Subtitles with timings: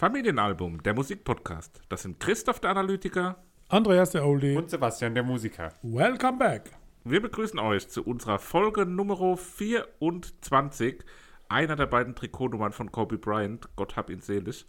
[0.00, 1.82] Familienalbum, der Musikpodcast.
[1.90, 3.36] Das sind Christoph der Analytiker.
[3.68, 4.56] Andreas der Oldie.
[4.56, 5.74] Und Sebastian, der Musiker.
[5.82, 6.70] Welcome back.
[7.04, 11.04] Wir begrüßen euch zu unserer Folge Nummer 24,
[11.50, 14.64] einer der beiden Trikotnummern von Kobe Bryant, Gott hab ihn selig.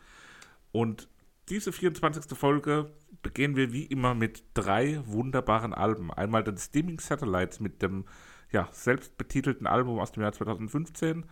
[0.73, 1.07] Und
[1.47, 2.37] diese 24.
[2.37, 6.11] Folge beginnen wir wie immer mit drei wunderbaren Alben.
[6.11, 8.03] Einmal den Steaming Satellites mit dem
[8.51, 11.23] ja, selbstbetitelten Album aus dem Jahr 2015.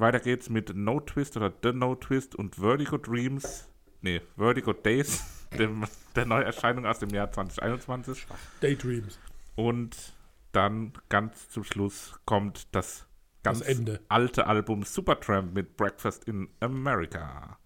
[0.00, 3.68] Weiter geht's mit No Twist oder The No Twist und Vertigo Dreams,
[4.00, 5.84] nee, Vertigo Days, dem,
[6.16, 8.26] der Neuerscheinung aus dem Jahr 2021.
[8.60, 9.18] Daydreams.
[9.56, 10.14] Und
[10.52, 13.06] dann ganz zum Schluss kommt das
[13.42, 17.58] ganz Das alte Album Supertramp mit Breakfast in America.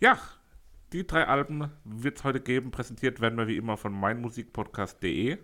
[0.00, 0.18] Ja,
[0.92, 2.70] die drei Alben wird es heute geben.
[2.70, 5.38] Präsentiert werden wir wie immer von meinmusikpodcast.de.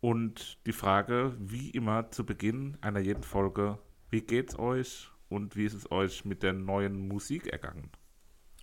[0.00, 3.78] Und die Frage, wie immer zu Beginn einer jeden Folge,
[4.10, 7.90] wie geht's euch und wie ist es euch mit der neuen Musik ergangen?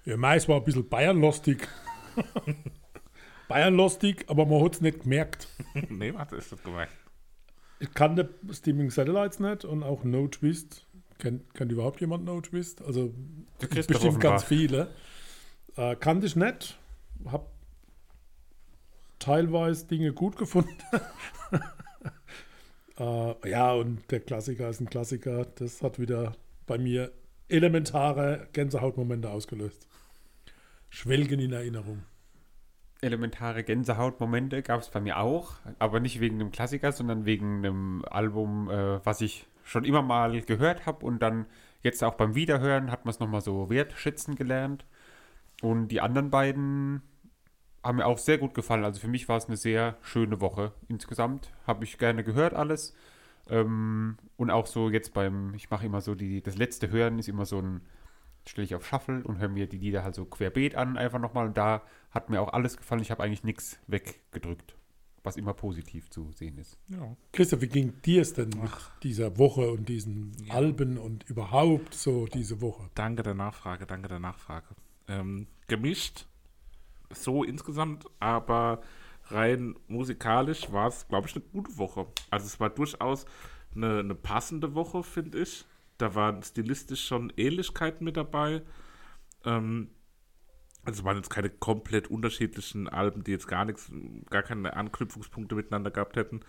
[0.05, 1.67] Ja, meist war ein bisschen Bayernlastig.
[3.47, 5.47] Bayernlastig, aber man hat es nicht gemerkt.
[5.89, 6.91] nee, warte, ist das gemeint?
[7.79, 10.85] Ich kannte Steaming Satellites nicht und auch No Twist.
[11.19, 12.81] Kennt, kennt überhaupt jemand No Twist?
[12.81, 13.13] Also
[13.59, 14.93] bestimmt ganz viele.
[15.75, 16.77] Äh, kannte ich nicht.
[17.25, 17.51] Hab
[19.19, 20.77] teilweise Dinge gut gefunden.
[22.99, 25.45] äh, ja, und der Klassiker ist ein Klassiker.
[25.55, 26.33] Das hat wieder
[26.67, 27.11] bei mir
[27.49, 29.87] elementare Gänsehautmomente ausgelöst.
[30.89, 32.03] Schwelgen in Erinnerung.
[33.01, 38.05] Elementare Gänsehautmomente gab es bei mir auch, aber nicht wegen einem Klassiker, sondern wegen einem
[38.05, 41.45] Album, äh, was ich schon immer mal gehört habe und dann
[41.83, 44.85] jetzt auch beim Wiederhören hat man es nochmal so wertschätzen gelernt.
[45.61, 47.01] Und die anderen beiden
[47.83, 48.83] haben mir auch sehr gut gefallen.
[48.83, 51.51] Also für mich war es eine sehr schöne Woche insgesamt.
[51.65, 52.95] Habe ich gerne gehört alles.
[53.49, 57.29] Ähm, und auch so jetzt beim, ich mache immer so die, das letzte Hören ist
[57.29, 57.81] immer so ein,
[58.45, 61.47] stelle ich auf Shuffle und höre mir die Lieder halt so querbeet an, einfach nochmal.
[61.47, 61.81] Und da
[62.11, 63.01] hat mir auch alles gefallen.
[63.01, 64.75] Ich habe eigentlich nichts weggedrückt,
[65.23, 66.77] was immer positiv zu sehen ist.
[66.87, 67.15] Ja.
[67.33, 68.71] Christoph, wie ging dir es denn mit
[69.03, 72.89] dieser Woche und diesen Alben und überhaupt so diese Woche?
[72.95, 74.67] Danke der Nachfrage, danke der Nachfrage.
[75.07, 76.25] Ähm, gemischt,
[77.11, 78.81] so insgesamt, aber
[79.29, 82.07] rein musikalisch war es, glaube ich, eine gute Woche.
[82.29, 83.25] Also es war durchaus
[83.75, 85.65] eine, eine passende Woche, finde ich.
[85.97, 88.61] Da waren stilistisch schon Ähnlichkeiten mit dabei.
[89.45, 89.89] Ähm,
[90.83, 93.91] also es waren jetzt keine komplett unterschiedlichen Alben, die jetzt gar nichts,
[94.29, 96.41] gar keine Anknüpfungspunkte miteinander gehabt hätten,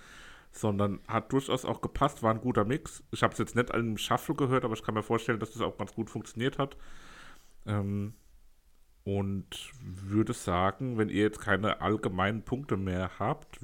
[0.52, 3.02] sondern hat durchaus auch gepasst, war ein guter Mix.
[3.10, 5.62] Ich habe es jetzt nicht im Shuffle gehört, aber ich kann mir vorstellen, dass das
[5.62, 6.76] auch ganz gut funktioniert hat.
[7.66, 8.14] Ähm,
[9.08, 13.58] und würde sagen, wenn ihr jetzt keine allgemeinen Punkte mehr habt,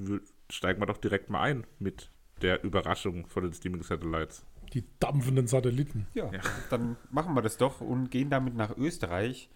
[0.50, 2.10] steigen wir doch direkt mal ein mit
[2.40, 4.46] der Überraschung von den Steaming Satellites.
[4.72, 6.06] Die dampfenden Satelliten.
[6.14, 6.30] Ja,
[6.70, 9.50] dann machen wir das doch und gehen damit nach Österreich.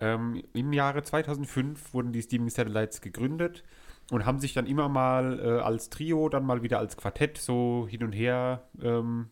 [0.00, 3.62] Ähm, Im Jahre 2005 wurden die Steaming Satellites gegründet
[4.10, 7.86] und haben sich dann immer mal äh, als Trio, dann mal wieder als Quartett so
[7.88, 9.30] hin und her ähm,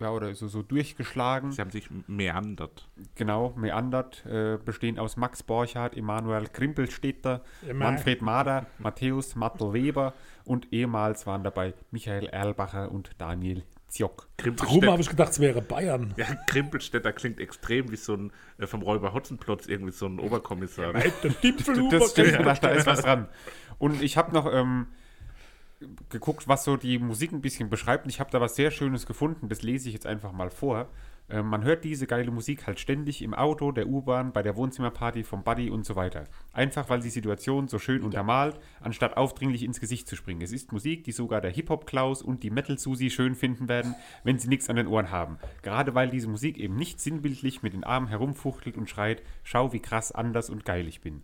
[0.00, 1.52] ja, oder so, so durchgeschlagen.
[1.52, 2.88] Sie haben sich meandert.
[3.16, 7.86] Genau, meandert, äh, bestehen aus Max Borchardt, Emanuel Krimpelstetter, Immer.
[7.86, 10.14] Manfred Mader, Matthäus Mattel-Weber
[10.44, 14.28] und ehemals waren dabei Michael Erlbacher und Daniel Ziock.
[14.36, 16.14] Drum Krimpelstädter, habe ich gedacht, es wäre Bayern.
[16.16, 20.92] ja, Krimpelstädter klingt extrem wie so ein äh, vom Räuber Hotzenplotz, irgendwie so ein Oberkommissar.
[21.42, 21.98] Dipfelhuber.
[21.98, 23.28] Das stimmt, da, da ist was dran.
[23.78, 24.88] Und ich habe noch ähm,
[26.08, 28.04] geguckt, was so die Musik ein bisschen beschreibt.
[28.04, 29.48] Und ich habe da was sehr Schönes gefunden.
[29.48, 30.88] Das lese ich jetzt einfach mal vor.
[31.28, 35.24] Äh, man hört diese geile Musik halt ständig im Auto, der U-Bahn, bei der Wohnzimmerparty,
[35.24, 36.24] vom Buddy und so weiter.
[36.52, 40.42] Einfach weil die Situation so schön untermalt, anstatt aufdringlich ins Gesicht zu springen.
[40.42, 43.94] Es ist Musik, die sogar der Hip-Hop-Klaus und die Metal-Susi schön finden werden,
[44.24, 45.38] wenn sie nichts an den Ohren haben.
[45.62, 49.80] Gerade weil diese Musik eben nicht sinnbildlich mit den Armen herumfuchtelt und schreit, schau wie
[49.80, 51.22] krass anders und geil ich bin.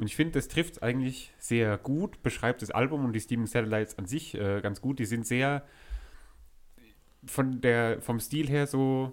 [0.00, 3.46] Und ich finde, das trifft es eigentlich sehr gut, beschreibt das Album und die Steaming
[3.46, 4.98] Satellites an sich äh, ganz gut.
[4.98, 5.62] Die sind sehr
[7.26, 9.12] von der, vom Stil her so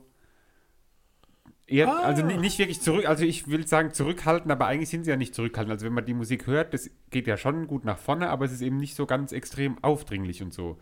[1.65, 2.03] eher, Ah.
[2.03, 5.17] also ni- nicht wirklich zurück, also ich will sagen zurückhaltend, aber eigentlich sind sie ja
[5.17, 5.73] nicht zurückhaltend.
[5.73, 8.53] Also wenn man die Musik hört, das geht ja schon gut nach vorne, aber es
[8.53, 10.77] ist eben nicht so ganz extrem aufdringlich und so.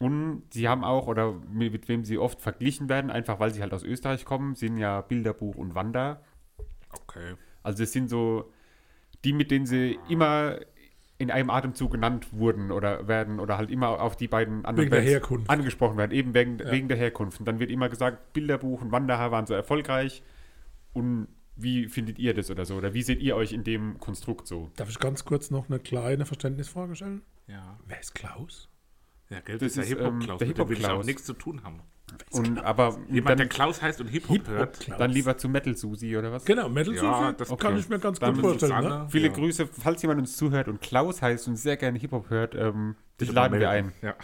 [0.00, 3.72] Und sie haben auch, oder mit, wem sie oft verglichen werden, einfach weil sie halt
[3.72, 6.20] aus Österreich kommen, sind ja Bilderbuch und Wanda.
[6.90, 7.34] Okay.
[7.62, 8.50] Also es sind so
[9.24, 10.58] die, mit denen sie immer
[11.16, 14.90] in einem Atemzug genannt wurden oder werden oder halt immer auf die beiden anderen Wegen
[14.90, 15.48] der Herkunft.
[15.48, 17.38] angesprochen werden, eben wegen, wegen der Herkunft.
[17.38, 20.22] Und dann wird immer gesagt, Bilderbuch und Wanderhaar waren so erfolgreich.
[20.92, 22.74] Und wie findet ihr das oder so?
[22.74, 24.70] Oder wie seht ihr euch in dem Konstrukt so?
[24.76, 27.22] Darf ich ganz kurz noch eine kleine Verständnisfrage stellen?
[27.46, 27.78] Ja.
[27.86, 28.68] Wer ist Klaus?
[29.30, 30.38] Ja, Geld Das ist der ist, ähm, Hip-Hop-Klaus.
[30.40, 31.06] der mit dem will ich auch Hip-Hop-Klaus.
[31.06, 31.80] nichts zu tun haben.
[32.30, 34.88] Und aber Jemand, der dann, Klaus heißt und Hip-Hop hört.
[34.98, 36.44] Dann lieber zu Metal Susi oder was?
[36.44, 37.78] Genau, Metal Ja, Sufi, das- kann okay.
[37.78, 38.72] ich mir ganz Dann gut vorstellen.
[38.72, 38.88] Susanne.
[39.04, 39.06] Ne?
[39.10, 39.32] Viele Ja.
[39.32, 43.32] Grüße, falls jemand uns zuhört und Klaus heißt und sehr gerne Hip-Hop hört, ähm, dich
[43.32, 43.92] laden wir ein.
[44.02, 44.14] Ja.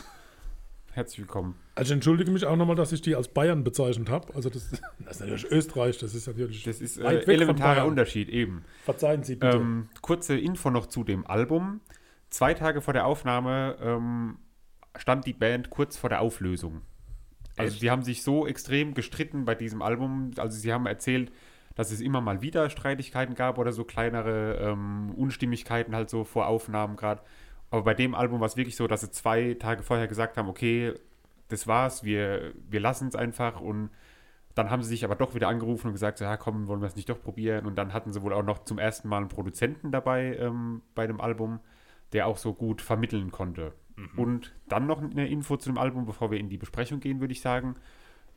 [0.93, 1.55] Herzlich willkommen.
[1.77, 4.35] Also ich entschuldige mich auch nochmal, dass ich die als Bayern bezeichnet habe.
[4.35, 7.87] Also das, das ist natürlich Österreich, das ist natürlich Das ist weit äh, elementarer.
[7.87, 8.65] Unterschied, eben.
[8.85, 9.57] Verzeihen Sie bitte.
[9.59, 11.81] Ähm, kurze Info noch zu dem Album.
[12.29, 14.39] Zwei Tage vor der Aufnahme ähm,
[14.97, 16.83] stand die Band kurz vor der Auflösung.
[17.61, 17.83] Also Echt?
[17.83, 20.33] die haben sich so extrem gestritten bei diesem Album.
[20.37, 21.33] Also sie haben erzählt,
[21.75, 26.47] dass es immer mal wieder Streitigkeiten gab oder so kleinere ähm, Unstimmigkeiten halt so vor
[26.47, 27.23] Aufnahmen gerade.
[27.71, 30.49] Aber bei dem Album war es wirklich so, dass sie zwei Tage vorher gesagt haben,
[30.49, 30.95] okay,
[31.49, 33.91] das war's, wir, wir lassen es einfach und
[34.55, 36.89] dann haben sie sich aber doch wieder angerufen und gesagt, so, ja komm, wollen wir
[36.89, 37.67] es nicht doch probieren.
[37.67, 41.07] Und dann hatten sie wohl auch noch zum ersten Mal einen Produzenten dabei ähm, bei
[41.07, 41.61] dem Album,
[42.13, 43.73] der auch so gut vermitteln konnte.
[44.17, 47.33] Und dann noch eine Info zu dem Album, bevor wir in die Besprechung gehen, würde
[47.33, 47.77] ich sagen.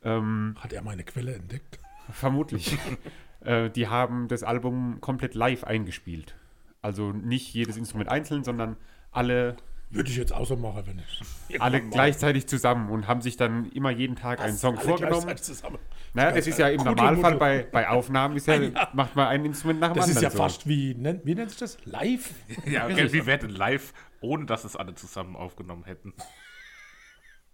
[0.04, 1.78] Ähm, Hat er meine Quelle entdeckt?
[2.12, 2.76] vermutlich.
[3.44, 6.34] äh, die haben das Album komplett live eingespielt.
[6.82, 8.76] Also nicht jedes Instrument einzeln, sondern
[9.10, 9.56] alle,
[9.90, 11.60] Würde ich jetzt auch so machen, wenn ich.
[11.62, 15.22] alle gleichzeitig zusammen und haben sich dann immer jeden Tag einen Song Alle vorgenommen.
[15.24, 15.78] gleichzeitig Zusammen.
[16.12, 16.82] Naja, das ist ja im.
[16.84, 18.58] Normalfall bei, bei Aufnahmen, ist ja,
[18.92, 20.16] macht man ein Instrument nach dem Das anderen.
[20.18, 20.36] ist ja so.
[20.38, 21.78] fast wie, nennt, wie nennt sich das?
[21.86, 22.34] Live?
[22.66, 26.14] Ja, okay, wie wäre denn live, ohne dass es alle zusammen aufgenommen hätten?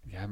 [0.05, 0.27] Ja,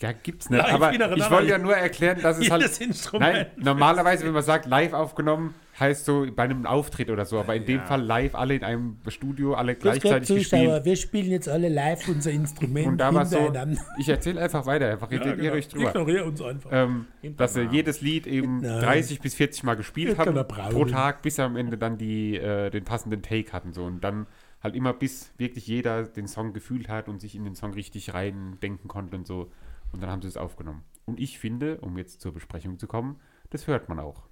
[0.00, 0.62] ja gibt's nicht.
[0.62, 2.62] Live Aber ich wollte ja nur erklären, dass es halt.
[2.80, 3.32] Instrument.
[3.34, 7.40] Nein, normalerweise, wenn man sagt live aufgenommen, heißt so bei einem Auftritt oder so.
[7.40, 7.86] Aber in dem Ja.
[7.86, 10.84] Fall live, alle in einem Studio, alle Grüß Gott, gleichzeitig Zuschauer, gespielt.
[10.84, 13.52] wir spielen jetzt alle live unser Instrument Und da war so,
[13.98, 15.54] ich erzähle einfach weiter, einfach redet ihr genau.
[15.54, 15.88] euch drüber.
[15.88, 16.70] Ignoriere uns einfach.
[16.72, 18.80] Ähm, dass sie jedes Lied eben Nein.
[18.82, 22.84] 30 bis 40 Mal gespielt haben pro Tag, bis am Ende dann die, äh, den
[22.84, 23.72] passenden Take hatten.
[23.72, 23.84] So.
[23.84, 24.26] Und dann
[24.62, 28.14] halt immer bis wirklich jeder den Song gefühlt hat und sich in den Song richtig
[28.14, 29.50] rein denken konnte und so.
[29.92, 30.84] Und dann haben sie es aufgenommen.
[31.04, 33.20] Und ich finde, um jetzt zur Besprechung zu kommen,
[33.50, 34.22] das hört man auch.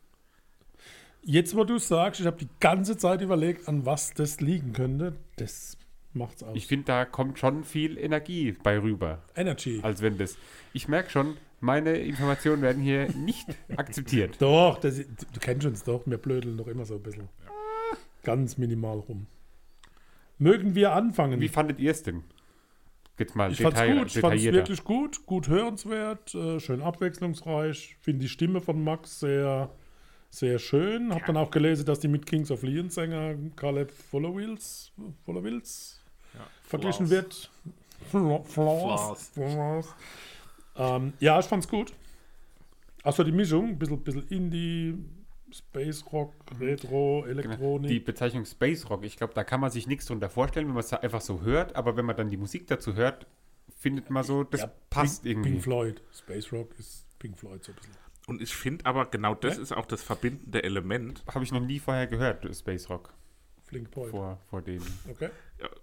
[1.23, 5.17] Jetzt, wo du sagst, ich habe die ganze Zeit überlegt, an was das liegen könnte,
[5.37, 5.77] das
[6.15, 6.57] macht's aus.
[6.57, 9.81] Ich finde, da kommt schon viel Energie bei rüber, Energy.
[9.83, 10.39] als wenn das.
[10.73, 14.41] Ich merke schon, meine Informationen werden hier nicht akzeptiert.
[14.41, 17.29] Doch, das, du kennst uns doch, wir blödeln doch immer so ein bisschen.
[18.23, 19.27] Ganz minimal rum.
[20.41, 21.41] Mögen wir anfangen?
[21.41, 22.25] Wie fandet ihr es denn?
[23.19, 27.97] Jetzt mal ich fand's detail, gut, ich fand's wirklich gut, gut hörenswert, äh, schön abwechslungsreich.
[28.01, 29.71] Finde die Stimme von Max sehr,
[30.31, 31.15] sehr schön.
[31.15, 34.93] Hab dann auch gelesen, dass die mit Kings of Leon Sänger Caleb Followills,
[35.27, 36.01] Followills
[36.63, 37.11] verglichen Flaws.
[37.11, 37.51] wird.
[38.11, 38.53] Flaws.
[38.55, 39.31] Flaws.
[39.35, 39.95] Flaws.
[40.77, 41.93] Ähm, ja, ich fand's gut.
[43.03, 44.97] Achso, die Mischung, ein bisschen, bisschen Indie,
[45.53, 47.41] Space Rock, Retro, Genau.
[47.41, 47.91] Elektronik.
[47.91, 50.85] Die Bezeichnung Space Rock, ich glaube, da kann man sich nichts drunter vorstellen, wenn man
[50.85, 53.27] es einfach so hört, aber wenn man dann die Musik dazu hört,
[53.79, 55.51] findet man so, das Ja, passt Pink, irgendwie.
[55.53, 56.03] Pink Floyd.
[56.13, 57.95] Space Rock ist Pink Floyd so ein bisschen.
[58.27, 59.63] Und ich finde aber, genau das Ja?
[59.63, 61.25] ist auch das verbindende Element.
[61.35, 63.13] Habe ich noch nie vorher gehört, Space Rock,
[63.65, 64.11] Flink Boy.
[64.11, 64.83] vor, vor dem.
[65.09, 65.31] Okay.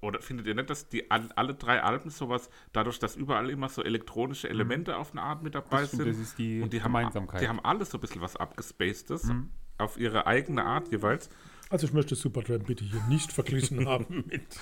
[0.01, 3.69] Oder findet ihr nicht, dass die all, alle drei Alben sowas, dadurch, dass überall immer
[3.69, 6.11] so elektronische Elemente auf eine Art mit dabei Das stimmt, sind?
[6.13, 7.41] das ist die und die haben, Gemeinsamkeit.
[7.41, 9.31] die haben alle so ein bisschen was abgespacedes,
[9.77, 11.29] auf ihre eigene Art jeweils.
[11.69, 14.57] Also ich möchte Supertramp bitte hier nicht verglichen haben mit.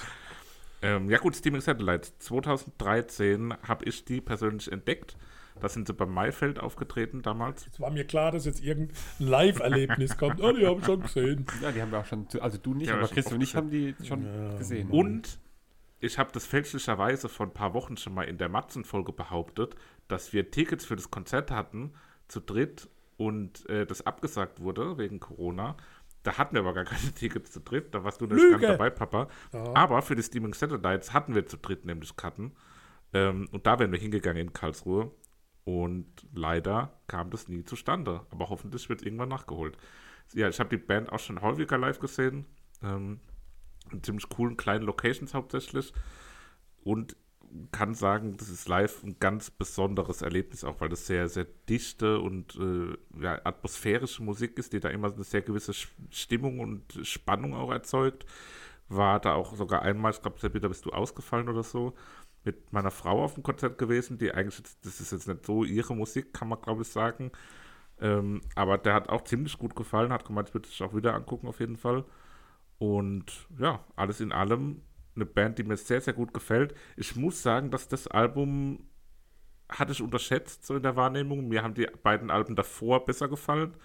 [0.82, 2.10] Ähm, ja gut, Steaming Satellite.
[2.20, 5.16] 2013 habe ich die persönlich entdeckt.
[5.62, 7.66] Da sind sie beim Maifeld aufgetreten damals.
[7.68, 10.42] Es war mir klar, dass jetzt irgendein Live-Erlebnis kommt.
[10.42, 11.46] Oh, die habe ich schon gesehen.
[11.62, 13.56] Ja, die haben wir auch schon, zu- also du nicht, Ja, aber Chris und ich
[13.56, 14.26] haben die schon
[14.58, 14.90] gesehen.
[14.90, 15.40] Und
[16.00, 19.76] ich habe das fälschlicherweise vor ein paar Wochen schon mal in der Matzen-Folge behauptet,
[20.08, 21.94] dass wir Tickets für das Konzert hatten,
[22.28, 25.78] zu dritt und äh, das abgesagt wurde wegen Corona,
[26.24, 27.94] da hatten wir aber gar keine Tickets zu dritt.
[27.96, 29.28] Da warst du nicht ganz dabei, Papa.
[29.74, 32.52] Aber für die Steaming Satellites hatten wir zu dritt nämlich Karten.
[33.14, 35.12] Ähm, und da wären wir hingegangen in Karlsruhe.
[35.66, 38.26] Und leider kam das nie zustande.
[38.32, 39.78] Aber hoffentlich wird irgendwann nachgeholt.
[40.34, 42.46] Ja, ich habe die Band auch schon häufiger live gesehen.
[42.82, 43.20] Ähm,
[43.92, 45.92] in ziemlich coolen kleinen Locations hauptsächlich.
[46.84, 47.18] Und
[47.72, 52.20] kann sagen, das ist live ein ganz besonderes Erlebnis, auch weil das sehr, sehr dichte
[52.20, 55.74] und äh, ja, atmosphärische Musik ist, die da immer eine sehr gewisse
[56.10, 58.26] Stimmung und Spannung auch erzeugt.
[58.88, 61.96] War da auch sogar einmal, ich glaube, Sabina, bist du ausgefallen oder so,
[62.46, 65.96] mit meiner Frau auf dem Konzert gewesen, die eigentlich, das ist jetzt nicht so ihre
[65.96, 67.32] Musik, kann man glaube ich sagen.
[68.00, 71.14] Ähm, aber der hat auch ziemlich gut gefallen, hat gemeint, ich würde es auch wieder
[71.16, 72.06] angucken auf jeden Fall.
[72.78, 74.82] Und ja, alles in allem
[75.16, 76.74] eine Band, die mir sehr, sehr gut gefällt.
[76.98, 78.90] Ich muss sagen, dass das Album
[79.70, 81.48] hatte ich unterschätzt, so in der Wahrnehmung.
[81.48, 83.76] Mir haben die beiden Alben davor besser gefallen.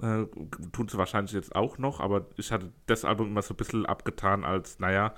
[0.00, 0.26] Äh,
[0.72, 3.86] tun sie wahrscheinlich jetzt auch noch, aber ich hatte das Album immer so ein bisschen
[3.86, 5.14] abgetan als, naja,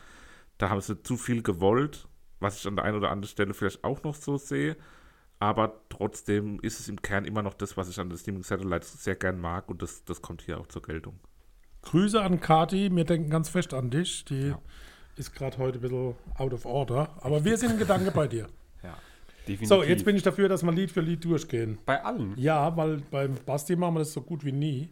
[0.59, 2.09] da haben sie zu viel gewollt,
[2.43, 4.77] was ich an der einen oder anderen Stelle vielleicht auch noch so sehe.
[5.39, 9.03] Aber trotzdem ist es im Kern immer noch das, was ich an den Steaming Satellites
[9.03, 11.19] sehr gern mag und das, das kommt hier auch zur Geltung.
[11.83, 14.25] Grüße an Kati, wir denken ganz fest an dich.
[14.25, 14.55] Die
[15.17, 18.47] ist gerade heute ein bisschen out of order, aber wir sind in Gedanke bei dir.
[19.47, 19.69] Definitiv.
[19.69, 21.79] So, jetzt bin ich dafür, dass wir Lied für Lied durchgehen.
[21.85, 22.35] bei allen.
[22.37, 24.89] Ja, weil beim Basti machen wir das so gut wie nie.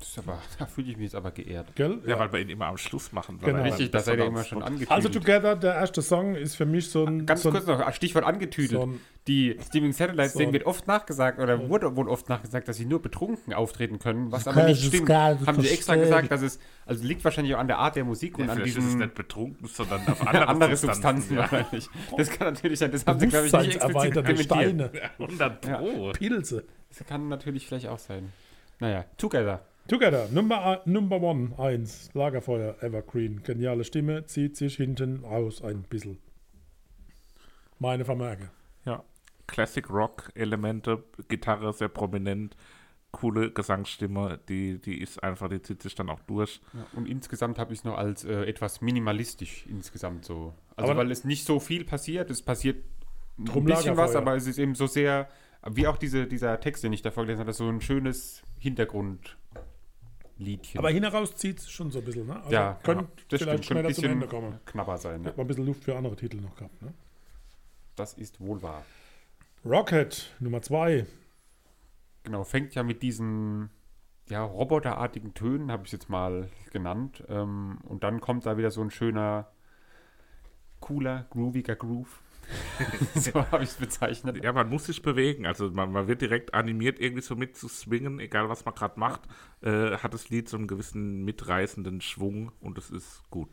[0.00, 1.76] Das ist aber, da fühle ich mich jetzt aber geehrt.
[1.76, 2.00] Gell?
[2.06, 3.38] Ja, weil wir ihn immer am Schluss machen.
[3.40, 3.64] weil Genau.
[3.64, 4.90] er Richtig, das seid ihr besser immer schon angetüdelt.
[4.90, 7.26] Also Together, der erste Song, ist für mich so ein.
[7.26, 8.80] Ganz so kurz noch, Stichwort angetüdelt.
[8.80, 12.66] so ein- die Streaming Satellites, so denen wird oft nachgesagt, oder wurde wohl oft nachgesagt,
[12.68, 15.10] dass sie nur betrunken auftreten können, was Das aber nicht ich stimmt.
[15.10, 18.38] Haben sie extra gesagt, dass es, also liegt wahrscheinlich auch an der Art der Musik
[18.38, 21.40] Ja, und an vielleicht ist es nicht betrunken, sondern auf andere, andere Substanzen ja.
[21.40, 21.88] wahrscheinlich.
[22.16, 24.44] Das kann natürlich sein, das haben sie, glaube ich, nicht explizit dementiert.
[24.46, 26.12] Steine, 100 Pro.
[26.12, 26.64] Pilze.
[26.88, 28.32] Das kann natürlich vielleicht auch sein.
[28.78, 29.60] Naja, Together.
[29.90, 33.42] Together, Number, Number One, 1, Lagerfeuer, Evergreen.
[33.42, 36.18] Geniale Stimme, zieht sich hinten raus ein bisschen.
[37.80, 38.50] Meine Vermerke.
[38.84, 39.02] Ja.
[39.48, 42.56] Classic Rock Elemente, Gitarre sehr prominent,
[43.10, 46.60] coole Gesangsstimme, die, die ist einfach, die zieht sich dann auch durch.
[46.72, 50.54] Ja, und insgesamt habe ich es noch als äh, etwas minimalistisch insgesamt so.
[50.76, 52.84] Also Aber- weil es nicht so viel passiert, es passiert
[53.38, 55.28] ein bisschen was, aber es ist eben so sehr,
[55.68, 58.44] wie auch diese, dieser Text, den ich davor gelesen habe, so ein schönes
[60.40, 60.78] Hintergrundliedchen.
[60.78, 62.36] Aber hinaus zieht es schon so ein bisschen, ne?
[62.36, 64.58] Also ja, könnte ja, das vielleicht stimmt, schneller zum Ende kommen.
[64.64, 65.22] knapper sein.
[65.22, 65.28] Ja.
[65.28, 66.92] Hätte man ein bisschen Luft für andere Titel noch gehabt, ne?
[67.96, 68.84] Das ist wohl wahr.
[69.64, 71.06] Rocket, Nummer 2.
[72.24, 73.70] Genau, fängt ja mit diesen
[74.28, 77.24] ja, roboterartigen Tönen, habe ich jetzt mal genannt.
[77.28, 79.48] Ähm, und dann kommt da wieder so ein schöner,
[80.80, 82.20] cooler, grooviger Groove.
[83.14, 84.42] so habe ich es bezeichnet.
[84.42, 88.48] Ja, man muss sich bewegen, also man, man wird direkt animiert, irgendwie so mitzuswingen, egal
[88.48, 89.22] was man gerade macht,
[89.62, 93.48] äh, hat das Lied so einen gewissen mitreißenden Schwung und es ist gut.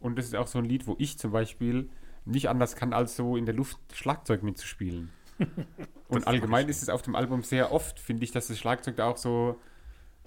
[0.00, 1.88] Und das ist auch so ein Lied, wo ich zum Beispiel
[2.24, 5.10] nicht anders kann, als so in der Luft Schlagzeug mitzuspielen.
[6.08, 9.06] Und allgemein ist es auf dem Album sehr oft, finde ich, dass das Schlagzeug da
[9.06, 9.60] auch so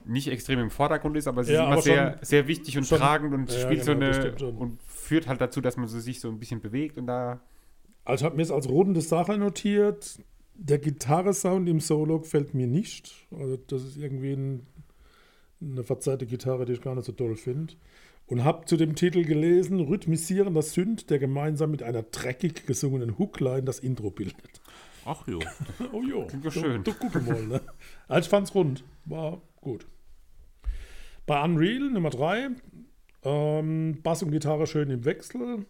[0.06, 2.86] nicht extrem im Vordergrund ist, aber es Ja, ist immer sehr, schon- sehr wichtig und
[2.86, 4.02] schon- tragend und Ja, spielt genau,
[4.38, 7.08] so eine und führt halt dazu, dass man so sich so ein bisschen bewegt und
[7.08, 7.40] da
[8.06, 10.20] Also ich habe mir es als runde Sache notiert.
[10.56, 13.28] Der Gitarresound im Solo gefällt mir nicht.
[13.32, 14.68] Also das ist irgendwie ein,
[15.62, 17.76] eine verzerrte Gitarre, die ich gar nicht so toll finde.
[18.28, 23.64] Und habe zu dem Titel gelesen, rhythmisierender Synth, der gemeinsam mit einer dreckig gesungenen Hookline
[23.64, 24.62] das Intro bildet.
[25.06, 25.40] Ach jo.
[25.92, 26.84] Oh jo, Klingt doch schön.
[26.84, 27.62] Du, du mal, ne?
[28.08, 28.84] Also ich fand's rund.
[29.06, 29.88] War gut.
[31.26, 32.50] Bei Unreal Nummer 3,
[33.24, 35.66] ähm, Bass und Gitarre schön im Wechsel.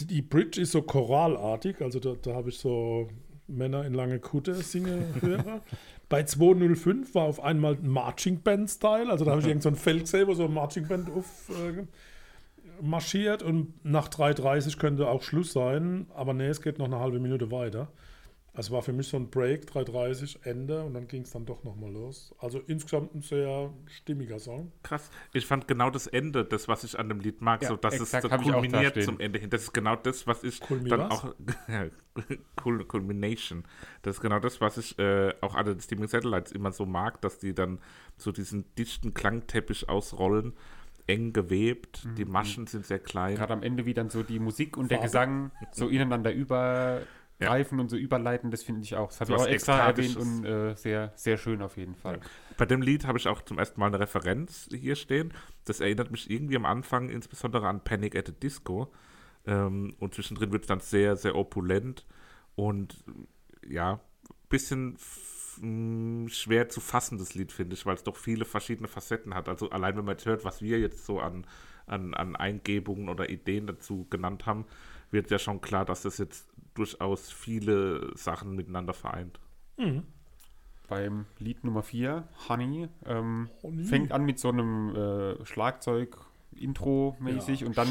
[0.00, 3.08] Die, Bridge ist so choralartig, also da, da habe ich so
[3.46, 5.62] Männer in lange Kutte singen hören.
[6.08, 9.70] Bei 205 war auf einmal ein Marching Band Style, also da habe ich irgend so
[9.70, 11.84] ein Feld gesehen, wo so ein Marching Band auf, äh,
[12.80, 17.18] marschiert und nach 3.30 könnte auch Schluss sein, aber nee, es geht noch eine halbe
[17.18, 17.88] Minute weiter.
[18.56, 21.62] Also war für mich so ein Break, 3.30 Ende und dann ging es dann doch
[21.62, 22.34] nochmal los.
[22.38, 24.72] Also insgesamt ein sehr stimmiger Song.
[24.82, 25.10] Krass.
[25.34, 28.00] Ich fand genau das Ende, das, was ich an dem Lied mag, Ja, so dass
[28.00, 29.02] es so da kulminiert stehen.
[29.04, 29.50] zum Ende hin.
[29.50, 31.10] Das ist genau das, was ich Kulmi dann was?
[31.24, 31.34] auch
[32.86, 33.64] Culmination.
[34.02, 37.20] Das ist genau das, was ich äh, auch an den Steaming Satellites immer so mag,
[37.20, 37.78] dass die dann
[38.16, 40.54] so diesen dichten Klangteppich ausrollen,
[41.06, 42.06] eng gewebt.
[42.16, 42.32] Die Mhm.
[42.32, 43.36] Maschen sind sehr klein.
[43.36, 45.06] gerade am Ende wie dann so die Musik und der Farbe.
[45.08, 46.32] Gesang so ineinander
[47.38, 49.08] übergreifen und so überleiten, das finde ich auch.
[49.08, 52.20] Das habe ich auch extra erwähnt und äh, sehr, sehr schön auf jeden Fall.
[52.56, 55.32] Bei dem Lied habe ich auch zum ersten Mal eine Referenz hier stehen.
[55.64, 58.92] Das erinnert mich irgendwie am Anfang insbesondere an Panic at the Disco.
[59.46, 62.04] Ähm, und zwischendrin wird es dann sehr, sehr opulent
[62.56, 63.04] und
[63.68, 64.00] ja,
[64.48, 69.34] bisschen f- mh, schwer zu fassendes Lied, finde ich, weil es doch viele verschiedene Facetten
[69.34, 69.48] hat.
[69.48, 71.46] Also allein wenn man jetzt hört, was wir jetzt so an,
[71.86, 74.64] an, an Eingebungen oder Ideen dazu genannt haben,
[75.10, 79.40] wird ja schon klar, dass das jetzt durchaus viele Sachen miteinander vereint.
[80.88, 83.50] Beim Lied Nummer 4, Honey, ähm,
[83.84, 86.16] fängt an mit so einem äh, Schlagzeug,
[86.52, 87.88] Intro-mäßig und dann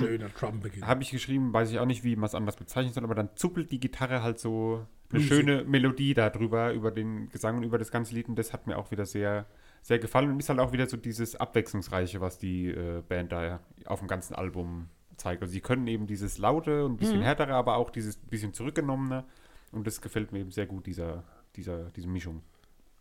[0.82, 3.30] habe ich geschrieben, weiß ich auch nicht, wie man es anders bezeichnen soll, aber dann
[3.36, 5.28] zuppelt die Gitarre halt so eine Bluesig.
[5.28, 8.66] schöne Melodie da drüber, über den Gesang und über das ganze Lied und das hat
[8.66, 9.46] mir auch wieder sehr,
[9.82, 13.60] sehr gefallen und ist halt auch wieder so dieses Abwechslungsreiche, was die äh, Band da
[13.86, 15.42] auf dem ganzen Album zeigt.
[15.42, 19.26] Also sie können eben dieses laute und ein bisschen härtere, aber auch dieses bisschen zurückgenommene
[19.72, 21.24] und das gefällt mir eben sehr gut, dieser,
[21.56, 22.42] dieser, diese Mischung.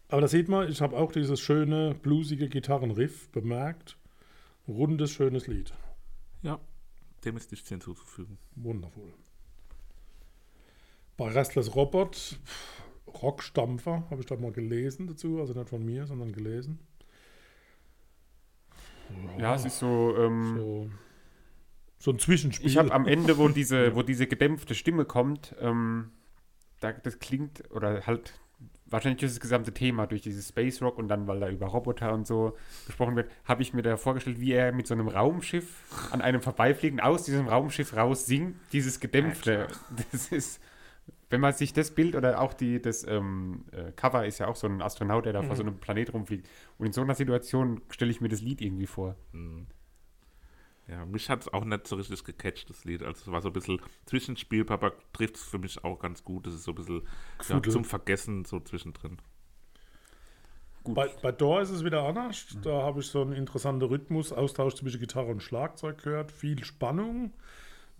[0.08, 3.96] Aber da sieht man, ich habe auch dieses schöne, bluesige Gitarrenriff bemerkt.
[4.68, 5.72] Rundes, schönes Lied.
[6.42, 6.60] Ja,
[7.24, 8.38] dem ist nichts hinzuzufügen.
[8.54, 9.12] Wundervoll.
[11.16, 12.38] Bei Restless Robot,
[13.06, 15.40] Rockstampfer, habe ich da mal gelesen dazu.
[15.40, 16.80] Also nicht von mir, sondern gelesen.
[19.38, 20.16] Ja, es ist so...
[20.16, 20.90] Ähm, So,
[22.04, 22.68] so ein Zwischenspiel.
[22.68, 26.10] Ich habe am Ende, wo diese, wo diese gedämpfte Stimme kommt, ähm,
[26.80, 28.34] da, das klingt, oder halt,
[28.84, 32.12] wahrscheinlich ist das gesamte Thema durch dieses Space Rock und dann, weil da über Roboter
[32.12, 35.66] und so gesprochen wird, habe ich mir da vorgestellt, wie er mit so einem Raumschiff
[36.10, 39.68] an einem vorbeifliegen aus diesem Raumschiff raus singt, dieses gedämpfte.
[40.12, 40.60] Das ist,
[41.30, 44.56] wenn man sich das Bild oder auch die, das ähm, äh, Cover ist ja auch
[44.56, 46.46] so ein Astronaut, der da vor so einem Planet rumfliegt.
[46.76, 49.16] Und in so einer Situation stelle ich mir das Lied irgendwie vor.
[50.86, 53.02] Ja, mich hat es auch nicht so richtig gecatcht, das Lied.
[53.02, 56.46] Also es war so ein bisschen Zwischenspiel, Papa trifft es für mich auch ganz gut.
[56.46, 57.02] Es ist so ein bisschen
[57.48, 59.18] ja, zum Vergessen so zwischendrin.
[60.86, 62.46] Bei, bei Door ist es wieder anders.
[62.62, 66.30] Da habe ich so einen interessanten Rhythmus, Austausch zwischen Gitarre und Schlagzeug gehört.
[66.30, 67.32] Viel Spannung.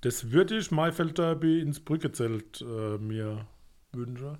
[0.03, 3.47] Das würde ich Maifeld Derby ins Brückezelt äh, mir
[3.93, 4.37] wünschen.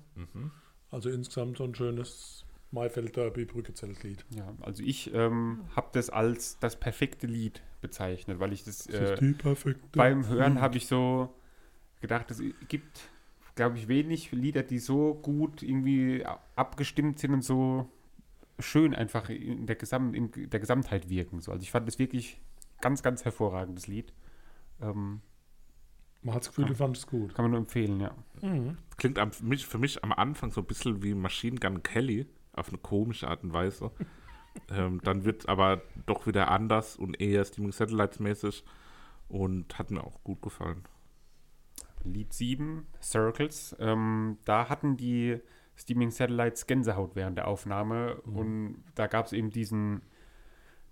[0.91, 4.23] Also insgesamt so ein schönes Maifeld Derby Brückezeltlied.
[4.29, 8.95] Ja, also ich ähm, habe das als das perfekte Lied bezeichnet, weil ich das, Das
[8.95, 11.33] ist äh, beim Hören habe ich so
[12.01, 13.09] gedacht, es gibt,
[13.55, 17.89] glaube ich, wenig Lieder, die so gut irgendwie abgestimmt sind und so
[18.59, 21.41] schön einfach in der, Gesam in der Gesamtheit wirken.
[21.41, 21.51] So.
[21.51, 22.39] Also ich fand das wirklich
[22.81, 24.13] ganz, ganz hervorragendes Lied.
[24.81, 25.21] Ähm,
[26.21, 27.35] Man hat das Gefühl, du fandest es gut.
[27.35, 28.15] kann man nur empfehlen, ja.
[28.97, 32.27] Klingt am, für, mich, für mich am Anfang so ein bisschen wie Machine Gun Kelly,
[32.53, 33.91] auf eine komische Art und Weise.
[34.71, 38.63] Ähm, dann wird es aber doch wieder anders und eher Steaming Satellites mäßig
[39.29, 40.83] und hat mir auch gut gefallen.
[42.03, 43.75] Lied 7, Circles.
[43.79, 45.39] Ähm, da hatten die
[45.77, 50.01] Steaming Satellites Gänsehaut während der Aufnahme und da gab es eben diesen,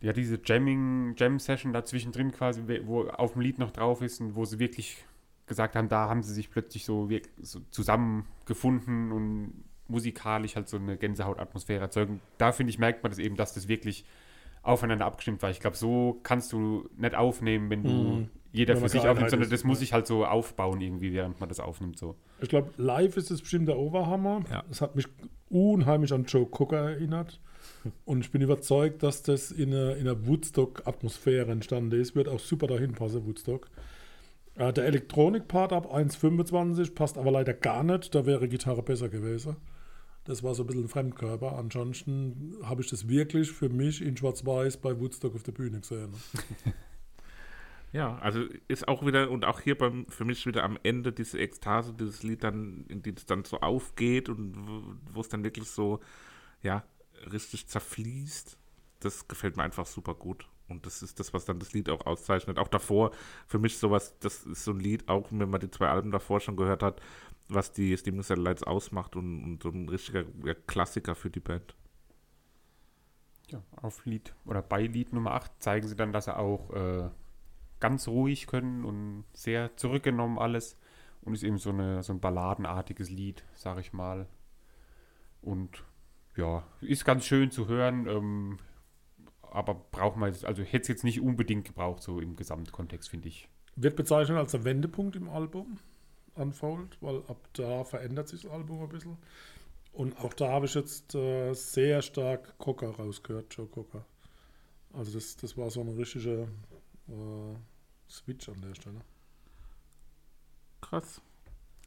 [0.02, 4.36] ja, diese Jamming, Jam-Session da zwischendrin quasi, wo auf dem Lied noch drauf ist und
[4.36, 5.06] wo sie wirklich
[5.46, 7.10] gesagt haben, da haben sie sich plötzlich so,
[7.42, 12.22] so zusammengefunden und musikalisch halt so eine Gänsehaut-Atmosphäre erzeugen.
[12.38, 14.06] Da finde ich, merkt man das eben, dass das wirklich
[14.62, 15.50] aufeinander abgestimmt war.
[15.50, 18.30] Ich glaube, so kannst du nicht aufnehmen, wenn du Mhm.
[18.54, 19.80] jeder Wenn für sich aufnimmt, sondern ist, das muss ja.
[19.82, 21.98] sich halt so aufbauen irgendwie, während man das aufnimmt.
[21.98, 22.16] So.
[22.42, 24.42] Ich glaube, live ist es bestimmt der Oberhammer.
[24.50, 24.64] Ja.
[24.72, 25.08] Es hat mich
[25.50, 27.42] unheimlich an Joe Cocker erinnert.
[28.06, 32.16] Und ich bin überzeugt, dass das in einer, in einer Woodstock-Atmosphäre entstanden ist.
[32.16, 33.70] Wird auch super dahin passen, Woodstock.
[34.56, 38.16] Äh, der Elektronik-Part ab 1,25 passt aber leider gar nicht.
[38.16, 39.58] Da wäre Gitarre besser gewesen.
[40.26, 41.58] Das war so ein bisschen ein Fremdkörper.
[41.58, 46.14] Ansonsten habe ich das wirklich für mich in Schwarz-Weiß bei Woodstock auf der Bühne gesehen.
[47.92, 51.38] Ja, also ist auch wieder, und auch hier beim, für mich wieder am Ende diese
[51.38, 54.56] Ekstase, dieses Lied dann, in die es dann so aufgeht und
[55.14, 56.00] wo- es dann wirklich so,
[56.64, 56.84] ja,
[57.32, 58.58] richtig zerfließt.
[59.02, 60.48] Das gefällt mir einfach super gut.
[60.70, 62.58] Und das ist das, was dann das Lied auch auszeichnet.
[62.58, 63.12] Auch davor,
[63.46, 66.40] für mich sowas, das ist so ein Lied, auch wenn man die zwei Alben davor
[66.40, 67.00] schon gehört hat,
[67.48, 71.76] was die Steaming Satellites ausmacht und, und so ein richtiger ja, Klassiker für die Band.
[73.50, 77.10] Ja, auf Lied oder bei Lied Nummer 8 zeigen sie dann, dass sie auch äh,
[77.80, 80.78] ganz ruhig können und sehr zurückgenommen alles.
[81.22, 84.28] Und ist eben so, eine, so ein balladenartiges Lied, sag ich mal.
[85.42, 85.84] Und
[86.36, 88.58] ja, ist ganz schön zu hören, ähm,
[89.42, 93.28] aber braucht man, jetzt- also hätte es jetzt nicht unbedingt gebraucht, so im Gesamtkontext, finde
[93.30, 93.48] ich.
[93.76, 95.78] Wird bezeichnet als der Wendepunkt im Album,
[96.36, 99.18] Unfold, weil ab da verändert sich das Album ein bisschen.
[99.92, 104.06] Und auch da habe ich jetzt äh, sehr stark Cocker rausgehört, Joe Cocker.
[104.94, 106.48] Also das, das war so eine richtige
[107.08, 107.56] äh,
[108.10, 109.02] Switch an der Stelle.
[110.82, 111.22] Krass.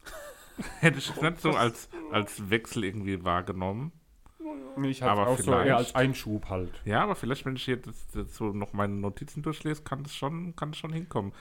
[0.81, 3.93] Hätte ich jetzt nicht so als, als Wechsel irgendwie wahrgenommen.
[4.85, 6.81] Ich habe Aber auch so eher vielleicht- als Einschub halt.
[6.85, 10.55] Ja, aber vielleicht, wenn ich jetzt, jetzt so noch meine Notizen durchlese, kann das schon,
[10.55, 11.33] kann das schon hinkommen.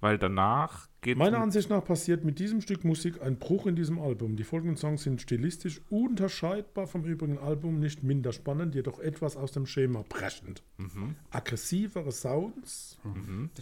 [0.00, 4.00] Weil danach geht Meiner Ansicht nach passiert mit diesem Stück Musik ein Bruch in diesem
[4.00, 4.34] Album.
[4.36, 9.52] Die folgenden Songs sind stilistisch unterscheidbar vom übrigen Album, nicht minder spannend, jedoch etwas aus
[9.52, 10.62] dem Schema brechend.
[10.78, 11.14] Mhm.
[11.30, 12.98] Aggressivere Sounds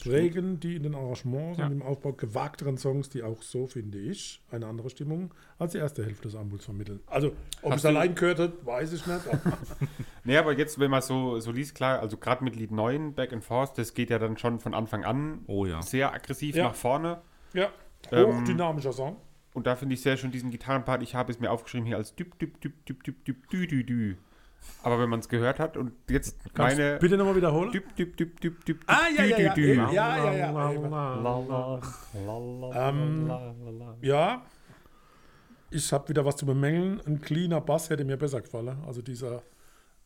[0.00, 1.66] prägen die in den Arrangements Ja.
[1.66, 5.78] und im Aufbau gewagteren Songs, die auch so, finde ich, eine andere Stimmung als die
[5.78, 7.00] erste Hälfte des Albums vermitteln.
[7.06, 9.20] Also, ob Hast es allein gehört hat, weiß ich nicht.
[10.24, 13.32] Nee, aber jetzt, wenn man so, so liest, klar, also gerade mit Lied 9, Back
[13.32, 15.82] and Forth, das geht ja dann schon von Anfang an Oh ja.
[15.82, 16.68] sehr aggressiv Ja.
[16.68, 17.20] nach vorne.
[17.54, 17.70] Ja,
[18.10, 19.16] Ähm, hochdynamischer Song.
[19.54, 21.02] Und da finde ich sehr schön diesen Gitarrenpart.
[21.02, 23.84] Ich habe es mir aufgeschrieben hier als düb, düb, düb, düb, düb, düb, dü, dü,
[23.84, 24.16] dü.
[24.82, 26.98] Aber wenn man es gehört hat und jetzt Kannst du meine.
[26.98, 27.72] bitte nochmal wiederholen?
[27.72, 31.80] Düb, düb, düb, düb, düb, Ah, ja, dü, ja, ja, dü, ja, ja, ja.
[32.74, 33.30] Ähm,
[34.00, 34.42] Ja,
[35.70, 37.00] ich habe wieder was zu bemängeln.
[37.06, 38.78] Ein cleaner Bass hätte mir besser gefallen.
[38.86, 39.42] Also dieser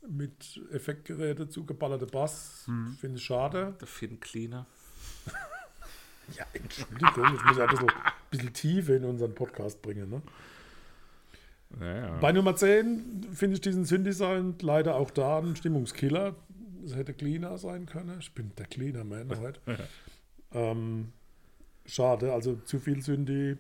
[0.08, 2.64] mit Effektgeräte zugeballerte Bass
[3.00, 3.74] finde ich schade.
[3.80, 4.66] Der Finn Cleaner.
[6.34, 7.92] Ja, Entschuldigung, ich muss ja ein bisschen,
[8.30, 10.10] bisschen Tiefe in unseren Podcast bringen.
[10.10, 10.22] Ne?
[11.80, 12.18] Ja, ja.
[12.18, 16.34] Bei Nummer 10 finde ich diesen Synthi-Sound leider auch da ein Stimmungskiller.
[16.84, 18.16] Es hätte cleaner sein können.
[18.20, 19.60] Ich bin der Cleaner Man heute.
[20.52, 21.12] ähm,
[21.84, 23.56] schade, also zu viel Synthi.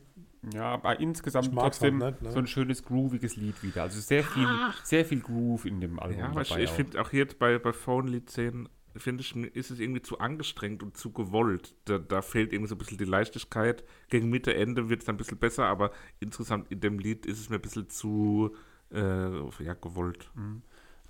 [0.54, 2.32] Ja, aber insgesamt mag's trotzdem halt nicht, ne?
[2.32, 3.82] so ein schönes grooviges Lied wieder.
[3.82, 4.46] Also sehr viel,
[4.84, 6.18] sehr viel Groove in dem Album.
[6.20, 9.70] Ja, aber ich, ich finde auch jetzt bei, bei Phone Lied 10, finde ich, ist
[9.70, 11.74] es irgendwie zu angestrengt und zu gewollt.
[11.86, 13.84] Da, da fehlt irgendwie so ein bisschen die Leichtigkeit.
[14.08, 17.40] Gegen Mitte, Ende wird es dann ein bisschen besser, aber insgesamt in dem Lied ist
[17.40, 18.54] es mir ein bisschen zu
[18.92, 20.30] äh, ja, gewollt.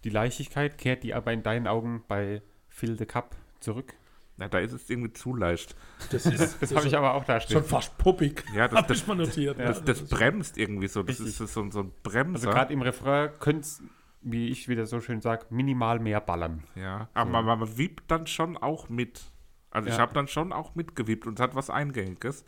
[0.05, 3.94] Die Leichtigkeit kehrt die aber in deinen Augen bei Fill the Cup zurück.
[4.38, 5.75] Ja, da ist es irgendwie zu leicht.
[6.11, 7.55] Das ist, Das habe ich aber auch da stehen.
[7.55, 8.44] schon fast puppig.
[8.55, 9.59] Ja, das- das- ich mal notiert.
[9.59, 11.03] Das, das bremst irgendwie so.
[11.03, 11.40] Das Richtig.
[11.40, 12.35] ist so, so ein Bremser.
[12.49, 13.83] Also gerade im Refrain könnte es,
[14.28, 16.64] wie ich wieder so schön sage, minimal mehr ballern.
[16.74, 19.22] Ja, aber man, man wiebt dann schon auch mit.
[19.70, 20.00] Also ich Ja.
[20.00, 22.44] habe dann schon auch mitgewiebt und es hat was Eingängiges.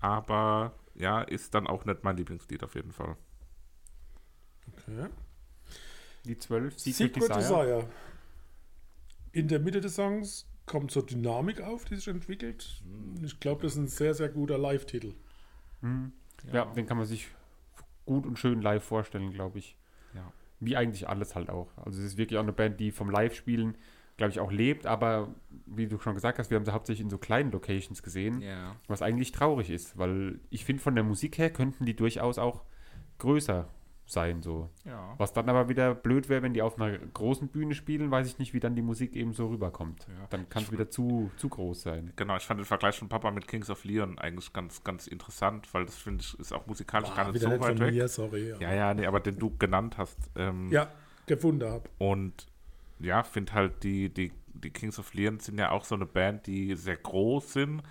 [0.00, 3.16] Aber ja, ist dann auch nicht mein Lieblingslied auf jeden Fall.
[4.72, 5.08] Okay.
[6.24, 7.38] Die 12, Secret, Secret Desire.
[7.38, 7.88] Desire.
[9.32, 12.82] In der Mitte des Songs kommt so Dynamik auf, die sich entwickelt.
[13.22, 15.14] Ich glaube, das ist ein sehr, sehr guter Live-Titel.
[16.52, 16.66] Ja.
[16.66, 17.28] den kann man sich
[18.04, 19.76] gut und schön live vorstellen, glaube ich.
[20.60, 21.68] Wie eigentlich alles halt auch.
[21.76, 23.76] Also es ist wirklich auch eine Band, die vom Live-Spielen,
[24.16, 25.32] glaube ich, auch lebt, aber
[25.66, 28.74] wie du schon gesagt hast, wir haben sie hauptsächlich in so kleinen Locations gesehen, Ja.
[28.88, 32.64] was eigentlich traurig ist, weil ich finde, von der Musik her könnten die durchaus auch
[33.18, 33.68] größer
[34.10, 34.70] sein, so.
[34.84, 35.14] Ja.
[35.18, 38.38] Was dann aber wieder blöd wäre, wenn die auf einer großen Bühne spielen, weiß ich
[38.38, 40.06] nicht, wie dann die Musik eben so rüberkommt.
[40.08, 40.26] Ja.
[40.30, 42.12] Dann kann es wieder zu, zu groß sein.
[42.16, 45.72] Genau, ich fand den Vergleich von Papa mit Kings of Leon eigentlich ganz, ganz interessant,
[45.72, 47.94] weil das finde ich ist auch musikalisch gar Ah, nicht so nicht weit von weg.
[47.94, 48.54] mir, sorry.
[48.60, 50.18] Ja, ja, nee, aber den du genannt hast.
[50.36, 50.88] Ähm, ja
[51.28, 51.88] gefunden habe.
[51.98, 52.46] Und
[52.98, 56.46] ja, finde halt, die, die, die Kings of Leon sind ja auch so eine Band,
[56.46, 57.82] die sehr groß sind,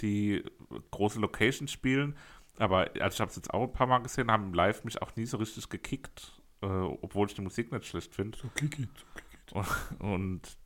[0.00, 0.42] die
[0.90, 2.16] große Locations spielen.
[2.58, 5.14] Aber also ich habe es jetzt auch ein paar Mal gesehen, haben live mich auch
[5.16, 8.38] nie so richtig gekickt, äh, obwohl ich die Musik nicht schlecht finde.
[8.38, 9.52] So klick it, so klick it.
[10.00, 10.58] Und, und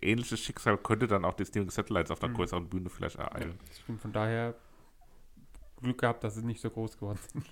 [0.00, 3.58] ähnliches Schicksal könnte dann auch die Stealing Satellites auf der größeren Bühne vielleicht ereilen.
[3.72, 4.54] Ich bin von daher
[5.80, 7.46] Glück gehabt, dass sie nicht so groß geworden sind.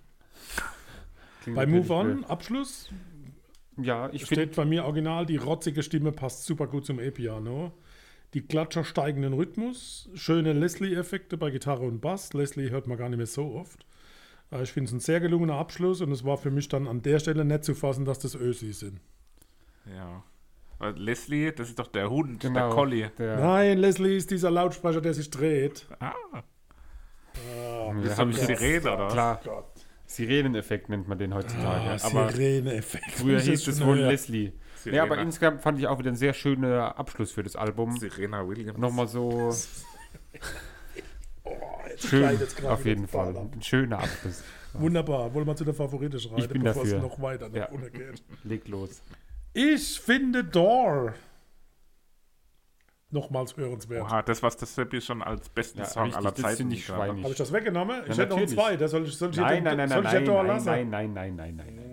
[1.54, 2.30] Bei Move On, blöd.
[2.30, 2.90] Abschluss,
[3.76, 7.72] Ja, ich finde, steht bei mir original, die rotzige Stimme passt super gut zum E-Piano.
[8.34, 12.32] Die Klatscher steigenden Rhythmus, schöne Leslie-Effekte bei Gitarre und Bass.
[12.32, 13.86] Leslie hört man gar nicht mehr so oft.
[14.50, 17.00] Äh, Ich finde es ein sehr gelungener Abschluss und es war für mich dann an
[17.02, 18.98] der Stelle nicht zu fassen, dass das Ösi sind.
[19.86, 20.24] Ja.
[20.78, 23.10] Weil Leslie, das ist doch der Hund, genau, der Collie.
[23.18, 25.86] Der, Nein, Leslie ist dieser Lautsprecher, der sich dreht.
[26.00, 26.12] Ah,
[27.34, 29.08] ja, das ist jetzt- Sirene, oder?
[29.08, 29.66] Klar, Gott.
[30.06, 31.90] Sireneneffekt nennt man den heutzutage.
[32.02, 33.10] Ah, aber Sirene-Effekt.
[33.12, 33.98] früher hieß es schon wohl.
[34.00, 34.52] Leslie.
[34.84, 34.96] Sirena.
[35.04, 37.96] Ja, aber insgesamt fand ich auch wieder ein sehr schöner Abschluss für das Album.
[37.98, 38.78] Serena Williams.
[38.78, 39.50] Nochmal so
[41.44, 41.52] Oh,
[41.88, 43.36] jetzt schön, gerade auf jeden Fall.
[43.36, 44.42] Ein schöner Abschluss.
[44.74, 45.32] Wunderbar.
[45.34, 46.96] Wollen wir zu der Favorite schreiten, Ich bin bevor dafür.
[46.98, 47.68] es noch weiter nach Ja.
[47.68, 48.22] unten geht.
[48.44, 49.02] Leg los.
[49.52, 51.14] Ich finde Door
[53.10, 54.02] nochmals hörenswert.
[54.02, 56.74] Oha, das, was das Seppi schon als besten Ja, Song richtig, aller das Zeiten finde
[56.74, 57.06] ich gegeben hat.
[57.06, 57.22] schweinig.
[57.24, 58.00] Habe ich das weggenommen?
[58.02, 58.54] Ich Ja, hätte noch einen natürlich.
[58.78, 58.88] zweiten.
[58.88, 60.66] Soll ich, soll ich Nein, jetzt- nein, nein, soll nein, jetzt nein, lassen?
[60.66, 61.83] nein, nein, nein, nein, nein, nein.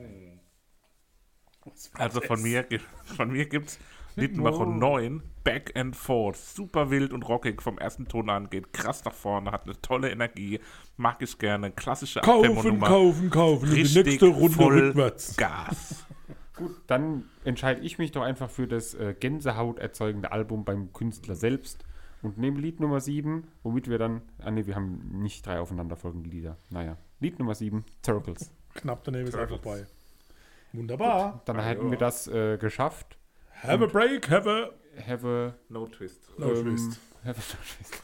[1.93, 2.65] Also von mir,
[3.04, 3.80] von mir gibt es
[4.15, 6.38] Lied Nummer 9, Back and Forth.
[6.38, 10.12] Super wild und rockig vom ersten Ton an, geht krass nach vorne, hat eine tolle
[10.12, 10.60] Energie,
[10.97, 11.71] mag ich gerne.
[11.71, 13.69] Klassische Kaufen, kaufen, kaufen.
[13.69, 15.38] Die Richtig nächste Runde voll rückwärts.
[15.38, 16.06] Gas.
[16.56, 21.36] Gut, dann entscheide ich mich doch einfach für das äh, Gänsehaut erzeugende Album beim Künstler
[21.36, 21.86] selbst
[22.21, 26.30] und nehme Lied Nummer 7, womit wir dann, ah ne, wir haben nicht drei aufeinanderfolgende
[26.30, 26.58] Lieder.
[26.69, 28.52] Naja, Lied Nummer 7, Circles.
[28.76, 29.88] Knapp daneben ist er vorbei.
[30.73, 31.41] Wunderbar.
[31.45, 33.17] Dann hätten wir das äh, geschafft.
[33.63, 34.69] Have a break, have a
[35.07, 36.29] Have a, No twist.
[36.38, 36.99] no ähm, twist.
[37.23, 38.03] have a no twist.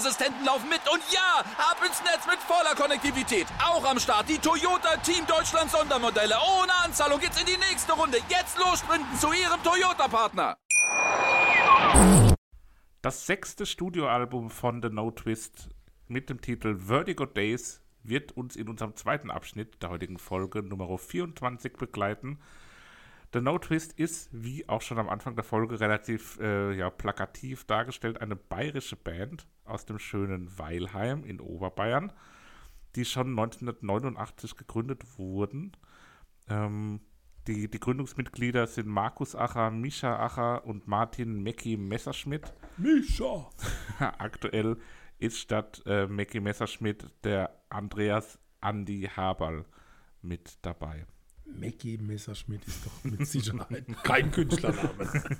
[0.01, 0.81] Sicherheitsassistenten laufen mit.
[0.91, 3.47] Und ja, ab ins Netz mit voller Konnektivität.
[3.63, 6.35] Auch am Start die Toyota Team Deutschland Sondermodelle.
[6.59, 8.17] Ohne Anzahlung geht's in die nächste Runde.
[8.29, 10.57] Jetzt los sprinten zu Ihrem Toyota-Partner.
[13.01, 15.69] Das sechste Studioalbum von The No Twist
[16.07, 20.97] mit dem Titel Vertigo Days wird uns in unserem zweiten Abschnitt der heutigen Folge Nummer
[20.97, 22.39] 24 begleiten.
[23.33, 27.63] The No Twist ist, wie auch schon am Anfang der Folge, relativ äh, ja, plakativ
[27.63, 32.11] dargestellt, eine bayerische Band aus dem schönen Weilheim in Oberbayern,
[32.95, 35.71] die schon 1989 gegründet wurden.
[36.49, 36.99] Ähm,
[37.47, 42.53] die, die Gründungsmitglieder sind Markus Acher, Mischa Acher und Martin Mecki Messerschmidt.
[42.77, 43.49] Mischa!
[43.99, 44.77] Aktuell
[45.19, 49.65] ist statt äh, Mecki Messerschmidt der Andreas Andi Haberl
[50.21, 51.05] mit dabei.
[51.59, 55.37] Mackie Messerschmidt ist doch mit Sicherheit kein Künstlername.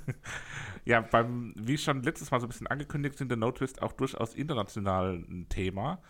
[0.84, 3.92] Ja, beim, wie schon letztes Mal so ein bisschen angekündigt, sind der No Twist auch
[3.92, 6.02] durchaus international ein Thema.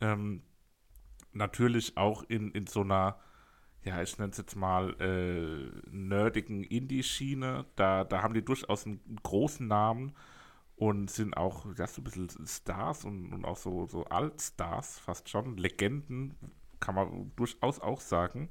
[0.00, 0.42] Ähm,
[1.32, 3.18] natürlich auch in, in so einer,
[3.84, 7.66] ja, ich nenne es jetzt mal, äh, nerdigen Indie-Schiene.
[7.76, 10.14] Da, da haben die durchaus einen großen Namen
[10.76, 15.28] und sind auch ja, so ein bisschen Stars und, und auch so, so Altstars, fast
[15.28, 16.34] schon, Legenden,
[16.80, 18.48] kann man durchaus auch sagen.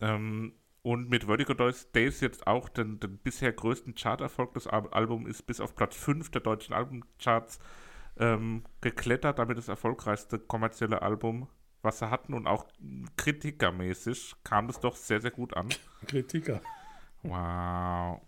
[0.00, 5.28] Ähm, und mit Vertigo Days jetzt auch den, den bisher größten Charterfolg des Al Albums
[5.28, 7.58] ist bis auf Platz 5 der deutschen Albumcharts
[8.18, 11.48] ähm, geklettert, damit das erfolgreichste kommerzielle Album,
[11.82, 12.32] was sie hatten.
[12.32, 12.66] Und auch
[13.16, 15.68] kritikermäßig kam das doch sehr, sehr gut an.
[16.06, 16.60] Kritiker.
[17.22, 18.22] Wow.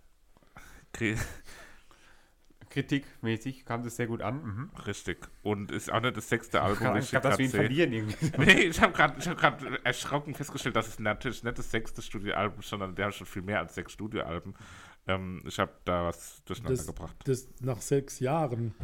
[0.92, 1.16] Kri
[2.70, 4.42] Kritikmäßig kam das sehr gut an.
[4.42, 4.70] Mhm.
[4.86, 5.28] Richtig.
[5.42, 6.78] Und ist auch nicht das sechste Album.
[6.78, 8.32] Gerade, ich gerade, dass wir ihn grad verlieren irgendwie.
[8.38, 12.68] Nee, ich habe gerade hab erschrocken festgestellt, dass es natürlich nicht das sechste Studioalbum ist,
[12.68, 14.54] sondern der hat schon viel mehr als sechs Studioalben.
[15.08, 17.16] Ähm, ich habe da was durcheinander Das, gebracht.
[17.24, 18.74] das nach sechs Jahren.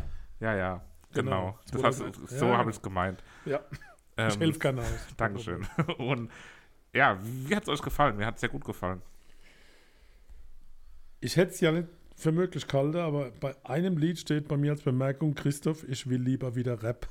[0.40, 1.58] Ja, ja, genau.
[1.70, 1.84] Genau.
[1.84, 2.58] Das hast, so ja.
[2.58, 3.22] habe ich es gemeint.
[3.44, 3.78] Ja, ich
[4.18, 5.06] Ähm, helfe gerne aus.
[5.18, 5.66] Dankeschön.
[5.98, 6.30] Und
[6.94, 8.16] ja, wie hat es euch gefallen?
[8.16, 9.02] Mir hat es sehr gut gefallen.
[11.20, 14.72] Ich hätte es ja nicht für möglich gehalten, aber bei einem Lied steht bei mir
[14.72, 17.08] als Bemerkung, Christoph, ich will lieber wieder Rap.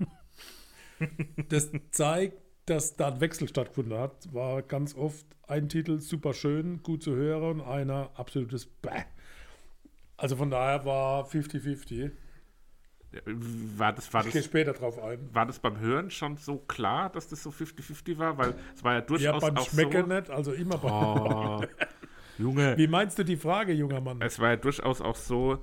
[1.48, 4.32] das zeigt, dass da ein Wechsel stattgefunden hat.
[4.34, 9.04] War ganz oft ein Titel super schön, gut zu hören und einer absolutes Bäh.
[10.16, 12.10] Also von daher war 50-50.
[13.78, 15.32] War das, war, Ich gehe das, später drauf ein.
[15.32, 18.36] war das beim Hören schon so klar, dass das so 50-50 war?
[18.36, 20.14] Weil es war ja Ja, durchaus beim auch Schmecken so.
[20.14, 20.92] nicht, also immer beim.
[20.92, 21.64] Oh,
[22.38, 22.76] Junge.
[22.76, 24.20] Wie meinst du die Frage, junger Mann?
[24.22, 25.62] Es war ja durchaus auch so,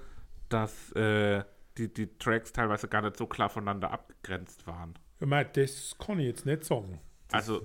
[0.49, 1.43] dass äh,
[1.77, 4.93] die, die Tracks teilweise gar nicht so klar voneinander abgegrenzt waren.
[5.19, 6.99] Ich meine, das kann ich jetzt nicht sagen.
[7.31, 7.61] Also,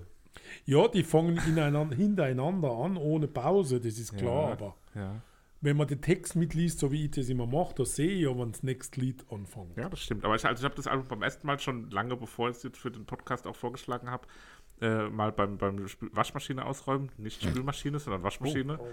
[0.65, 1.41] Ja, die fangen
[1.91, 4.53] hintereinander an, ohne Pause, das ist klar, Ja.
[4.53, 5.21] aber ja.
[5.61, 8.31] wenn man den Text mitliest, so wie ich das immer mache, da sehe ich ja,
[8.37, 9.77] wann das nächste Lied anfängt.
[9.77, 10.25] Ja, das stimmt.
[10.25, 12.63] Aber ich, also ich habe das Album beim ersten Mal schon lange, bevor ich es
[12.63, 14.27] jetzt für den Podcast auch vorgeschlagen habe,
[14.81, 18.87] äh, mal beim, beim Spül Waschmaschine ausräumen, nicht Spülmaschine, sondern Waschmaschine Oh,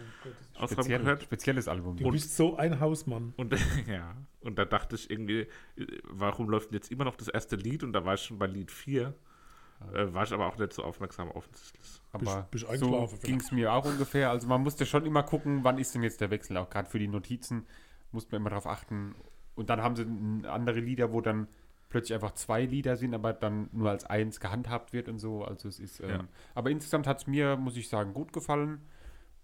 [0.55, 1.23] ausräumen Speziell, gehört.
[1.23, 1.97] spezielles Album.
[1.97, 3.33] Du bist so ein Hausmann.
[3.37, 3.53] Und
[3.87, 5.47] ja, und da dachte ich irgendwie,
[5.77, 7.83] äh, warum läuft denn jetzt immer noch das erste Lied?
[7.83, 9.13] Und da war ich schon bei Lied 4.
[9.93, 12.01] Äh, war ich aber auch nicht so aufmerksam offensichtlich.
[12.11, 14.31] Aber bist so eingeschlafen ging es mir auch ungefähr.
[14.31, 16.57] Also man musste schon immer gucken, wann ist denn jetzt der Wechsel.
[16.57, 17.65] Auch gerade für die Notizen
[18.11, 19.15] musste man immer darauf achten.
[19.55, 21.47] Und dann haben sie andere Lieder, wo dann
[21.89, 25.43] plötzlich einfach zwei Lieder sind, aber dann nur als eins gehandhabt wird und so.
[25.43, 25.99] Also es ist.
[26.01, 26.27] Ähm, Ja.
[26.55, 28.81] Aber insgesamt hat es mir, muss ich sagen, gut gefallen.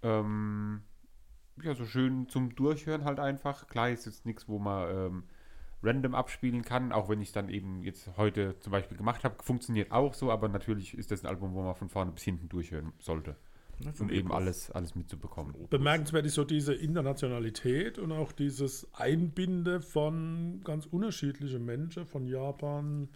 [0.02, 0.82] Ähm,
[1.62, 3.68] ja, so schön zum Durchhören halt einfach.
[3.68, 5.24] Klar ist jetzt nichts, wo man ähm,
[5.84, 9.42] random abspielen kann, auch wenn ich es dann eben jetzt heute zum Beispiel gemacht habe.
[9.44, 12.50] Funktioniert auch so, aber natürlich ist das ein Album, wo man von vorne bis hinten
[12.50, 13.36] durchhören sollte.
[14.00, 15.56] Und eben alles, alles mitzubekommen.
[15.70, 23.10] Bemerkenswert ist so diese Internationalität und auch dieses Einbinde von ganz unterschiedlichen Menschen, von Japan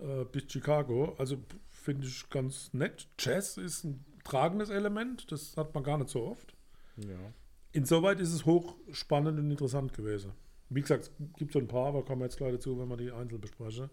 [0.00, 1.14] äh, bis Chicago.
[1.18, 1.38] Also
[1.70, 3.08] finde ich ganz nett.
[3.18, 6.54] Jazz ist ein tragendes Element, das hat man gar nicht so oft.
[6.96, 7.32] Ja.
[7.72, 10.32] Insoweit ist es hochspannend und interessant gewesen.
[10.70, 12.96] Wie gesagt, es gibt so ein paar, aber kommen wir jetzt gleich dazu, wenn wir
[12.96, 13.90] die einzeln besprechen.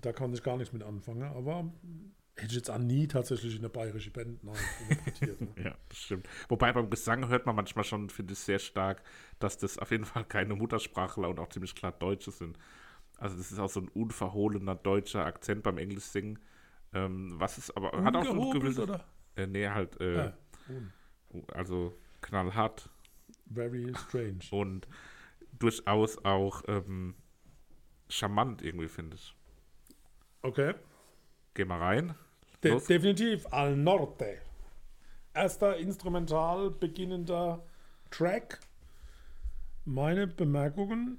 [0.00, 1.70] Da kann ich gar nichts mit anfangen, aber
[2.36, 4.56] hätte ich jetzt auch nie tatsächlich in eine bayerische Band nein,
[4.88, 5.40] interpretiert.
[5.40, 5.48] Ne?
[5.64, 6.28] Ja, das stimmt.
[6.48, 9.02] Wobei beim Gesang hört man manchmal schon, finde ich, sehr stark,
[9.38, 12.58] dass das auf jeden Fall keine Muttersprachler und auch ziemlich klar Deutsche sind.
[13.18, 16.38] Also das ist auch so ein unverhohlener deutscher Akzent beim Englisch singen.
[16.94, 19.04] Ähm, was ist aber hat auch so ein gewisses, oder?
[19.36, 20.32] Äh, nee, halt äh, Ah,
[21.30, 22.88] un- also knallhart
[23.52, 24.40] very strange.
[24.50, 24.88] und
[25.58, 27.14] durchaus auch ähm,
[28.08, 29.34] charmant irgendwie finde ich.
[30.42, 30.74] Okay.
[31.54, 32.14] Geh mal rein.
[32.62, 32.86] De Los.
[32.86, 34.38] definitiv Al Norte.
[35.34, 37.62] Erster instrumental beginnender
[38.10, 38.60] Track.
[39.84, 41.18] Meine Bemerkungen: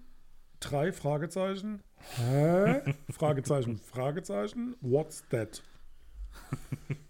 [0.59, 1.81] drei Fragezeichen.
[2.17, 2.81] Hä?
[3.11, 4.75] Fragezeichen, Fragezeichen.
[4.81, 5.63] What's that?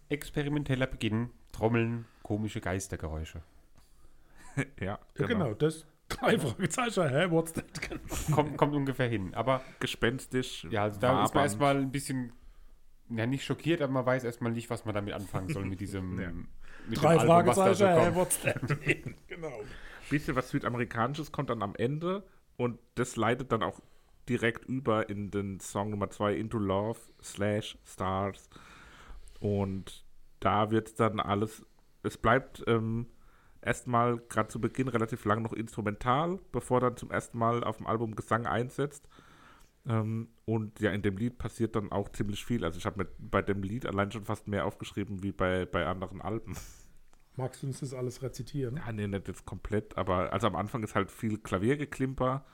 [0.10, 3.42] Experimenteller Beginn, Trommeln, komische Geistergeräusche.
[4.80, 5.86] Ja, Ja, genau, das.
[6.10, 7.10] Drei Fragezeichen.
[7.10, 7.26] Hä?
[7.32, 7.66] What's that?
[8.32, 9.34] Kommt, kommt ungefähr hin.
[9.34, 10.68] Aber Gespenstisch.
[10.70, 12.34] ja, also da ist man erstmal ein bisschen,
[13.10, 16.20] ja nicht schockiert, aber man weiß erstmal nicht, was man damit anfangen soll mit diesem
[16.20, 16.32] Ja.
[16.88, 17.76] mit Drei dem Album, was da Fragezeichen.
[17.76, 18.04] so Hä?
[18.06, 18.16] kommt.
[18.16, 18.62] What's that?
[19.28, 19.64] genau.
[20.10, 22.24] bisschen was Südamerikanisches kommt dann am Ende
[22.58, 23.80] und das leitet dann auch
[24.30, 28.50] direkt über in den Song Nummer 2 Into Love slash Stars
[29.40, 30.06] und
[30.40, 31.66] da wird dann alles,
[32.04, 33.08] es bleibt ähm,
[33.62, 37.88] erstmal gerade zu Beginn relativ lang noch instrumental, bevor dann zum ersten Mal auf dem
[37.88, 39.08] Album Gesang einsetzt
[39.88, 43.10] ähm, und ja, in dem Lied passiert dann auch ziemlich viel, also ich habe mir
[43.20, 46.56] bei dem Lied allein schon fast mehr aufgeschrieben wie bei, bei anderen Alben.
[47.36, 48.78] Magst du uns das alles rezitieren?
[48.78, 52.46] Ja, nee, nicht jetzt komplett, aber also am Anfang ist halt viel Klaviergeklimper,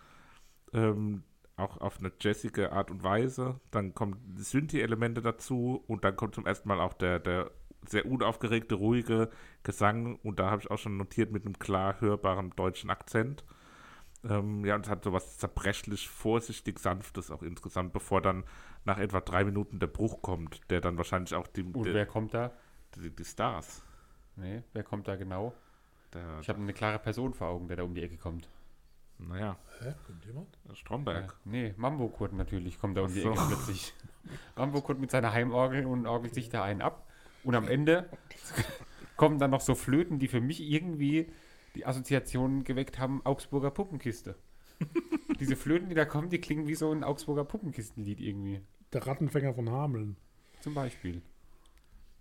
[0.74, 1.24] ähm,
[1.58, 3.60] auch auf eine jazzige Art und Weise.
[3.72, 7.52] Dann kommen Synthi-Elemente dazu und dann kommt zum ersten Mal auch der, der
[7.86, 9.30] sehr unaufgeregte, ruhige
[9.64, 13.44] Gesang und da habe ich auch schon notiert mit einem klar hörbaren deutschen Akzent.
[14.24, 18.44] Ähm, ja, und es hat so was zerbrechlich, vorsichtig, sanftes auch insgesamt, bevor dann
[18.86, 22.06] nach etwa drei Minuten der Bruch kommt, der dann wahrscheinlich auch die, Und die, wer
[22.06, 22.52] kommt da?
[22.96, 23.84] die, die Stars.
[24.36, 25.54] Nee, wer kommt da genau?
[26.14, 28.50] Der, Ich habe eine klare Person vor Augen, der da um die Ecke kommt.
[29.20, 29.94] naja, Hä?
[30.06, 30.58] Kommt jemand?
[30.74, 31.26] Stromberg.
[31.26, 33.32] Ja, nee, Mambo-Kurt natürlich kommt da um die so.
[33.32, 33.94] Ecke plötzlich.
[34.56, 37.08] Mambo-Kurt mit seiner Heimorgel und orgelt sich da einen ab.
[37.44, 38.10] Und am Ende
[39.16, 41.32] kommen dann noch so Flöten, die für mich irgendwie
[41.76, 44.36] die Assoziation geweckt haben, Augsburger Puppenkiste.
[45.40, 48.62] Diese Flöten, die da kommen, die klingen wie so ein Augsburger Puppenkistenlied irgendwie.
[48.94, 50.16] Der Rattenfänger von Hameln.
[50.62, 51.22] Zum Beispiel.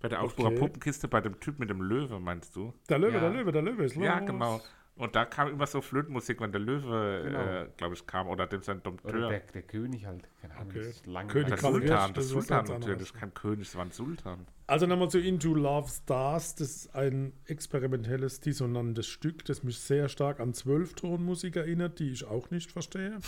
[0.00, 0.60] Bei der Augsburger Okay.
[0.60, 2.72] Puppenkiste, bei dem Typ mit dem Löwe, meinst du?
[2.88, 3.20] Der Löwe, Ja.
[3.20, 4.04] der Löwe, der Löwe ist los.
[4.04, 4.60] Ja, genau.
[4.98, 7.38] Und da kam immer so Flötenmusik, wenn der Löwe, Genau.
[7.38, 8.28] äh, glaube ich, kam.
[8.28, 9.28] Oder dem sein Oder Dompteur.
[9.30, 10.28] der, der König halt.
[10.42, 10.78] Keine Ahnung, Okay.
[10.80, 11.28] das ist lang.
[11.28, 13.12] König Der Sultan, der das ist was Sultan natürlich.
[13.14, 14.46] Kein König, es war ein Sultan.
[14.66, 16.56] Also nochmal zu Into Love Stars.
[16.56, 22.24] Das ist ein experimentelles, dissonantes Stück, das mich sehr stark an Zwölftonmusik erinnert, die ich
[22.24, 23.18] auch nicht verstehe.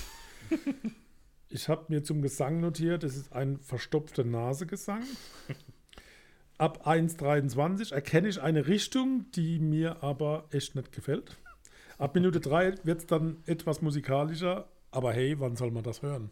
[1.48, 5.04] ich habe mir zum Gesang notiert, es ist ein verstopfter Nasegesang.
[6.58, 11.38] Ab 1,23 erkenne ich eine Richtung, die mir aber echt nicht gefällt.
[12.00, 16.30] Ab Minute 3 wird es dann etwas musikalischer, aber hey, wann soll man das hören?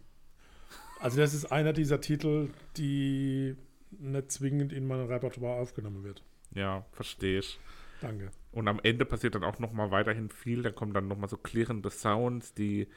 [0.98, 3.54] Also das ist einer dieser Titel, die
[3.90, 6.24] nicht zwingend in mein Repertoire aufgenommen wird.
[6.54, 7.60] Ja, verstehe ich.
[8.00, 8.30] Danke.
[8.50, 10.62] Und am Ende passiert dann auch nochmal weiterhin viel.
[10.62, 12.88] Dann kommen dann nochmal so klirrende Sounds, die,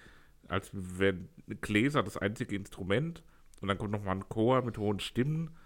[0.48, 1.28] als wenn
[1.60, 3.22] Gläser das einzige Instrument.
[3.60, 5.58] Und dann kommt nochmal ein Chor mit hohen Stimmen.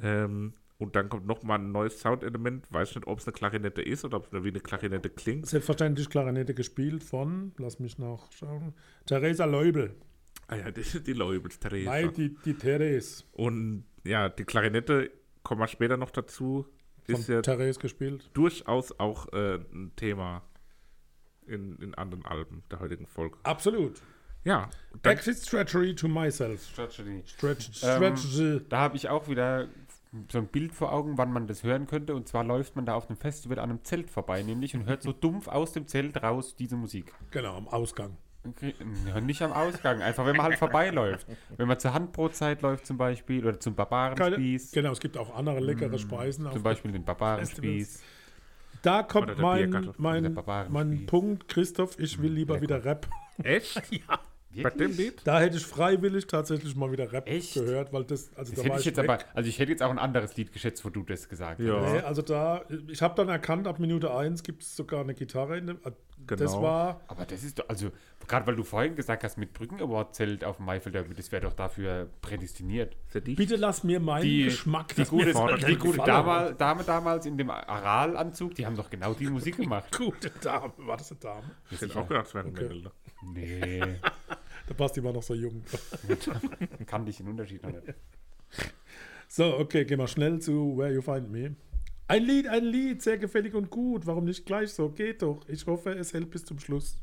[0.00, 2.70] Ähm, und dann kommt nochmal ein neues Soundelement.
[2.72, 5.46] Weiß nicht, ob es eine Klarinette ist oder ob es wie eine Klarinette klingt.
[5.46, 8.74] Selbstverständlich Klarinette gespielt von, lass mich nachschauen,
[9.06, 9.94] Theresa Leubel.
[10.48, 11.90] Ah ja, die, die Leubels, Theresa.
[11.90, 13.24] Nein, die, die Therese.
[13.32, 15.10] Und ja, die Klarinette,
[15.42, 16.66] kommen wir später noch dazu,
[17.06, 18.30] Von ist ja Therese gespielt.
[18.34, 20.42] durchaus auch äh, ein Thema
[21.46, 23.38] in, in anderen Alben der heutigen Folge.
[23.44, 24.00] Absolut.
[24.44, 24.70] Ja,
[25.02, 26.68] Exit Treachery to Myself.
[26.68, 29.68] Stretch, Ähm, Stretch, Da habe ich auch wieder
[30.30, 32.14] so ein Bild vor Augen, wann man das hören könnte.
[32.14, 35.02] Und zwar läuft man da auf einem Festival an einem Zelt vorbei, nämlich, und hört
[35.02, 37.12] so dumpf aus dem Zelt raus diese Musik.
[37.30, 38.16] genau, am Ausgang.
[38.48, 38.74] Okay,
[39.06, 41.26] Ja, nicht am Ausgang, einfach wenn man halt vorbeiläuft.
[41.56, 44.70] Wenn man zur Handbrotzeit läuft zum Beispiel oder zum Keine, Barbarenspieß.
[44.72, 46.48] genau, es gibt auch andere leckere Speisen.
[46.52, 48.02] Zum Beispiel den Barbarenspieß.
[48.82, 50.36] Da kommt mein, mein,
[50.68, 53.08] mein Punkt, Christoph, ich will lieber wieder Rap.
[53.42, 53.82] echt?
[54.62, 55.20] Bei dem Lied?
[55.24, 57.54] Da hätte ich freiwillig tatsächlich mal wieder Rap Echt?
[57.54, 59.08] gehört, weil das, also Das da hätte war ich jetzt weg.
[59.10, 61.80] aber, also ich hätte jetzt auch ein anderes Lied geschätzt, wo du das gesagt Ja.
[61.80, 61.92] hast.
[61.92, 65.58] Nee, also da, ich habe dann erkannt, ab Minute 1 gibt es sogar eine Gitarre
[65.58, 65.76] in dem.
[65.84, 65.90] äh,
[66.26, 66.62] Das Genau.
[66.62, 67.90] war, Aber das ist doch, also,
[68.26, 71.30] gerade weil du vorhin gesagt hast, mit Brücken Award Zelt auf dem Maifeld Derby, das
[71.30, 72.96] wäre doch dafür prädestiniert.
[73.06, 73.36] Für dich?
[73.36, 74.88] bitte lass mir meinen Die, Geschmack.
[74.88, 75.34] die das gute,
[75.68, 79.94] die gute Dame, Dame damals in dem Aral-Anzug, die haben doch genau die Musik gemacht.
[79.96, 81.42] Gute Dame, war das eine Dame?
[81.70, 82.62] Ich hätte auch gedacht, es wäre ein Okay.
[82.64, 82.90] Mädel.
[83.22, 83.96] Nee,
[84.68, 85.62] Der Basti war noch so jung.
[86.86, 87.94] kann ich den Unterschied noch nicht.
[89.28, 91.56] So, okay, gehen wir schnell zu Where You Find Me.
[92.08, 94.06] Ein Lied, ein Lied, sehr gefällig und gut.
[94.06, 94.90] Warum nicht gleich so?
[94.90, 95.48] Geht doch.
[95.48, 96.98] Ich hoffe, es hält bis zum Schluss.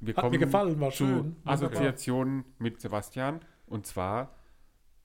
[0.00, 1.08] Wir Hat mir gefallen, war schön.
[1.16, 1.52] Wunderbar.
[1.52, 3.40] Assoziationen mit Sebastian.
[3.66, 4.34] Und zwar,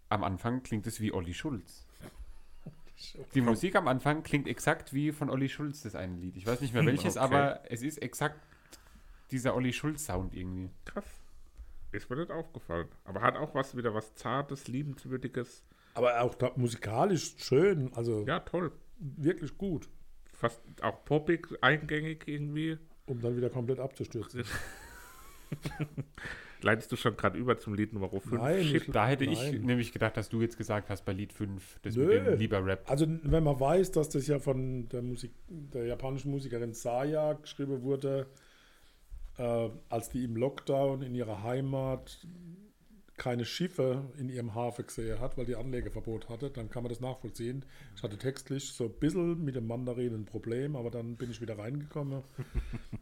[0.09, 1.87] am Anfang klingt es wie Olli Schulz.
[3.33, 6.35] Die Musik am Anfang klingt exakt wie von Olli Schulz, das eine Lied.
[6.35, 7.25] Ich weiß nicht mehr welches, Okay.
[7.25, 8.39] aber es ist exakt
[9.31, 10.69] dieser Olli Schulz-Sound irgendwie.
[10.85, 11.05] Krass.
[11.91, 12.87] Ist mir nicht aufgefallen.
[13.03, 15.63] Aber hat auch was wieder was Zartes, Liebenswürdiges.
[15.95, 18.71] Aber auch da, musikalisch schön, also Ja, toll.
[18.99, 19.89] wirklich gut,
[20.33, 22.77] Fast auch poppig, eingängig irgendwie.
[23.07, 24.43] um dann wieder komplett abzustürzen.
[26.61, 28.31] Leitest du schon gerade über zum Lied Nummer 5?
[28.33, 28.83] Nein, Shit.
[28.87, 29.61] ich- Da hätte ich Nein.
[29.61, 32.05] nämlich gedacht, dass du jetzt gesagt hast bei Lied 5, das Nö.
[32.05, 32.83] mit dem lieber Rap.
[32.89, 37.81] Also wenn man weiß, dass das ja von der Musik, der japanischen Musikerin Saya geschrieben
[37.81, 38.27] wurde,
[39.39, 42.25] äh, als die im Lockdown in ihrer Heimat
[43.17, 47.01] keine Schiffe in ihrem Hafen gesehen hat, weil die Anlegeverbot hatte, dann kann man das
[47.01, 47.65] nachvollziehen.
[47.95, 51.41] Ich hatte textlich so ein bisschen mit dem Mandarin ein Problem, aber dann bin ich
[51.41, 52.23] wieder reingekommen.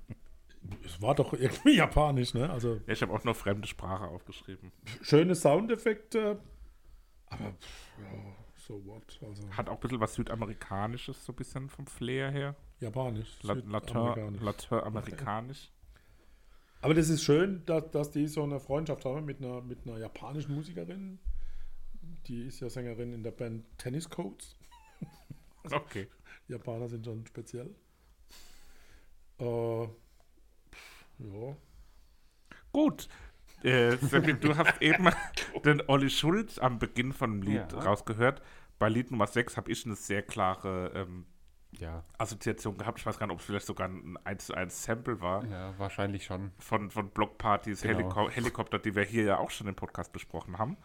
[0.86, 2.50] es war doch irgendwie japanisch, ne?
[2.50, 4.72] Also Ja, ich habe auch noch fremde Sprache aufgeschrieben.
[5.02, 6.40] schöne Soundeffekte,
[7.28, 9.20] aber pff, ja, so what?
[9.22, 12.56] Also Hat auch ein bisschen was Südamerikanisches, so ein bisschen vom Flair her.
[12.80, 13.54] japanisch, La-.
[13.54, 15.72] Lateinamerikanisch.
[16.82, 19.98] Aber das ist schön, dass, dass die so eine Freundschaft haben mit einer, mit einer
[19.98, 21.20] japanischen Musikerin.
[22.28, 24.56] Die ist ja Sängerin in der Band Tennis Coats.
[25.70, 26.08] Okay.
[26.48, 27.76] Japaner sind schon speziell.
[29.38, 31.58] Äh, ja.
[32.72, 33.10] Gut.
[33.64, 35.10] Äh, du hast eben
[35.66, 37.80] den Olli Schulz am Beginn von dem Lied Ja.
[37.80, 38.42] rausgehört.
[38.80, 41.26] Bei Lied Nummer 6 habe ich eine sehr klare ähm,
[41.72, 43.00] Ja, Assoziation gehabt.
[43.00, 45.74] Ich weiß gar nicht, ob es vielleicht sogar ein 1 zu 1 Sample war ja,
[45.78, 46.52] wahrscheinlich schon.
[46.60, 47.98] von, von Blockpartys, Genau.
[47.98, 50.78] Heliko Helikopter, die wir hier ja auch schon im Podcast besprochen haben.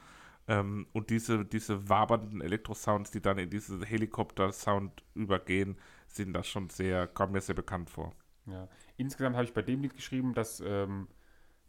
[0.48, 5.78] Ähm, und diese, diese wabernden Elektrosounds, die dann in diese Helikopter-Sound übergehen,
[6.08, 8.12] sind da schon sehr, kommen mir sehr bekannt vor.
[8.46, 8.68] Ja.
[8.96, 11.06] Insgesamt habe ich bei dem Lied geschrieben, dass ähm,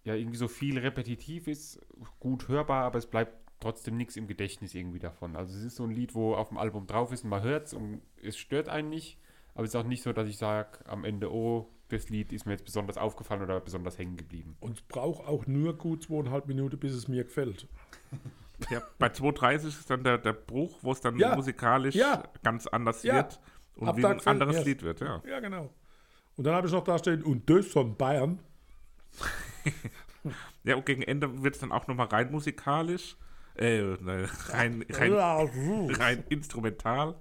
[0.03, 1.79] ja irgendwie so viel repetitiv ist,
[2.19, 5.35] gut hörbar, aber es bleibt trotzdem nichts im Gedächtnis irgendwie davon.
[5.35, 7.67] Also es ist so ein Lied, wo auf dem Album drauf ist und man hört
[7.67, 9.17] es und es stört einen nicht,
[9.55, 12.45] aber es ist auch nicht so, dass ich sage am Ende, oh, das Lied ist
[12.45, 14.55] mir jetzt besonders aufgefallen oder besonders hängen geblieben.
[14.59, 17.67] Und es braucht auch nur gut zweieinhalb Minuten, bis es mir gefällt.
[18.69, 21.35] Ja, bei 2.30 ist dann der, der Bruch, wo es dann Ja.
[21.35, 22.23] musikalisch Ja.
[22.43, 23.15] ganz anders Ja.
[23.15, 23.39] wird
[23.75, 24.65] und Ab wie ein anderes mir's.
[24.65, 25.21] Lied wird, ja.
[25.27, 25.73] Ja, genau.
[26.37, 28.39] Und dann habe ich noch da stehen, und das von Bayern.
[30.63, 33.17] Ja, und gegen Ende wird es dann auch nochmal rein musikalisch,
[33.55, 37.15] äh, ne, rein, rein, rein instrumental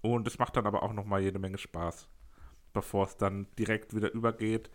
[0.00, 2.08] und es macht dann aber auch nochmal jede Menge Spaß,
[2.72, 4.70] bevor es dann direkt wieder übergeht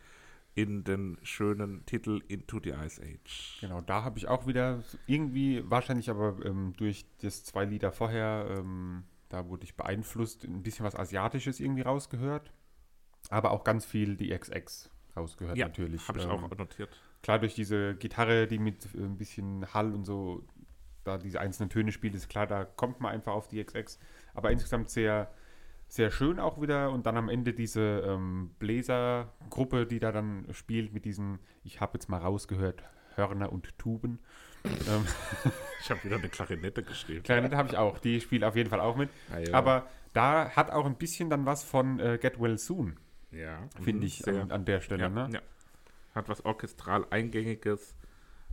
[0.56, 3.58] in den schönen Titel Into the Ice Age.
[3.62, 8.48] Genau, da habe ich auch wieder irgendwie, wahrscheinlich aber ähm, durch das zwei Lieder vorher,
[8.58, 12.52] ähm, da wurde ich beeinflusst, ein bisschen was Asiatisches irgendwie rausgehört.
[13.30, 16.08] Aber auch ganz viel die XX rausgehört Ja, natürlich.
[16.08, 16.90] habe ich Ähm, auch notiert.
[17.22, 20.44] Klar, durch diese Gitarre, die mit äh, ein bisschen Hall und so,
[21.08, 23.98] da diese einzelnen Töne spielt, ist klar, da kommt man einfach auf die XX.
[24.34, 25.32] Aber insgesamt sehr,
[25.88, 26.92] sehr schön auch wieder.
[26.92, 31.94] Und dann am Ende diese ähm, Bläsergruppe, die da dann spielt mit diesen, ich habe
[31.96, 32.84] jetzt mal rausgehört,
[33.16, 34.20] Hörner und Tuben.
[34.66, 35.06] ähm,
[35.82, 37.24] Ich habe wieder eine Klarinette geschrieben.
[37.24, 39.10] Klarinette habe ich auch, die spielt auf jeden Fall auch mit.
[39.34, 39.54] Ah, ja.
[39.54, 43.00] Aber da hat auch ein bisschen dann was von äh, Get Well Soon,
[43.32, 45.04] Ja, finde ich, an, an der Stelle.
[45.04, 45.30] ja, ne?
[45.32, 45.40] ja.
[46.16, 47.96] Hat was orchestral Eingängiges.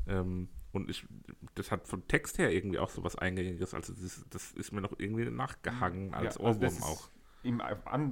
[0.06, 1.06] Ähm, und ich,
[1.54, 3.74] das hat vom Text her irgendwie auch so was Eingängiges.
[3.74, 7.08] Also das, das ist mir noch irgendwie nachgehangen als Ja, also das Ohrwurm ist auch.
[7.42, 7.62] Im,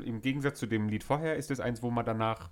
[0.02, 2.50] Im Gegensatz zu dem Lied vorher ist es eins, wo man danach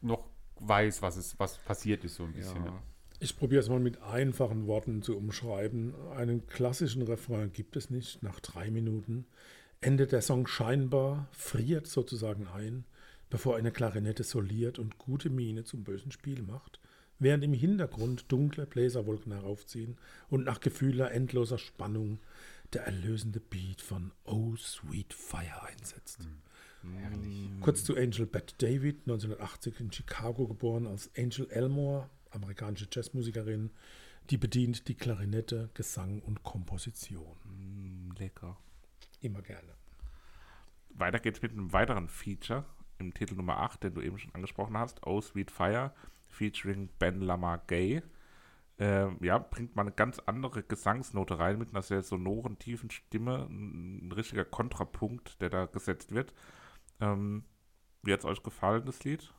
[0.00, 0.28] noch
[0.60, 2.64] weiß, was, es, was passiert ist, so ein bisschen.
[2.64, 2.70] Ja.
[2.70, 2.82] Ja.
[3.18, 5.94] Ich probiere es mal mit einfachen Worten zu umschreiben.
[6.16, 8.22] Einen klassischen Refrain gibt es nicht.
[8.22, 9.26] Nach drei Minuten
[9.80, 12.84] endet der Song scheinbar, friert sozusagen ein,
[13.28, 16.80] bevor eine Klarinette soliert und gute Miene zum bösen Spiel macht,
[17.20, 19.96] während im Hintergrund dunkle Bläserwolken heraufziehen
[20.28, 22.18] und nach gefühler endloser Spannung
[22.72, 26.28] der erlösende Beat von Oh Sweet Fire einsetzt.
[27.60, 33.70] Kurz zu Angel Bette David, 1980 in Chicago geboren als Angel Elmore, amerikanische Jazzmusikerin,
[34.30, 37.36] die bedient die Klarinette, Gesang und Komposition.
[37.44, 38.56] Mm, Lecker.
[39.20, 39.74] Immer gerne.
[40.94, 42.64] Weiter geht's mit einem weiteren Feature
[42.98, 45.92] im Titel Nummer 8, den du eben schon angesprochen hast, Oh Sweet Fire,
[46.30, 48.02] featuring Ben Lamar Gay.
[48.78, 53.46] Ähm, ja, bringt mal eine ganz andere Gesangsnote rein mit einer sehr sonoren, tiefen Stimme.
[53.50, 56.32] Ein, ein richtiger Kontrapunkt, der da gesetzt wird.
[56.98, 57.44] Ähm,
[58.02, 59.34] wie hat's euch gefallen, das Lied?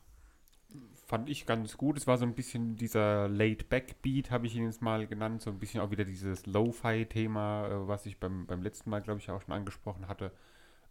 [0.94, 1.98] Fand ich ganz gut.
[1.98, 5.42] Es war so ein bisschen dieser Laid-Back-Beat, habe ich ihn jetzt mal genannt.
[5.42, 9.18] So ein bisschen auch wieder dieses Lo-Fi-Thema, äh, was ich beim, beim letzten Mal, glaube
[9.18, 10.32] ich, auch schon angesprochen hatte.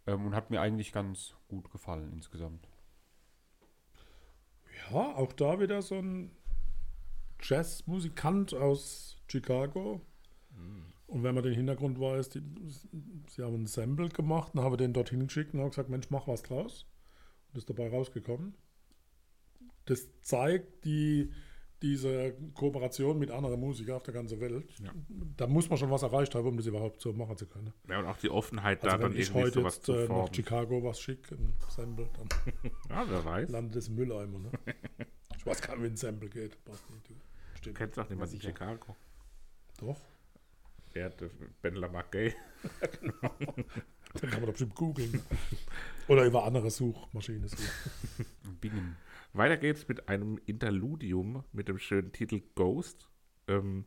[0.05, 2.67] Ähm, und hat mir eigentlich ganz gut gefallen insgesamt.
[4.89, 6.31] Ja, auch da wieder so ein
[7.41, 10.01] Jazzmusikant aus Chicago.
[11.11, 12.41] Und wenn man den Hintergrund weiß, die,
[13.27, 16.25] sie haben ein Sample gemacht und haben den dorthin geschickt und haben gesagt, Mensch, mach
[16.25, 16.85] was draus.
[17.51, 18.55] Und ist dabei rausgekommen.
[19.85, 21.33] Das zeigt die,
[21.81, 24.65] diese Kooperation mit anderen Musikern auf der ganzen Welt.
[25.37, 27.73] Da muss man schon was erreicht haben, um das überhaupt so machen zu können.
[27.89, 30.07] Ja, und auch die Offenheit Also da wenn dann ich heute sowas jetzt zu äh,
[30.07, 30.33] nach.
[30.33, 32.29] Chicago was schicke, ein Sample, dann
[32.89, 33.49] Ja, wer weiß.
[33.49, 34.39] landet es im Mülleimer.
[34.39, 34.51] Ne?
[35.37, 36.51] Ich weiß gar nicht, wie ein Sample geht.
[36.67, 37.13] Nicht, du.
[37.57, 37.77] Stimmt.
[37.77, 38.95] kennst doch niemanden in Chicago.
[39.79, 39.97] Doch.
[40.93, 41.31] Ja, der
[41.63, 42.33] Bendler McGay.
[42.79, 42.87] Da
[44.27, 45.19] kann man doch bestimmt googeln.
[46.07, 47.63] Oder über andere Suchmaschinen suchen.
[48.59, 48.97] Bingen.
[49.33, 53.09] Weiter geht's mit einem Interludium mit dem schönen Titel Ghost.
[53.47, 53.85] Ähm,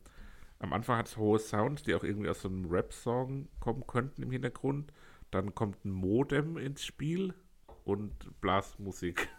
[0.59, 4.23] am Anfang hat es hohe Sounds, die auch irgendwie aus so einem Rap-Song kommen könnten
[4.23, 4.93] im Hintergrund.
[5.31, 7.35] Dann kommt ein Modem ins Spiel
[7.85, 9.29] und Blasmusik.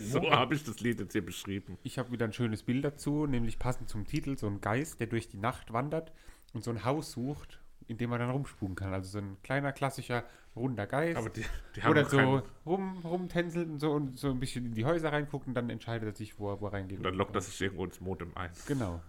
[0.00, 1.78] So habe ich das Lied jetzt hier beschrieben.
[1.84, 5.06] Ich habe wieder ein schönes Bild dazu, nämlich passend zum Titel, so ein Geist, der
[5.06, 6.12] durch die Nacht wandert
[6.52, 8.92] und so ein Haus sucht, in dem man dann rumspuken kann.
[8.92, 10.24] Also so ein kleiner, klassischer,
[10.54, 11.16] runder Geist.
[11.18, 14.66] Aber die, die haben Oder so keinen- rum, rumtänzelt und so und so ein bisschen
[14.66, 16.98] in die Häuser reinguckt und dann entscheidet er sich, wo er, wo er reingeht.
[16.98, 18.50] Und dann lockt er sich irgendwo ins Modem ein.
[18.66, 19.00] Genau.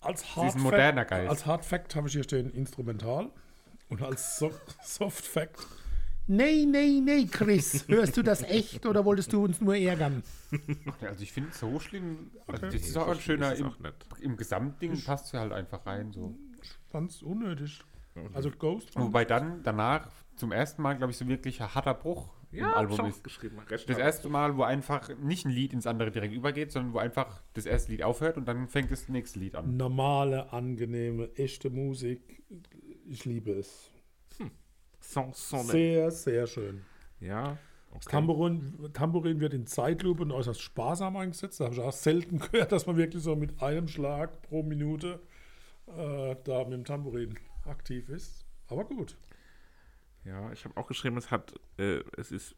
[0.00, 1.30] Als ist Hard ein moderner Fact, Geist.
[1.30, 3.30] Als Hard Fact habe ich hier stehen Instrumental.
[3.88, 4.52] Und als so
[4.82, 5.66] Soft Fact
[6.30, 7.88] Nee, nee, nee, Chris.
[7.88, 10.22] Hörst du das echt oder wolltest du uns nur ärgern?
[11.00, 12.30] Also ich finde es so schlimm.
[12.46, 13.94] Also das Nee, ist auch ein schöner, im, es auch nicht.
[14.20, 16.12] im Gesamtding passt ja halt einfach rein.
[16.12, 16.34] So.
[16.92, 17.82] ganz unnötig.
[18.32, 18.90] Also Ghost.
[18.94, 23.06] Wobei dann danach zum ersten Mal, glaube ich, so wirklich ein harter Bruch im Album
[23.06, 23.22] ist.
[23.22, 23.58] geschrieben.
[23.68, 26.98] Recht Das erste Mal, wo einfach nicht ein Lied ins andere direkt übergeht, sondern wo
[26.98, 29.76] einfach das erste Lied aufhört und dann fängt das nächste Lied an.
[29.76, 32.42] Normale, angenehme, echte Musik.
[33.06, 33.90] Ich liebe es.
[35.00, 36.82] Song, Song, Sehr, sehr schön.
[37.20, 37.42] Ja.
[37.42, 37.58] Das
[37.90, 38.10] Okay.
[38.10, 41.58] Tambourin, Tambourin wird in Zeitlupe und äußerst sparsam eingesetzt.
[41.58, 45.20] Da habe ich auch selten gehört, dass man wirklich so mit einem Schlag pro Minute
[45.86, 48.44] äh, da mit dem Tambourin aktiv ist.
[48.68, 49.16] Aber gut.
[50.24, 52.54] Ja, ich habe auch geschrieben, es hat, äh, es ist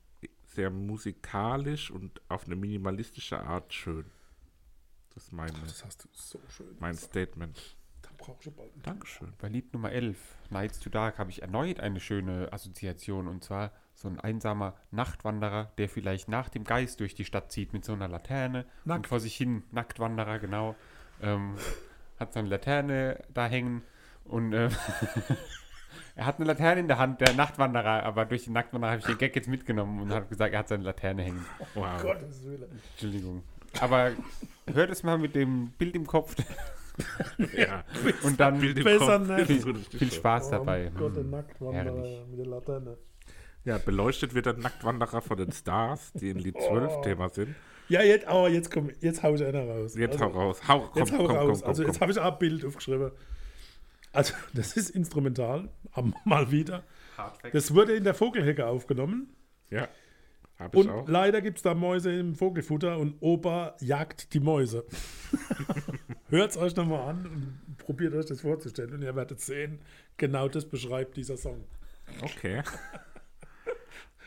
[0.47, 4.07] sehr musikalisch und auf eine minimalistische Art schön.
[5.15, 6.77] Das ist meine, Das hast du so schön.
[6.81, 7.13] mein gesagt.
[7.13, 7.77] Statement.
[8.03, 9.33] Da brauche ich bald Dankeschön.
[9.39, 10.19] Bei Lied Nummer 11,
[10.51, 15.73] Nights to Dark, habe ich erneut eine schöne Assoziation und zwar so ein einsamer Nachtwanderer,
[15.79, 19.07] der vielleicht nach dem Geist durch die Stadt zieht mit so einer Laterne und Nackt.
[19.07, 20.75] vor sich hin, Nacktwanderer, genau,
[21.21, 21.57] ähm,
[22.19, 23.83] hat seine Laterne da hängen
[24.31, 24.69] und äh,
[26.17, 29.07] er hat eine Laterne in der Hand, der Nachtwanderer, aber durch den Nacktwanderer habe ich
[29.07, 31.45] den Gag jetzt mitgenommen und habe gesagt, er hat seine Laterne hängen.
[31.75, 32.03] Wow.
[32.03, 32.81] Gottes Willen.
[32.93, 33.43] Entschuldigung.
[33.81, 34.11] Aber
[34.73, 36.35] hört es mal mit dem Bild im Kopf
[37.57, 37.85] Ja.
[38.25, 39.49] und dann Bild im Besser Kopf.
[39.49, 39.95] nicht.
[39.95, 40.11] Viel.
[40.13, 40.91] Spaß dabei.
[40.95, 41.31] Oh Gott, der Hm.
[41.31, 42.21] Nacktwanderer herrlich.
[42.31, 42.97] mit der Laterne.
[43.65, 47.55] Ja, beleuchtet wird der Nacktwanderer von den Stars, die in Lied 12 Thema sind.
[47.89, 49.95] Ja, jetzt, aber jetzt komm, jetzt hau ich einer raus.
[49.97, 50.61] Jetzt also, hau raus.
[50.67, 51.61] Hau, komm, Jetzt hau komm, raus.
[51.61, 52.01] komm, also komm, jetzt komm.
[52.03, 53.11] habe ich auch ein Bild aufgeschrieben.
[54.13, 55.69] Also das ist instrumental,
[56.25, 56.85] mal wieder.
[57.53, 59.35] Das wurde in der Vogelhecke aufgenommen.
[59.69, 59.89] Ja,
[60.59, 61.09] habe ich Und auch.
[61.09, 64.85] leider gibt es da Mäuse im Vogelfutter und Opa jagt die Mäuse.
[66.29, 68.93] Hört es euch nochmal an und probiert euch das vorzustellen.
[68.95, 69.81] Und ihr werdet sehen,
[70.17, 71.65] genau das beschreibt dieser Song.
[72.23, 72.63] Okay.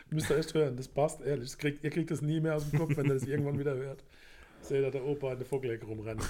[0.10, 1.46] Müsst ihr echt hören, das passt ehrlich.
[1.46, 3.76] Das kriegt, ihr kriegt das nie mehr aus dem Kopf, wenn ihr das irgendwann wieder
[3.76, 4.04] hört.
[4.62, 6.24] Seht ihr, der Opa in der Vogelhecke rumrennen.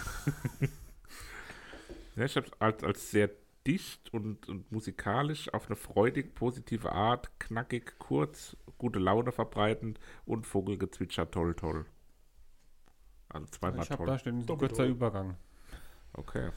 [2.15, 3.29] Ja, ich habe es als, als sehr
[3.67, 10.45] dicht und, und musikalisch auf eine freudig positive Art, knackig, kurz, gute Laune verbreitend und
[10.45, 11.85] Vogelgezwitscher toll, toll.
[13.29, 14.07] Also zweimal Ich habe toll.
[14.07, 14.85] da stehen, Doppelt kurzer.
[14.85, 15.37] Übergang.
[16.13, 16.51] Okay.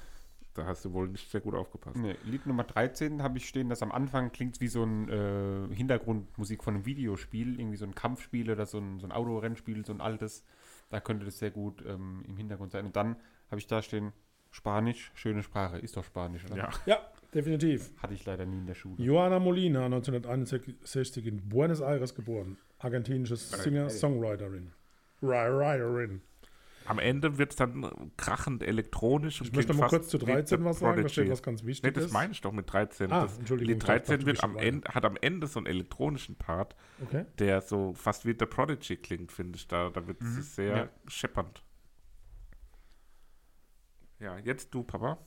[0.54, 1.96] Da hast du wohl nicht sehr gut aufgepasst.
[1.96, 5.74] Nee, Lied Nummer 13 habe ich stehen, das am Anfang klingt wie so ein äh,
[5.74, 9.92] Hintergrundmusik von einem Videospiel, irgendwie so ein Kampfspiel oder so ein, so ein Autorennspiel, so
[9.92, 10.44] ein altes.
[10.88, 12.86] Da könnte das sehr gut ähm, im Hintergrund sein.
[12.86, 13.16] Und dann
[13.50, 14.12] habe ich da stehen,
[14.56, 15.76] Spanisch, schöne Sprache.
[15.78, 16.56] Ist doch Spanisch, oder?
[16.56, 16.70] Ja.
[16.86, 16.98] Ja,
[17.34, 17.90] definitiv.
[18.02, 18.94] Hatte ich leider nie in der Schule.
[19.02, 22.56] Joana Molina, 1961 in Buenos Aires geboren.
[22.78, 24.72] Argentinische Singer-Songwriterin.
[25.20, 26.22] Writerin.
[26.86, 27.84] Am Ende wird es dann
[28.16, 29.40] krachend elektronisch.
[29.40, 31.42] und Ich möchte mal fast kurz zu wie 13 The was sagen, da steht was
[31.42, 32.04] ganz Nee, Wichtiges.
[32.04, 33.10] das meine ich doch mit 13.
[33.12, 34.56] Ah, das, Entschuldigung, dachte, 13 wird am.
[34.56, 37.26] Ende, hat am Ende so einen elektronischen Part, Okay.
[37.40, 39.66] der so fast wie The Prodigy klingt, finde ich.
[39.66, 40.88] Da, da wird es sehr Ja.
[41.08, 41.62] scheppernd.
[44.20, 45.18] Ja, jetzt du, Papa.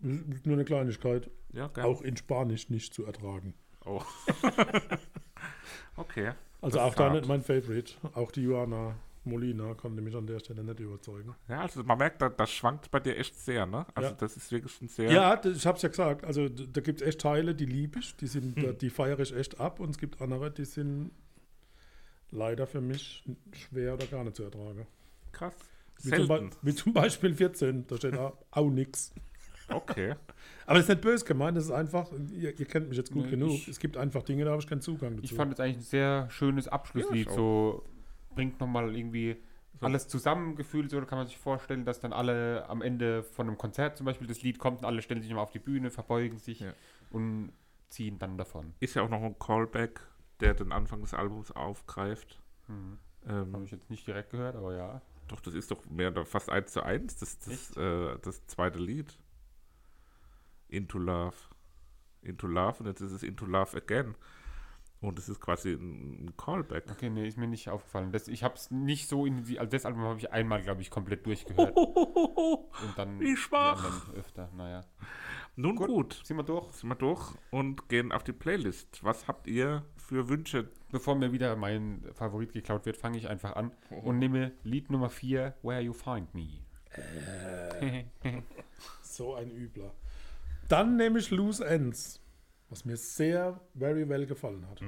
[0.00, 1.30] Nur eine Kleinigkeit.
[1.52, 1.88] Ja, gerne.
[1.88, 3.54] Auch in Spanisch nicht zu ertragen.
[3.84, 4.02] Oh.
[5.96, 6.32] okay.
[6.60, 7.94] Also Das auch ist da nicht mein Favorite.
[8.14, 8.94] Auch die Joana
[9.24, 11.34] Molina konnte mich an der Stelle nicht überzeugen.
[11.48, 13.86] Ja, also man merkt, da, das schwankt bei dir echt sehr, ne?
[13.94, 14.16] Also Ja.
[14.16, 15.10] das ist wirklich ein sehr.
[15.12, 16.24] Ja, das, ich habe es ja gesagt.
[16.24, 18.16] Also da gibt es echt Teile, die liebe ich.
[18.16, 18.78] Die, sind, Hm.
[18.78, 19.80] die feiere ich echt ab.
[19.80, 21.10] Und es gibt andere, die sind
[22.30, 24.86] leider für mich schwer oder gar nicht zu ertragen.
[25.32, 25.54] krass.
[26.02, 29.12] Wie zum, wie zum Beispiel 14, da steht auch, auch nix.
[29.68, 30.14] Okay.
[30.66, 33.24] Aber das ist nicht böse gemeint, das ist einfach, ihr, ihr kennt mich jetzt gut
[33.26, 33.50] Nee, genug.
[33.50, 35.24] ich- es gibt einfach Dinge, da habe ich keinen Zugang dazu.
[35.24, 37.26] Ich fand es eigentlich ein sehr schönes Abschlusslied.
[37.28, 37.84] Ja, so
[38.34, 39.36] bringt nochmal irgendwie
[39.80, 40.90] alles zusammengefühlt.
[40.90, 44.06] So da kann man sich vorstellen, dass dann alle am Ende von einem Konzert zum
[44.06, 46.72] Beispiel das Lied kommt und alle stellen sich nochmal auf die Bühne, verbeugen sich Ja.
[47.10, 47.52] und
[47.88, 48.72] ziehen dann davon.
[48.80, 50.00] Ist ja auch noch ein Callback,
[50.40, 52.40] der den Anfang des Albums aufgreift.
[53.26, 55.02] Habe Ähm, ich jetzt nicht direkt gehört, aber ja.
[55.30, 58.78] Doch, das ist doch mehr oder fast eins zu eins, das, das, äh, das zweite
[58.78, 59.18] Lied.
[60.68, 61.36] Into Love.
[62.22, 64.14] Into Love und jetzt ist es Into Love Again.
[65.00, 66.84] Und es ist quasi ein, Callback.
[66.90, 68.12] Okay, nee, ist mir nicht aufgefallen.
[68.12, 70.90] Das, ich habe es nicht so intensiv, also das Album habe ich einmal, glaube ich,
[70.90, 71.74] komplett durchgehört.
[71.76, 74.12] Und dann Wie schwach.
[74.14, 74.82] öfter, naja.
[75.56, 75.88] Nun Gut.
[75.88, 76.20] gut.
[76.24, 76.70] Sind wir durch?
[76.72, 79.02] Sind wir durch und gehen auf die Playlist.
[79.02, 80.68] Was habt ihr für Wünsche?
[80.90, 83.70] Bevor mir wieder mein Favorit geklaut wird, fange ich einfach an
[84.02, 86.48] und nehme Lied Nummer 4, Where You Find Me.
[89.02, 89.94] So ein Übler.
[90.68, 92.20] Dann nehme ich Loose Ends,
[92.68, 94.82] was mir sehr, very well gefallen hat.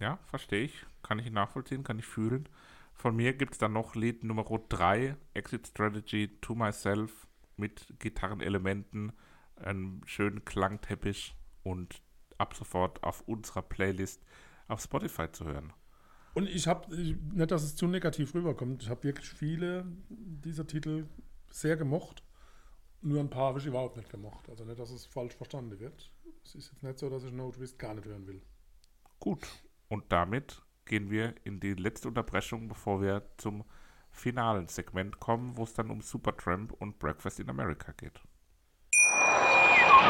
[0.00, 0.86] Ja, verstehe ich.
[1.02, 2.48] Kann ich nachvollziehen, kann ich fühlen.
[2.94, 9.12] Von mir gibt es dann noch Lied Nummer 3, Exit Strategy to Myself mit Gitarrenelementen,
[9.56, 12.00] einem schönen Klangteppich und
[12.38, 14.22] ab sofort auf unserer Playlist
[14.74, 15.72] auf Spotify zu hören.
[16.34, 21.06] Und ich habe, nicht, dass es zu negativ rüberkommt, ich habe wirklich viele dieser Titel
[21.48, 22.24] sehr gemocht.
[23.00, 24.48] Nur ein paar habe ich überhaupt nicht gemocht.
[24.48, 26.12] Also nicht, dass es falsch verstanden wird.
[26.44, 28.42] Es ist jetzt nicht so, dass ich No Twist gar nicht hören will.
[29.20, 29.46] Gut.
[29.88, 33.64] Und damit gehen wir in die letzte Unterbrechung, bevor wir zum
[34.10, 38.20] finalen Segment kommen, wo es dann um Supertramp und Breakfast in America geht.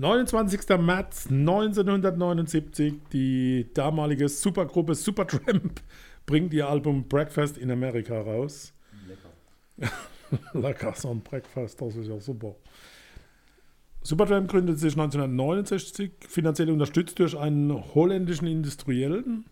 [0.00, 0.66] 29.
[0.80, 5.82] März 1979, die damalige Supergruppe Supertramp
[6.26, 8.72] bringt ihr Album Breakfast in America raus.
[9.06, 9.92] Lecker.
[10.58, 12.56] Lecker, so ein Breakfast, das ist ja super.
[14.00, 19.44] Supertramp gründete sich 1969, finanziell unterstützt durch einen holländischen Industriellen.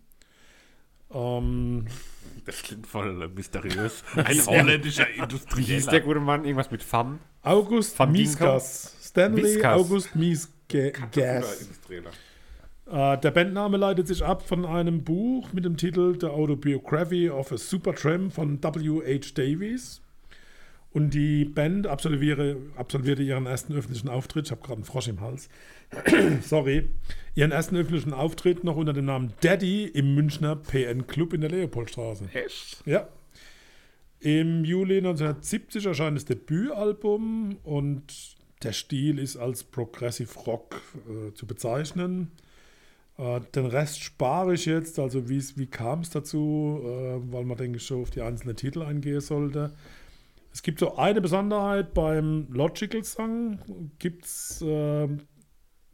[1.12, 1.84] Ähm,
[2.46, 4.02] Das klingt voll mysteriös.
[4.16, 6.00] Ein holländischer Wie hieß der Industrieller.
[6.00, 6.46] gute Mann?
[6.46, 7.18] Irgendwas mit Fun?
[7.48, 8.94] August Van Mieskas.
[9.00, 9.80] Stanley Mieskas.
[9.80, 11.62] August Miesgas.
[11.62, 12.10] Industrieller.
[12.90, 17.50] Äh, der Bandname leitet sich ab von einem Buch mit dem Titel The Autobiography of
[17.52, 19.32] a Supertramp von W.H.
[19.34, 20.02] Davies.
[20.90, 24.46] Und die Band absolviere, absolvierte ihren ersten öffentlichen Auftritt.
[24.46, 25.48] Ich habe gerade einen Frosch im Hals.
[26.42, 26.88] Sorry.
[27.34, 31.50] Ihren ersten öffentlichen Auftritt noch unter dem Namen Daddy im Münchner PN Club in der
[31.50, 32.28] Leopoldstraße.
[32.34, 32.82] Echt?
[32.84, 33.08] Ja.
[34.20, 41.46] Im Juli 1970 erscheint das Debütalbum und der Stil ist als Progressive Rock äh, zu
[41.46, 42.32] bezeichnen.
[43.16, 47.76] Äh, den Rest spare ich jetzt, also wie kam es dazu, äh, weil man, denke
[47.76, 49.74] ich, schon auf die einzelnen Titel eingehen sollte.
[50.52, 53.58] Es gibt so eine Besonderheit beim Logical Song,
[54.00, 55.08] gibt es äh,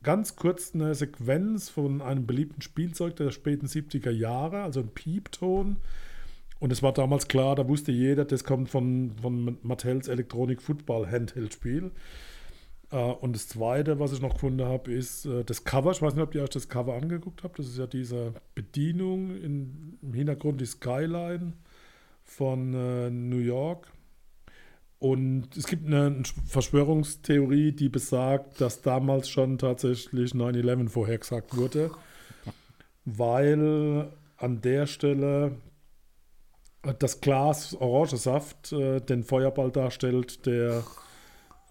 [0.03, 5.77] ganz kurz eine Sequenz von einem beliebten Spielzeug der späten 70er Jahre, also ein Piepton.
[6.65, 11.07] Und es war damals klar, da wusste jeder, das kommt von, von Mattels Electronic Football
[11.07, 11.91] Handheld-Spiel.
[12.91, 15.91] Äh, und das zweite, was ich noch gefunden habe, ist äh, das Cover.
[15.91, 17.59] Ich weiß nicht, ob ihr euch das Cover angeguckt habt.
[17.59, 21.53] Das ist ja diese Bedienung in, im Hintergrund, die Skyline
[22.23, 23.93] von äh, New York.
[25.01, 31.91] Und es gibt eine Verschwörungstheorie, die besagt, dass damals schon tatsächlich 9-11 vorhergesagt wurde,
[33.05, 34.09] weil
[34.39, 35.59] an der Stelle
[36.99, 40.82] das Glas Orangensaft äh, den Feuerball darstellt, der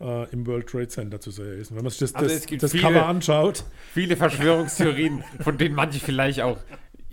[0.01, 1.71] äh, im World Trade Center zu sehen ist.
[1.71, 5.75] Und wenn man sich das, Also das, das viele- Cover anschaut, Viele Verschwörungstheorien, von denen
[5.75, 6.57] manche vielleicht auch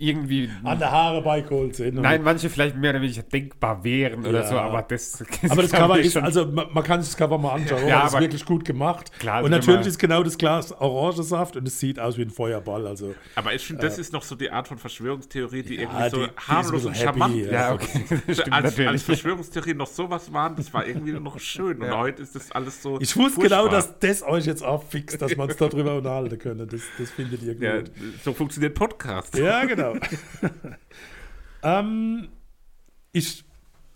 [0.01, 0.49] irgendwie.
[0.63, 1.95] an der Haare beigeholt sind.
[1.95, 4.47] Nein, manche vielleicht mehr oder weniger denkbar wären oder Ja.
[4.47, 5.23] so, aber das.
[5.49, 8.03] Aber das Cover ist, schon- also man, man kann sich das Cover mal anschauen, Ja,
[8.03, 9.11] das ist wirklich gut gemacht.
[9.19, 12.23] Klar, also und wenn natürlich ist genau das Glas Orangensaft und es sieht aus wie
[12.23, 12.87] ein Feuerball.
[12.87, 16.09] Also Aber ich finde, das ist noch so die Art von Verschwörungstheorie, die irgendwie die-
[16.09, 17.43] so die harmlos und happy, charmant ja.
[17.45, 17.51] ist.
[17.51, 18.05] Ja, okay.
[18.27, 19.03] Das stimmt als, als natürlich.
[19.03, 21.81] Verschwörungstheorien noch sowas waren, das war irgendwie noch schön.
[21.81, 22.99] Und heute ist das alles so.
[22.99, 23.63] ich wusste furchtbar.
[23.63, 26.67] genau, dass das euch jetzt auffixt, dass man es darüber unterhalten können.
[26.67, 27.63] Das, das findet ihr gut.
[27.63, 27.79] Ja,
[28.23, 29.37] so funktioniert Podcast.
[29.37, 29.90] Ja, genau.
[31.63, 32.29] ähm,
[33.11, 33.43] ich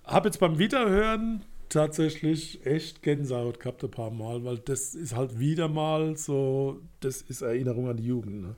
[0.04, 5.40] habe jetzt beim Wiederhören tatsächlich echt Gänsehaut gehabt ein paar Mal, weil das ist halt
[5.40, 8.42] wieder mal so, das ist Erinnerung an die Jugend.
[8.42, 8.56] Ne?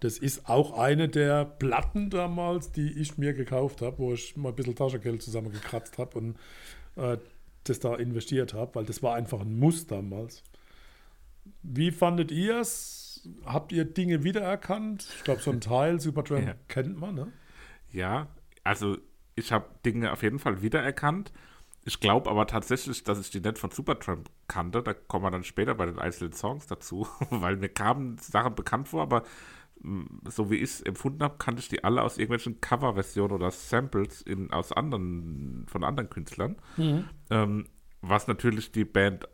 [0.00, 4.50] Das ist auch eine der Platten damals, die ich mir gekauft habe, wo ich mal
[4.50, 6.36] ein bisschen Taschengeld zusammengekratzt habe und
[6.96, 7.16] äh,
[7.64, 10.42] das da investiert habe, weil das war einfach ein Muss damals.
[11.62, 13.05] Wie fandet ihr es?
[13.44, 15.06] Habt ihr Dinge wiedererkannt?
[15.16, 16.54] Ich glaube, so ein Teil Supertramp Ja.
[16.68, 17.32] kennt man, ne?
[17.90, 18.28] Ja,
[18.64, 18.98] also
[19.34, 21.32] ich habe Dinge auf jeden Fall wiedererkannt.
[21.84, 24.82] Ich glaube aber tatsächlich, dass ich die nicht von Supertramp kannte.
[24.82, 28.88] Da kommen wir dann später bei den einzelnen Songs dazu, weil mir kamen Sachen bekannt
[28.88, 29.22] vor, aber
[29.82, 33.50] mh, so wie ich es empfunden habe, kannte ich die alle aus irgendwelchen Coverversionen oder
[33.52, 36.56] Samples in, aus anderen, von anderen Künstlern.
[37.30, 37.66] Ähm,
[38.02, 39.28] was natürlich die Band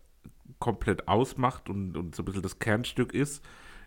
[0.58, 3.42] komplett ausmacht und, und so ein bisschen das Kernstück ist,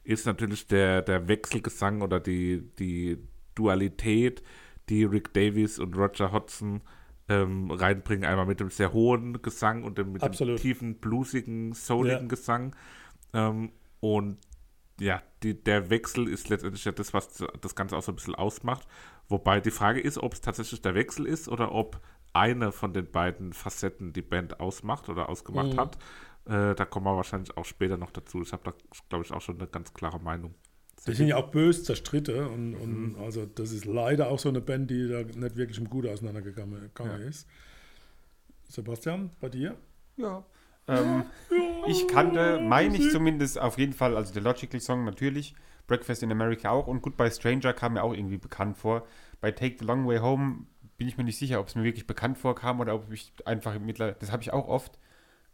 [0.05, 3.17] ist natürlich der, der Wechselgesang oder die, die
[3.55, 4.43] Dualität,
[4.89, 6.81] die Rick Davies und Roger Hodgson
[7.27, 8.23] ähm, reinbringen.
[8.29, 10.59] Einmal mit dem sehr hohen Gesang und dem, mit Absolut.
[10.59, 12.27] dem tiefen, bluesigen, souligen Ja.
[12.27, 12.75] Gesang.
[13.33, 14.37] Ähm, und
[14.99, 18.35] ja, die, der Wechsel ist letztendlich ja das, was das Ganze auch so ein bisschen
[18.35, 18.87] ausmacht.
[19.27, 21.99] Wobei die Frage ist, ob es tatsächlich der Wechsel ist oder ob
[22.31, 25.79] eine von den beiden Facetten die Band ausmacht oder ausgemacht Mhm.
[25.79, 25.97] hat.
[26.45, 28.41] Äh, da kommen wir wahrscheinlich auch später noch dazu.
[28.41, 28.73] Ich habe da,
[29.09, 30.53] glaube ich, auch schon eine ganz klare Meinung.
[31.07, 34.61] Die sind ja auch böse zerstritten und, und also das ist leider auch so eine
[34.61, 37.47] Band, die da nicht wirklich im Gute auseinandergegangen gegangen ist.
[38.67, 39.75] Sebastian, bei dir?
[40.17, 40.43] Ja.
[40.87, 41.25] Ähm,
[41.87, 45.55] ich kannte, meine ich zumindest, auf jeden Fall, also der Logical Song natürlich,
[45.87, 49.05] Breakfast in America auch und Goodbye Stranger kam mir auch irgendwie bekannt vor.
[49.41, 50.65] Bei Take the Long Way Home
[50.97, 53.77] bin ich mir nicht sicher, ob es mir wirklich bekannt vorkam oder ob ich einfach
[53.79, 54.97] mittlerweile, das habe ich auch oft,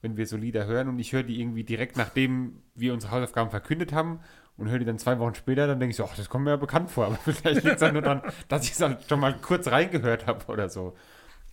[0.02, 3.50] wenn wir so Lieder hören und ich höre die irgendwie direkt nachdem wir unsere Hausaufgaben
[3.50, 4.20] verkündet haben
[4.58, 6.52] und höre die dann zwei Wochen später, dann denke ich so, ach, das kommt mir
[6.52, 9.20] ja bekannt vor, aber vielleicht liegt es dann nur daran, dass ich es halt schon
[9.20, 10.96] mal kurz reingehört habe oder so.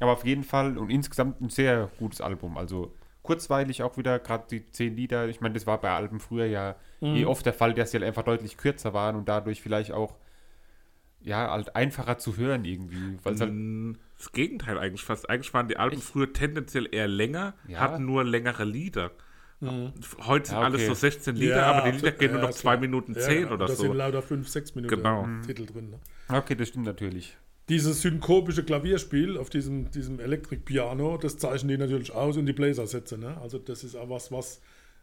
[0.01, 2.57] Aber auf jeden Fall und insgesamt ein sehr gutes Album.
[2.57, 5.29] Also kurzweilig auch wieder, gerade die zehn Lieder.
[5.29, 8.07] Ich meine, das war bei Alben früher ja eh oft der Fall, dass sie halt
[8.07, 10.15] einfach deutlich kürzer waren und dadurch vielleicht auch
[11.21, 13.19] ja, halt einfacher zu hören irgendwie.
[13.23, 15.31] Weil halt, Mm, Das Gegenteil eigentlich fast.
[15.31, 17.79] Eigentlich waren die Alben früher tendenziell eher länger, Ja.
[17.81, 19.13] hatten nur längere Lieder.
[19.61, 20.87] Heute sind Ja, alles okay.
[20.89, 22.77] so 16 Lieder, aber die Lieder gehen nur noch 2 klar.
[22.81, 23.55] Minuten Ja, 10 genau.
[23.55, 23.83] oder Da so.
[23.83, 25.27] sind lauter 5, 6 Minuten Genau.
[25.47, 25.91] Titel drin.
[25.91, 25.99] Ne?
[26.37, 27.37] okay, das stimmt natürlich.
[27.69, 33.19] Dieses synkopische Klavierspiel auf diesem, diesem Elektrikpiano, das zeichnen die natürlich aus und die Bläsersätze.
[33.19, 33.37] Ne?
[33.41, 34.61] Also das ist auch was, was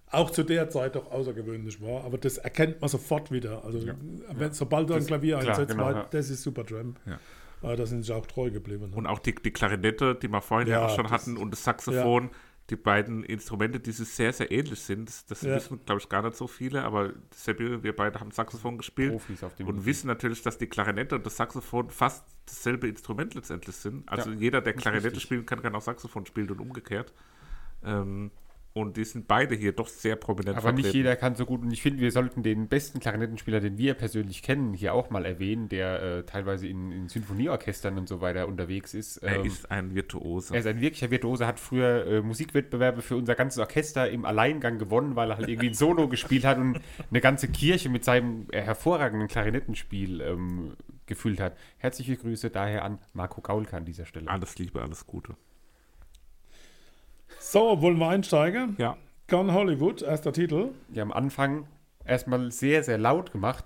[0.09, 2.03] auch zu der Zeit doch außergewöhnlich war.
[2.05, 3.63] Aber das erkennt man sofort wieder.
[3.65, 6.07] Also wenn, sobald du ein Klavier klar, einsetzt, genau, ja.
[6.09, 6.99] das ist Supertramp.
[7.05, 7.19] Ja.
[7.71, 8.89] Äh, da sind sie auch treu geblieben.
[8.91, 8.95] Ne?
[8.95, 11.51] Und auch die, die Klarinette, die wir vorhin ja, Ja, auch schon das- hatten, und
[11.51, 12.29] das Saxophon,
[12.71, 15.07] die beiden Instrumente, die sich sehr, sehr ähnlich sind.
[15.09, 15.55] Das, das Ja.
[15.55, 19.43] wissen, glaube ich, gar nicht so viele, aber Seppi, wir beide haben Saxophon gespielt Profis
[19.43, 19.85] auf dem und Gebiet.
[19.85, 24.09] wissen natürlich, dass die Klarinette und das Saxophon fast dasselbe Instrument letztendlich sind.
[24.09, 25.23] Also Ja, jeder, der Klarinette richtig.
[25.23, 27.13] spielen kann, kann auch Saxophon spielen und umgekehrt.
[27.83, 28.31] Ähm,
[28.77, 31.61] und die sind beide hier doch sehr prominent Aber nicht jeder kann so gut.
[31.61, 35.25] Und ich finde, wir sollten den besten Klarinettenspieler, den wir persönlich kennen, hier auch mal
[35.25, 39.17] erwähnen, der äh, teilweise in, in Sinfonieorchestern und so weiter unterwegs ist.
[39.17, 40.53] Er Ähm, ist ein Virtuose.
[40.53, 44.77] Er ist ein wirklicher Virtuose, hat früher äh, Musikwettbewerbe für unser ganzes Orchester im Alleingang
[44.77, 48.47] gewonnen, weil er halt irgendwie ein Solo gespielt hat und eine ganze Kirche mit seinem
[48.51, 50.73] äh, hervorragenden Klarinettenspiel ähm,
[51.05, 51.55] gefüllt hat.
[51.77, 54.29] Herzliche Grüße daher an Marco Kaulka an dieser Stelle.
[54.29, 55.37] alles Liebe, alles Gute.
[57.47, 58.75] So, wollen wir einsteigen?
[58.79, 58.97] Ja.
[59.29, 60.69] Gone Hollywood, erster Titel.
[60.89, 61.67] Die haben am Anfang
[62.03, 63.65] erstmal sehr, sehr laut gemacht.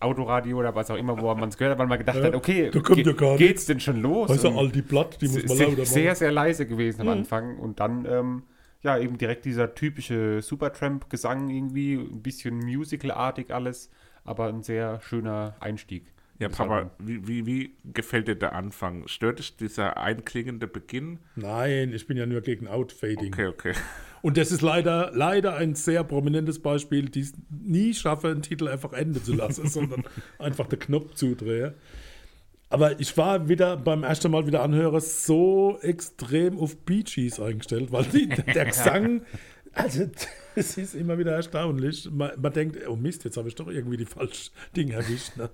[0.00, 2.34] Autoradio oder was auch immer, wo man es gehört hat, weil man gedacht Ja, hat,
[2.34, 4.28] okay, da kommt ge- ja gar geht's denn schon los?
[4.28, 5.86] Also all die Blatt, die muss man sehr, lauter machen.
[5.86, 8.42] sehr, sehr leise gewesen am Anfang und dann ähm,
[8.82, 13.88] ja eben direkt dieser typische Supertramp-Gesang irgendwie, ein bisschen musicalartig alles,
[14.24, 16.04] aber ein sehr schöner Einstieg.
[16.38, 19.06] Ja, das Papa, wie, wie, wie gefällt dir der Anfang?
[19.06, 21.20] Stört dich dieser einklingende Beginn?
[21.36, 23.32] Nein, ich bin ja nur gegen Outfading.
[23.32, 23.72] Okay, okay.
[24.20, 28.68] Und das ist leider, leider ein sehr prominentes Beispiel, die es nie schaffe, einen Titel
[28.68, 30.02] einfach enden zu lassen, sondern
[30.38, 31.74] einfach den Knopf zudrehe.
[32.68, 37.92] Aber ich war wieder beim ersten Mal wieder anhören so extrem auf Bee Gees eingestellt,
[37.92, 39.22] weil die, der Gesang,
[39.72, 40.10] also
[40.56, 42.10] es ist immer wieder erstaunlich.
[42.10, 45.36] Man, man denkt, oh Mist, jetzt habe ich doch irgendwie die falschen Dinge erwischt.
[45.36, 45.50] Ne?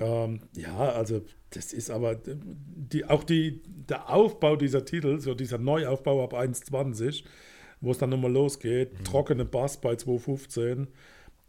[0.00, 5.58] Ähm, ja, also das ist aber die, auch die, der Aufbau dieser Titel, so dieser
[5.58, 7.24] Neuaufbau ab 1,20,
[7.80, 10.88] wo es dann nochmal losgeht, trockene Bass bei 2,15.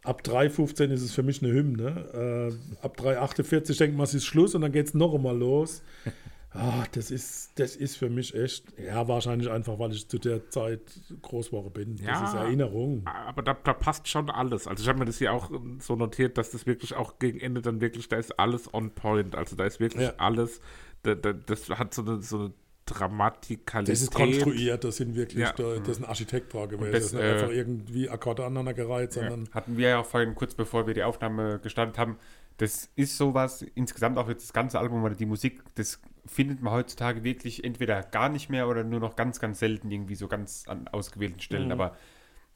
[0.04, 2.52] Ab 3,15 ist es für mich eine Hymne.
[2.82, 5.82] Äh, ab 3,48 denkt man, es ist Schluss und dann geht es noch einmal los.
[6.58, 10.48] Ah, das, ist, das ist für mich echt, ja, wahrscheinlich einfach, weil ich zu der
[10.50, 10.80] Zeit
[11.22, 11.96] Großwoche bin.
[11.96, 12.24] Das Ja.
[12.24, 13.02] ist Erinnerung.
[13.06, 14.66] Aber da, da passt schon alles.
[14.66, 17.38] Also ich habe mir das hier auch ähm, so notiert, dass das wirklich auch gegen
[17.40, 19.34] Ende dann wirklich, da ist alles on point.
[19.34, 20.14] Also da ist wirklich Ja.
[20.18, 20.60] alles,
[21.02, 22.52] da, da, das hat so eine, so eine
[22.86, 23.94] Dramatikalität.
[23.94, 25.52] Das ist konstruiert, das sind wirklich, Ja.
[25.52, 26.92] da, das ist ein Architekt dran gewesen.
[26.92, 30.06] das, Das, ist nicht äh, einfach irgendwie Akkorde aneinander gereiht, sondern Hatten wir ja auch
[30.06, 32.16] vorhin, kurz bevor wir die Aufnahme gestartet haben,
[32.58, 36.72] das ist sowas, insgesamt auch jetzt das ganze Album oder die Musik, das findet man
[36.72, 40.66] heutzutage wirklich entweder gar nicht mehr oder nur noch ganz, ganz selten irgendwie so ganz
[40.66, 41.66] an ausgewählten Stellen.
[41.66, 41.72] Mhm.
[41.72, 41.96] Aber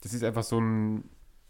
[0.03, 1.05] das ist einfach so ein,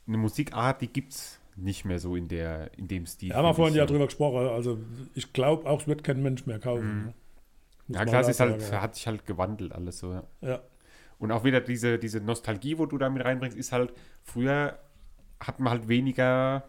[0.07, 3.31] eine Musikart, die gibt es nicht mehr so in, der, in dem Stil.
[3.31, 4.49] Ja, haben wir vorhin ja drüber gesprochen.
[4.49, 4.79] Also
[5.15, 7.07] ich glaube auch, es wird kein Mensch mehr kaufen.
[7.07, 7.15] ne?
[7.87, 10.13] Muss Ja, klar, es ist halt, hat sich halt gewandelt alles so.
[10.13, 10.25] Ja.
[10.41, 10.61] Ja.
[11.19, 13.93] Und auch wieder diese, diese Nostalgie, wo du da mit reinbringst, ist halt,
[14.23, 14.79] früher
[15.39, 16.65] hat man halt weniger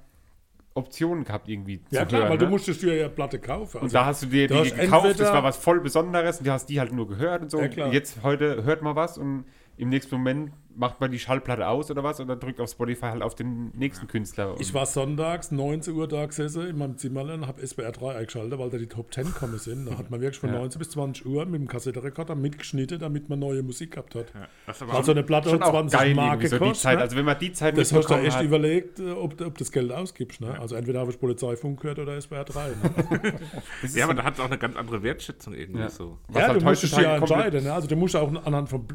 [0.74, 2.30] Optionen gehabt, irgendwie Ja zu klar, hören.
[2.32, 2.45] weil ne?
[2.45, 3.78] du musstest dir ja Platte kaufen.
[3.78, 6.51] Und Also, da hast du dir die gekauft, das war was voll Besonderes und du
[6.51, 7.59] hast die halt nur gehört und so.
[7.59, 7.91] Ja, klar.
[7.93, 9.45] Jetzt heute hört man was und
[9.78, 13.07] im nächsten Moment macht man die Schallplatte aus oder was und dann drückt auf Spotify
[13.07, 14.55] halt auf den nächsten Künstler.
[14.59, 18.57] Ich war sonntags 19 Uhr da gesessen in meinem Zimmer und habe SBR 3 eingeschaltet,
[18.59, 19.86] weil da die Top 10 gekommen sind.
[19.86, 20.59] Da hat man wirklich von Ja.
[20.59, 24.34] 19 bis 20 Uhr mit dem Kassettenrekorder mitgeschnitten, damit man neue Musik gehabt hat.
[24.34, 24.47] Ja,
[24.91, 26.78] Also eine Platte schon hat auch 20 geil Mark so gekostet.
[26.84, 26.95] Zeit.
[26.97, 27.01] ne?
[27.03, 29.57] Also wenn man die Zeit das hast du echt hat, überlegt, äh, ob, du- ob
[29.57, 30.41] das Geld ausgibst.
[30.41, 30.59] Ne?
[30.59, 32.69] Also entweder habe ich Polizeifunk gehört oder SBR 3.
[32.69, 33.34] Ne?
[33.93, 35.89] ja, aber da hat es auch eine ganz andere Wertschätzung irgendwie Ja.
[35.89, 36.17] so.
[36.28, 37.63] was ja, halt du musst dich ja entscheiden.
[37.63, 37.74] Ne?
[37.74, 38.86] Also du musst auch anhand von,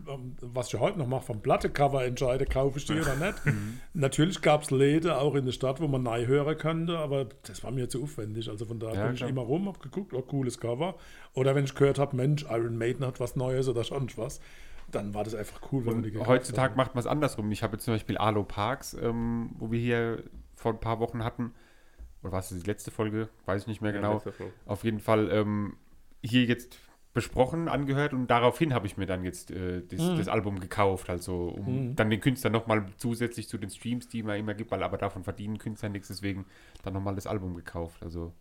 [0.41, 3.35] was ich heute noch mache, vom Plattecover entscheiden, kaufe ich die oder nicht.
[3.47, 3.81] Mhm.
[3.95, 7.63] Natürlich gab es Läden auch in der Stadt, wo man neu hören könnte, aber das
[7.63, 8.49] war mir zu aufwendig.
[8.49, 9.31] Also von daher Ja, bin ich klar.
[9.31, 10.97] immer rum, habe geguckt, oh, cooles Cover.
[11.35, 14.41] Oder wenn ich gehört habe, Mensch, Iron Maiden hat was Neues oder sonst was,
[14.91, 16.77] dann war das einfach cool, wenn man die Heutzutage hat.
[16.77, 17.51] macht man es andersrum.
[17.53, 20.23] Ich habe jetzt zum Beispiel Arlo Parks, ähm, wo wir hier
[20.55, 21.53] vor ein paar Wochen hatten.
[22.23, 23.29] Oder war es die letzte Folge?
[23.45, 24.15] Weiß ich nicht mehr genau.
[24.15, 24.53] letzte Folge.
[24.67, 25.77] Auf jeden Fall ähm,
[26.23, 26.79] hier jetzt
[27.17, 30.17] besprochen, angehört und daraufhin habe ich mir dann jetzt äh, das, Mhm.
[30.19, 31.11] das Album gekauft.
[31.11, 34.85] Also um dann den Künstler nochmal zusätzlich zu den Streams, die man immer gibt, weil
[34.85, 36.45] aber davon verdienen Künstler nichts, deswegen
[36.85, 38.03] dann nochmal das Album gekauft.
[38.03, 38.33] Also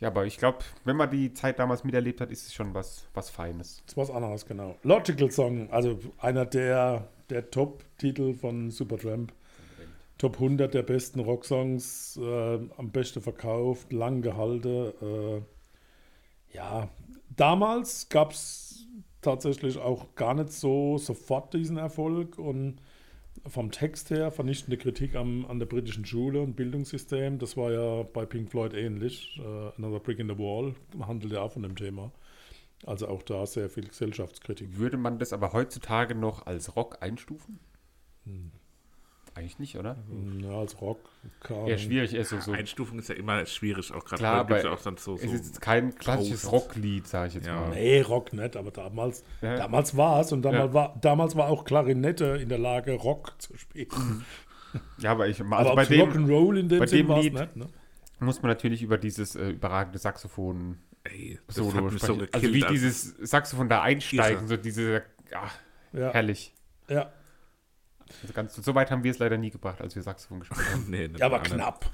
[0.00, 3.06] ja, aber ich glaube, wenn man die Zeit damals miterlebt hat, ist es schon was,
[3.14, 3.82] was Feines.
[3.86, 4.74] Das ist was anderes, genau.
[4.82, 9.32] Logical Song, also einer der, der Top-Titel von Supertramp.
[10.18, 14.92] Top 100 der besten Rocksongs, äh, am besten verkauft, lang gehalten.
[15.00, 15.42] Äh,
[16.56, 16.88] ja,
[17.36, 18.86] damals gab es
[19.20, 22.80] tatsächlich auch gar nicht so sofort diesen Erfolg und
[23.46, 27.38] vom Text her vernichtende Kritik am, an der britischen Schule und Bildungssystem.
[27.38, 29.38] Das war ja bei Pink Floyd ähnlich.
[29.38, 30.74] Äh, Another Brick in the Wall
[31.06, 32.12] handelt ja auch von dem Thema.
[32.86, 34.78] Also auch da sehr viel Gesellschaftskritik.
[34.78, 37.60] Würde man das aber heutzutage noch als Rock einstufen?
[38.24, 38.52] Hm.
[39.40, 39.96] Eigentlich nicht, oder?
[40.42, 41.00] Ja, als Rock.
[41.40, 41.78] keine Eher Ahnung.
[41.78, 44.82] schwierig, eher so, so Einstufung ist ja immer schwierig, auch gerade Klar, aber ja auch
[44.82, 46.52] dann so, so es ist jetzt kein klassisches.
[46.52, 47.54] Rocklied, sage ich jetzt Ja.
[47.60, 47.70] mal.
[47.70, 49.56] Nee, Rock nicht, aber damals, Ja.
[49.56, 50.74] damals war es und damals, Ja.
[50.74, 53.88] war, damals war auch Klarinette in der Lage, Rock zu spielen.
[54.98, 57.56] Ja, aber ich also aber bei dem Rock'n'Roll in dem bei Sinn dem Lied- nicht.
[57.56, 57.66] Ne?
[58.20, 62.18] muss man natürlich über dieses äh, überragende Saxophon ey, das Solo hat mich so sprechen.
[62.20, 62.34] gekillt.
[62.34, 64.48] also wie dieses Saxophon da einsteigen, Irre.
[64.48, 65.02] so diese
[65.34, 65.54] ach,
[65.94, 66.52] Ja, herrlich.
[66.90, 67.10] ja.
[68.22, 70.86] Also ganz, so weit haben wir es leider nie gebracht, als wir Saxophon gespielt haben.
[70.88, 71.60] nee, nicht ja, aber mal anderen.
[71.60, 71.90] knapp.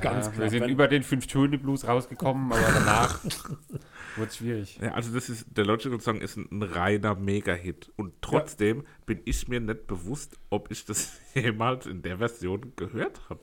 [0.00, 0.42] Ganz ja, knapp.
[0.42, 3.24] Wir sind über den Fünf-Töne-Blues rausgekommen, aber danach
[4.16, 4.78] wurde es schwierig.
[4.80, 7.92] Ja, also das ist, der Logical Song ist ein, ein reiner Mega-Hit.
[7.96, 13.28] Und trotzdem bin ich mir nicht bewusst, ob ich das jemals in der Version gehört
[13.28, 13.40] habe.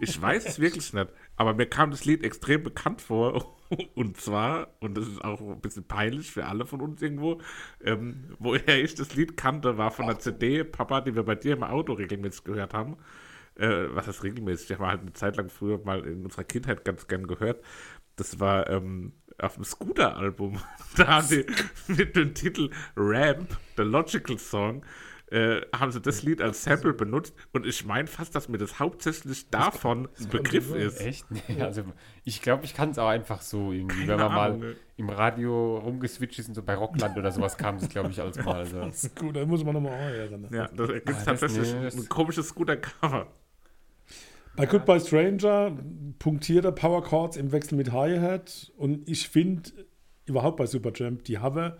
[0.00, 1.08] Ich weiß es wirklich nicht.
[1.40, 3.56] Aber mir kam das Lied extrem bekannt vor.
[3.94, 7.40] Und zwar, und das ist auch ein bisschen peinlich für alle von uns irgendwo,
[7.84, 11.52] ähm, woher ich das Lied kannte, war von der CD Papa, die wir bei dir
[11.52, 12.96] im Auto regelmäßig gehört haben.
[13.54, 14.70] Äh, was heißt regelmäßig?
[14.70, 17.64] Ich habe halt eine Zeit lang früher mal in unserer Kindheit ganz gern gehört.
[18.16, 20.58] Das war ähm, auf dem Scooter-Album.
[20.96, 21.46] Da haben sie
[21.86, 24.84] mit dem Titel Ramp, The Logical Song,
[25.30, 27.34] äh, haben sie das Lied als Sample benutzt.
[27.52, 31.00] Und ich meine fast, dass mir das hauptsächlich davon ein Begriff ist.
[31.00, 31.26] Echt?
[31.48, 31.84] Nee, also
[32.24, 34.76] ich glaube, ich kann es auch einfach so irgendwie, Keine wenn man Ahnung, mal ey.
[34.96, 38.36] im Radio rumgeswitcht ist und so bei Rockland oder sowas kam es, glaube ich, als
[38.44, 38.56] mal.
[38.56, 38.80] Also.
[38.80, 40.40] Das ist gut, da muss man nochmal anhören.
[40.42, 40.48] Ne?
[40.52, 43.28] Ja, da gibt es das- tatsächlich nee, das- ein komisches Scooter-Cover.
[44.56, 45.72] Bei Goodbye Stranger
[46.18, 49.70] punktierte Power Chords im Wechsel mit Hi-Hat und ich finde
[50.26, 51.72] überhaupt bei Supertramp, die haben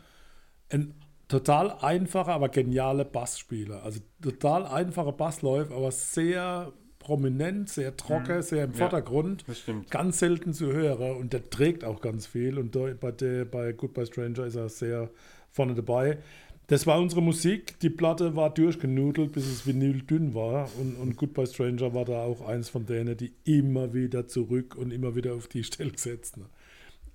[0.71, 0.95] ein
[1.31, 3.83] total einfacher, aber geniale Bassspieler.
[3.85, 9.45] Also total einfache Bassläufe, aber sehr prominent, sehr trocken, sehr im Vordergrund.
[9.47, 9.91] das stimmt.
[9.91, 14.07] Ganz selten zu hören und der trägt auch ganz viel und bei, der, bei Goodbye
[14.07, 15.11] Stranger ist er sehr
[15.51, 16.19] vorne dabei.
[16.67, 17.81] Das war unsere Musik.
[17.81, 20.69] Die Platte war durchgenudelt, bis es Vinyl dünn war.
[20.79, 24.93] Und, und Goodbye Stranger war da auch eins von denen, die immer wieder zurück und
[24.93, 26.47] immer wieder auf die Stelle setzen.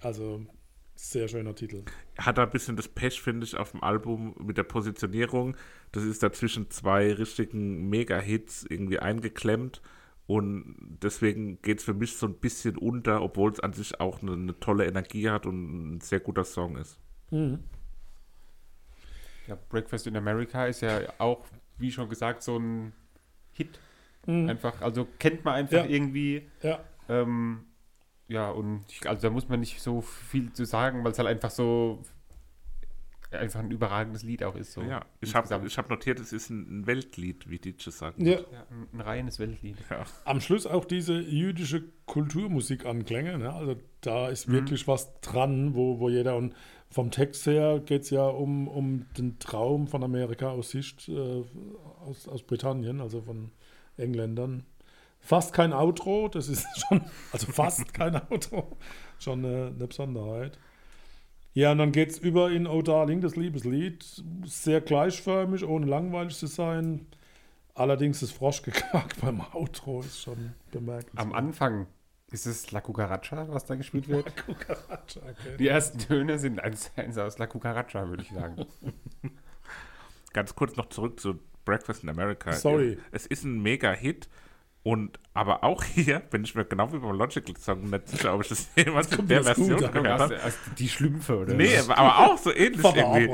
[0.02, 0.46] Also,
[0.96, 1.84] sehr schöner Titel.
[2.18, 5.56] Hat da ein bisschen das Pech, finde ich, auf dem Album mit der Positionierung.
[5.92, 9.82] Das ist dazwischen zwei richtigen Mega-Hits irgendwie eingeklemmt.
[10.28, 14.22] Und deswegen geht es für mich so ein bisschen unter, obwohl es an sich auch
[14.24, 16.98] eine, eine tolle Energie hat und ein sehr guter Song ist.
[19.48, 21.46] Ja, Breakfast in America ist ja auch,
[21.78, 22.94] wie schon gesagt, so ein
[23.52, 23.80] Hit.
[24.26, 25.86] Einfach, also kennt man einfach Ja.
[25.86, 26.50] irgendwie.
[26.64, 26.80] Ja.
[27.08, 27.66] Ähm,
[28.28, 31.28] ja, und ich, also da muss man nicht so viel zu sagen, weil es halt
[31.28, 32.04] einfach so
[33.32, 34.74] einfach ein überragendes Lied auch ist.
[34.74, 38.26] So Ja, ich habe ich hab notiert, es ist ein Weltlied, wie Ditsche sagen.
[38.26, 38.40] Ja.
[38.40, 39.78] ja, ein, ein reines Weltlied.
[40.26, 43.38] Am Schluss auch diese jüdische Kulturmusikanklänge.
[43.38, 43.54] Ne?
[43.54, 46.56] Also da ist wirklich was dran, wo, wo jeder und
[46.90, 51.44] vom Text her geht es ja um, um den Traum von Amerika aus Sicht äh,
[52.06, 53.52] aus, aus Britannien, also von
[53.98, 54.66] Engländern.
[55.26, 57.02] Fast kein Outro, das ist schon,
[57.32, 58.78] also fast kein Outro,
[59.18, 60.60] schon eine, eine Besonderheit.
[61.54, 64.24] Ja, und dann geht es über in Oh Darling, das Liebeslied.
[64.46, 67.08] Sehr gleichförmig, ohne langweilig zu sein.
[67.74, 71.18] Allerdings das Froschgequack beim Outro ist schon bemerkenswert.
[71.20, 71.88] Am Anfang
[72.30, 74.32] ist es La Cucaracha, was da gespielt wird.
[74.46, 75.58] Cucaracha, okay.
[75.58, 78.68] Die ersten Töne sind eins, eins aus La Cucaracha, würde ich sagen.
[80.34, 82.52] Ganz kurz noch zurück zu Breakfast in America.
[82.52, 83.00] Sorry.
[83.12, 84.30] Es ist ein Mega-Hit.
[84.86, 88.44] Und aber auch hier bin ich mir genau wie beim Logical Song nicht sicher, ob
[88.44, 89.92] ich das jemals in der gut Version an.
[89.92, 90.76] gehört Erst, habe.
[90.78, 91.56] die Schlümpfe, oder?
[91.56, 93.32] Nee, aber auch so ähnlich irgendwie.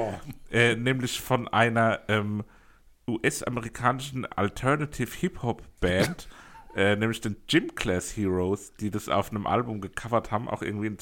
[0.49, 2.45] Äh, nämlich von einer ähm,
[3.05, 6.29] US-amerikanischen Alternative Hip-Hop-Band,
[6.77, 10.87] äh, nämlich den Gym Class Heroes, die das auf einem Album gecovert haben, auch irgendwie
[10.87, 10.99] in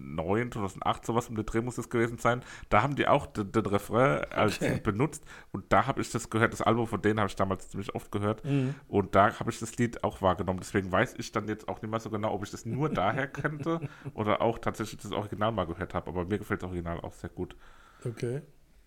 [0.00, 2.42] 2009, 2008, sowas um den Dreh muss es gewesen sein.
[2.68, 6.52] Da haben die auch den, den Refrain als benutzt und da habe ich das gehört.
[6.52, 8.42] Das Album von denen habe ich damals ziemlich oft gehört
[8.88, 10.60] und da habe ich das Lied auch wahrgenommen.
[10.60, 13.26] Deswegen weiß ich dann jetzt auch nicht mehr so genau, ob ich das nur daher
[13.28, 13.80] kannte
[14.14, 16.08] oder auch tatsächlich das Original mal gehört habe.
[16.08, 17.56] Aber mir gefällt das Original auch sehr gut.
[18.04, 18.42] Okay.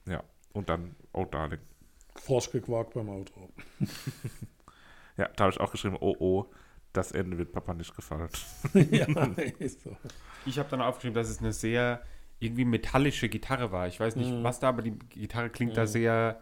[0.08, 1.60] Ja, und dann Oh Darling.
[2.16, 3.50] Froschgequack beim Outro.
[5.18, 6.46] Ja, da habe ich auch geschrieben, oh oh,
[6.94, 8.30] das Ende wird Papa nicht gefallen.
[8.74, 9.06] ja,
[9.60, 9.96] ist so.
[10.46, 12.02] Ich habe dann aufgeschrieben, dass es eine sehr
[12.40, 13.88] irgendwie metallische Gitarre war.
[13.88, 14.44] Ich weiß nicht, Mhm.
[14.44, 16.40] was da, aber die Gitarre klingt da sehr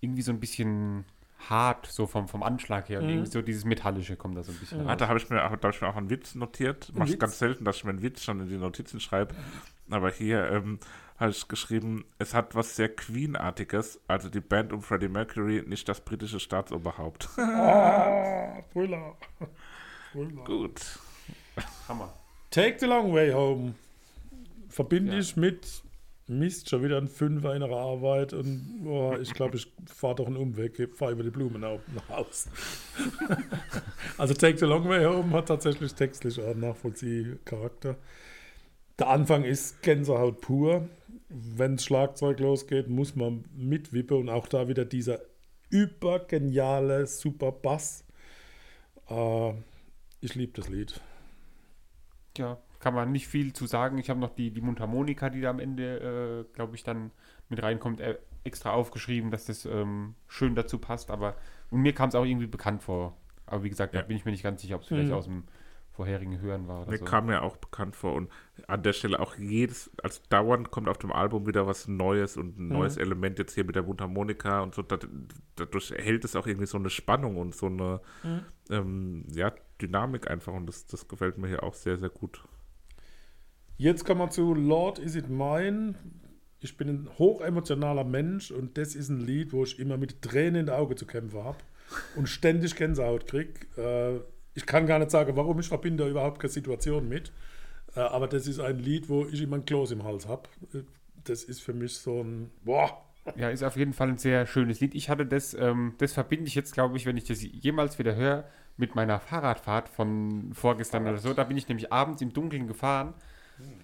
[0.00, 1.04] irgendwie so ein bisschen
[1.48, 2.98] hart, so vom, vom Anschlag her.
[2.98, 3.10] Und Mhm.
[3.12, 4.96] irgendwie so dieses Metallische kommt da so ein bisschen Ah, raus.
[4.98, 6.90] da habe ich, mir da hab ich mir auch einen Witz notiert.
[6.94, 9.34] Mach ich ganz selten, dass ich mir einen Witz schon in die Notizen schreibe.
[9.90, 10.80] Aber hier ähm,
[11.18, 15.88] habe ich geschrieben, es hat was sehr Queen-artiges, also die Band um Freddie Mercury, nicht
[15.88, 17.28] das britische Staatsoberhaupt.
[17.38, 19.16] Ah, Brüller.
[20.16, 20.44] Brüller.
[20.44, 20.98] Gut.
[21.88, 22.12] Hammer.
[22.50, 23.74] Take the long way home.
[24.68, 25.18] Verbinde Ja.
[25.18, 25.82] ich mit
[26.28, 30.26] Mist, schon wieder ein Fünfer in der Arbeit und boah, ich glaube, ich fahre doch
[30.26, 32.48] einen Umweg, fahre über die Blumen auf, nach Haus.
[34.18, 37.96] also Take the Long Way Home hat tatsächlich textlich einen Nachvollziehcharakter.
[38.98, 40.88] Der Anfang ist Gänsehaut pur.
[41.28, 45.20] Wenn das Schlagzeug losgeht, muss man mitwippen und auch da wieder dieser
[45.70, 48.04] übergeniale super Bass.
[49.08, 49.52] Äh,
[50.26, 51.00] ich liebe das Lied.
[52.36, 53.96] Ja, kann man nicht viel zu sagen.
[53.98, 57.10] Ich habe noch die, die Mundharmonika, die da am Ende, äh, glaube ich, dann
[57.48, 61.10] mit reinkommt, äh, extra aufgeschrieben, dass das ähm, schön dazu passt.
[61.10, 61.36] Aber
[61.70, 63.16] und mir kam es auch irgendwie bekannt vor.
[63.46, 64.02] Aber wie gesagt, Ja.
[64.02, 65.14] da bin ich mir nicht ganz sicher, ob es vielleicht Mhm.
[65.14, 65.44] aus dem
[65.92, 66.82] vorherigen Hören war.
[66.82, 67.04] Oder Mir so.
[67.06, 68.30] kam mir auch bekannt vor und
[68.66, 72.58] an der Stelle auch jedes, also dauernd kommt auf dem Album wieder was Neues und
[72.58, 74.82] ein neues Element jetzt hier mit der Mundharmonika und so.
[74.82, 75.08] Dad-
[75.54, 78.02] Dadurch erhält es auch irgendwie so eine Spannung und so eine
[78.68, 82.42] ähm, ja, Dynamik einfach und das, das gefällt mir hier auch sehr, sehr gut.
[83.76, 85.94] Jetzt kommen wir zu Lord Is It Mine.
[86.60, 90.60] Ich bin ein hochemotionaler Mensch und das ist ein Lied, wo ich immer mit Tränen
[90.60, 91.58] in den Augen zu kämpfen habe
[92.16, 93.52] und ständig Gänsehaut kriege.
[93.76, 94.20] Äh,
[94.54, 97.32] ich kann gar nicht sagen, warum, ich verbinde da überhaupt keine Situation mit.
[97.94, 100.48] Äh, aber das ist ein Lied, wo ich immer ein Kloß im Hals habe.
[101.24, 103.04] Das ist für mich so ein, boah,
[103.34, 104.94] Ja, ist auf jeden Fall ein sehr schönes Lied.
[104.94, 108.14] Ich hatte das, ähm, das verbinde ich jetzt, glaube ich, wenn ich das jemals wieder
[108.14, 111.32] höre, mit meiner Fahrradfahrt von vorgestern oder so.
[111.34, 113.14] Da bin ich nämlich abends im Dunkeln gefahren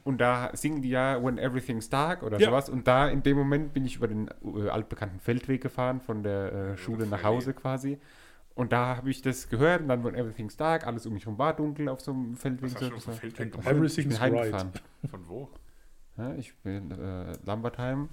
[0.04, 2.48] und da singen die ja When Everything's Dark oder Ja.
[2.50, 2.68] sowas.
[2.68, 6.52] Und da in dem Moment bin ich über den äh, altbekannten Feldweg gefahren, von der
[6.52, 7.98] äh, Schule nach Hause quasi.
[8.54, 11.38] Und da habe ich das gehört und dann When Everything's Dark, alles um mich herum
[11.38, 12.74] war dunkel auf so einem Feldweg.
[12.74, 14.32] Was hast du so- auf dem so- Feldweg ich bin Everything's right.
[14.34, 14.72] heimgefahren.
[15.10, 15.48] Von wo?
[16.18, 18.10] Ja, ich bin äh, Lambertheim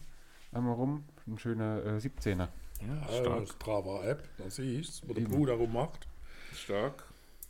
[0.54, 2.48] einmal rum, ein schöner äh, 17er.
[2.88, 6.08] Ja, äh, Strava App, da sehe ich wo der Bruder rummacht.
[6.56, 7.04] Stark.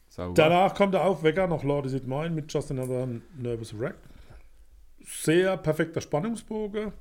[0.09, 0.33] Sauber.
[0.33, 3.95] Danach kommt der Aufwecker noch Lord Is It Mine mit Just Another Nervous Wreck.
[5.05, 6.91] Sehr perfekter Spannungsbogen.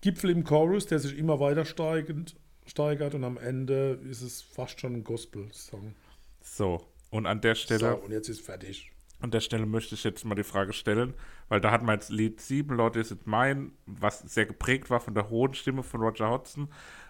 [0.00, 4.80] Gipfel im Chorus, der sich immer weiter steigend, steigert und am Ende ist es fast
[4.80, 5.94] schon ein Gospel-Song.
[6.40, 8.90] So, und an der Stelle So, und jetzt ist fertig.
[9.20, 11.12] An der Stelle möchte ich jetzt mal die Frage stellen,
[11.48, 15.00] weil da hat man jetzt Lied 7, Lord Is It Mine, was sehr geprägt war
[15.00, 16.68] von der hohen Stimme von Roger Hodgson.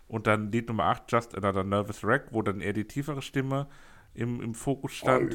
[0.08, 3.68] Und dann Lied Nummer 8, Just Another Nervous Wreck, wo dann eher die tiefere Stimme
[4.14, 5.34] im, im Fokus stand.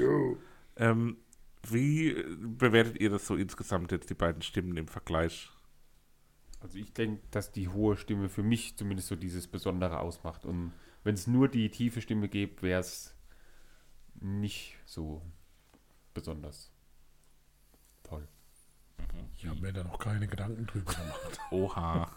[0.78, 1.18] Ähm,
[1.68, 5.50] wie bewertet ihr das so insgesamt jetzt, die beiden Stimmen im Vergleich?
[6.60, 10.46] Also ich denke, dass die hohe Stimme für mich zumindest so dieses Besondere ausmacht.
[10.46, 10.74] Und
[11.04, 13.16] wenn es nur die tiefe Stimme gäbe, wäre es
[14.20, 15.22] nicht so
[16.14, 16.72] besonders
[18.04, 18.28] toll.
[19.38, 21.40] Ich habe mir da noch keine Gedanken drüber gemacht.
[21.52, 22.12] Oha.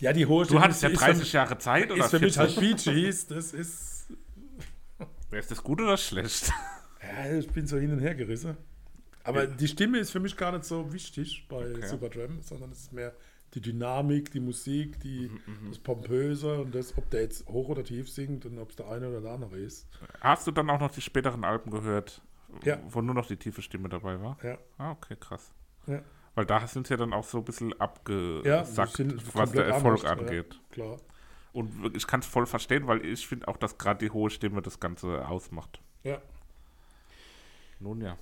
[0.00, 2.36] Ja, die hohe Du Stimme hattest ja ist, 30 Jahre Zeit oder ist für mich
[2.36, 2.84] halt 40?
[2.84, 3.26] Bee Gees.
[3.26, 3.99] Das ist.
[5.30, 6.52] Ist das gut oder schlecht?
[7.02, 8.58] Ja, ich bin so hin und her gerissen.
[9.24, 11.86] Aber die Stimme ist für mich gar nicht so wichtig bei Okay.
[11.86, 13.14] Supertramp, sondern es ist mehr
[13.54, 17.82] die Dynamik, die Musik, die, Mhm, das Pompöse und das, ob der jetzt hoch oder
[17.84, 19.88] tief singt und ob es der eine oder der andere ist.
[20.20, 22.20] Hast du dann auch noch die späteren Alben gehört,
[22.64, 22.78] Ja.
[22.86, 24.36] wo nur noch die tiefe Stimme dabei war?
[24.42, 24.58] Ja.
[24.76, 25.52] Ah, okay, krass.
[25.86, 26.02] Ja.
[26.34, 29.64] Weil da sind sie ja dann auch so ein bisschen Ja, abgesackt, sind was der
[29.64, 30.54] Erfolg anders, angeht.
[30.54, 30.96] Ja, klar.
[31.52, 34.62] Und ich kann es voll verstehen, weil ich finde auch, dass gerade die hohe Stimme
[34.62, 35.80] das Ganze ausmacht.
[36.04, 36.20] Ja.
[37.80, 38.16] Nun ja.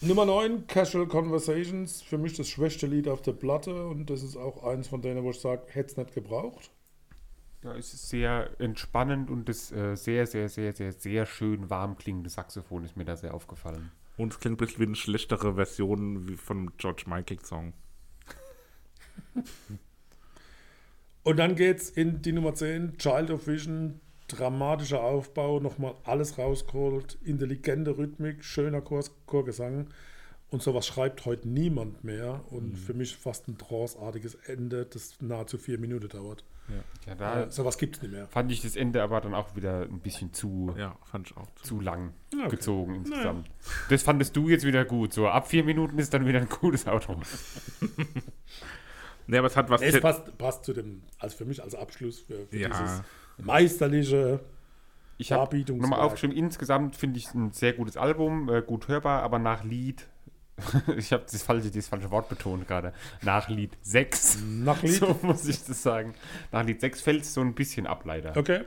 [0.00, 2.02] Nummer 9, Casual Conversations.
[2.02, 5.24] Für mich das schwächste Lied auf der Platte und das ist auch eins von denen,
[5.24, 6.70] wo ich sage, hätte es nicht gebraucht.
[7.62, 11.96] Ja, es ist sehr entspannend und das äh, sehr, sehr, sehr, sehr, sehr schön warm
[11.96, 13.90] klingende Saxophon ist mir da sehr aufgefallen.
[14.16, 17.72] Und es klingt ein bisschen wie eine schlechtere Version wie von George Michael Song.
[21.26, 27.18] Und dann geht's in die Nummer 10, Child of Vision, dramatischer Aufbau, nochmal alles rausgeholt,
[27.24, 29.88] intelligente Rhythmik, schöner Chor Chorgesang.
[30.50, 32.44] Und sowas schreibt heute niemand mehr.
[32.50, 36.44] Und für mich fast ein tranceartiges Ende, das nahezu vier Minuten dauert.
[37.06, 38.28] Ja, da Äh, sowas gibt es nicht mehr.
[38.28, 41.48] fand ich das Ende aber dann auch wieder ein bisschen zu, Ja, fand ich auch.
[41.62, 42.50] zu lang okay.
[42.50, 43.50] gezogen insgesamt.
[43.90, 45.12] Das fandest du jetzt wieder gut.
[45.12, 47.16] So ab vier Minuten ist dann wieder ein gutes Auto.
[49.26, 49.82] Nee, aber es hat was.
[49.82, 52.68] Es passt, passt zu dem, also für mich als Abschluss für, für Ja.
[52.68, 53.02] dieses
[53.38, 54.40] meisterliche
[55.18, 59.22] Ich habe nochmal aufgeschrieben, insgesamt finde ich es ein sehr gutes Album, äh, gut hörbar,
[59.22, 60.06] aber nach Lied,
[60.96, 64.92] ich habe das falsche, das falsche Wort betont gerade, nach Lied 6, Nach Lied?
[65.00, 66.14] so muss ich das sagen,
[66.52, 68.36] nach Lied 6 fällt es so ein bisschen ab leider.
[68.36, 68.64] Okay.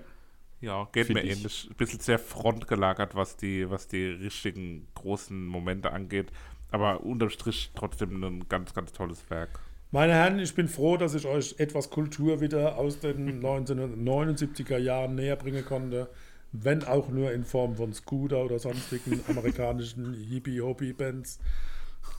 [0.61, 1.37] Ja, geht Find mir ich.
[1.37, 1.67] ähnlich.
[1.69, 6.31] Ein bisschen sehr frontgelagert, was die, was die richtigen großen Momente angeht.
[6.69, 9.61] Aber unterm Strich trotzdem ein ganz, ganz tolles Werk.
[9.91, 15.15] Meine Herren, ich bin froh, dass ich euch etwas Kultur wieder aus den 1979er Jahren
[15.15, 16.09] näher bringen konnte.
[16.51, 21.39] Wenn auch nur in Form von Scooter oder sonstigen amerikanischen Hippie-Hobby-Bands.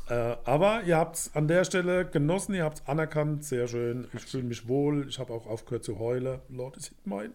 [0.09, 4.09] Äh, aber ihr habt es an der Stelle genossen, ihr habt es anerkannt, sehr schön.
[4.15, 6.41] Ich fühle mich wohl, ich habe auch aufgehört zu heulen.
[6.49, 7.31] Lord, is it mine?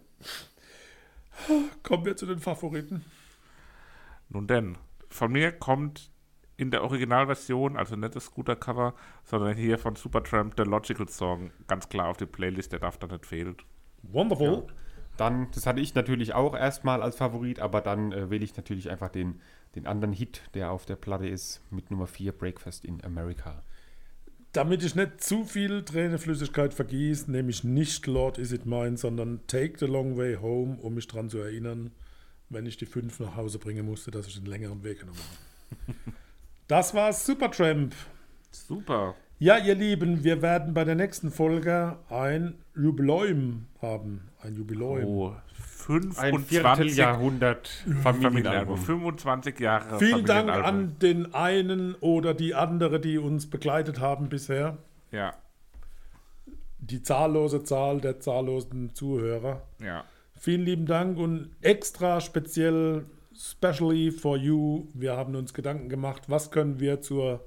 [1.82, 3.06] Kommen wir zu den Favoriten.
[4.28, 4.76] Nun denn,
[5.08, 6.10] von mir kommt
[6.56, 8.94] in der Originalversion, also nicht das Scooter-Cover,
[9.24, 13.06] sondern hier von Supertramp der Logical Song ganz klar auf die Playlist, der darf da
[13.06, 13.56] nicht fehlen.
[14.02, 14.66] Wonderful.
[15.16, 18.90] Dann, das hatte ich natürlich auch erstmal als Favorit, aber dann äh, wähle ich natürlich
[18.90, 19.40] einfach den,
[19.74, 23.62] den anderen Hit, der auf der Platte ist, mit Nummer 4, Breakfast in America.
[24.52, 29.40] Damit ich nicht zu viel Tränenflüssigkeit vergieße, nehme ich nicht Lord Is It Mine, sondern
[29.46, 31.90] Take the Long Way Home, um mich daran zu erinnern,
[32.48, 35.94] wenn ich die fünf nach Hause bringen musste, dass ich einen längeren Weg genommen habe.
[36.68, 37.94] Das war Supertramp.
[38.50, 39.14] Super.
[39.38, 44.28] Ja, ihr Lieben, wir werden bei der nächsten Folge ein Jubiläum haben.
[44.42, 45.04] Ein Jubiläum.
[45.04, 48.02] Oh, Ein 25 Vierteljahrhundert Familienalbum.
[48.22, 48.76] Familienalbum.
[48.78, 54.78] 25 Jahre Vielen Dank an den einen oder die andere, die uns begleitet haben bisher.
[55.12, 55.34] Ja,
[56.78, 59.62] Die zahllose Zahl der zahllosen Zuhörer.
[59.80, 60.04] ja.
[60.38, 63.06] Vielen lieben Dank und extra speziell,
[63.38, 67.44] specially for you, wir haben uns Gedanken gemacht, was können wir zur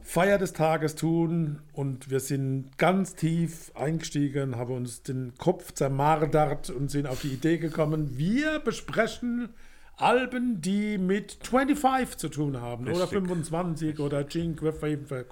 [0.00, 1.60] Feier des Tages tun?
[1.72, 7.32] Und wir sind ganz tief eingestiegen, haben uns den Kopf zermardert und sind auf die
[7.32, 9.48] Idee gekommen, wir besprechen
[9.96, 13.10] Alben, die mit 25 zu tun haben oder Richtig.
[13.10, 14.72] 25 oder Cinque.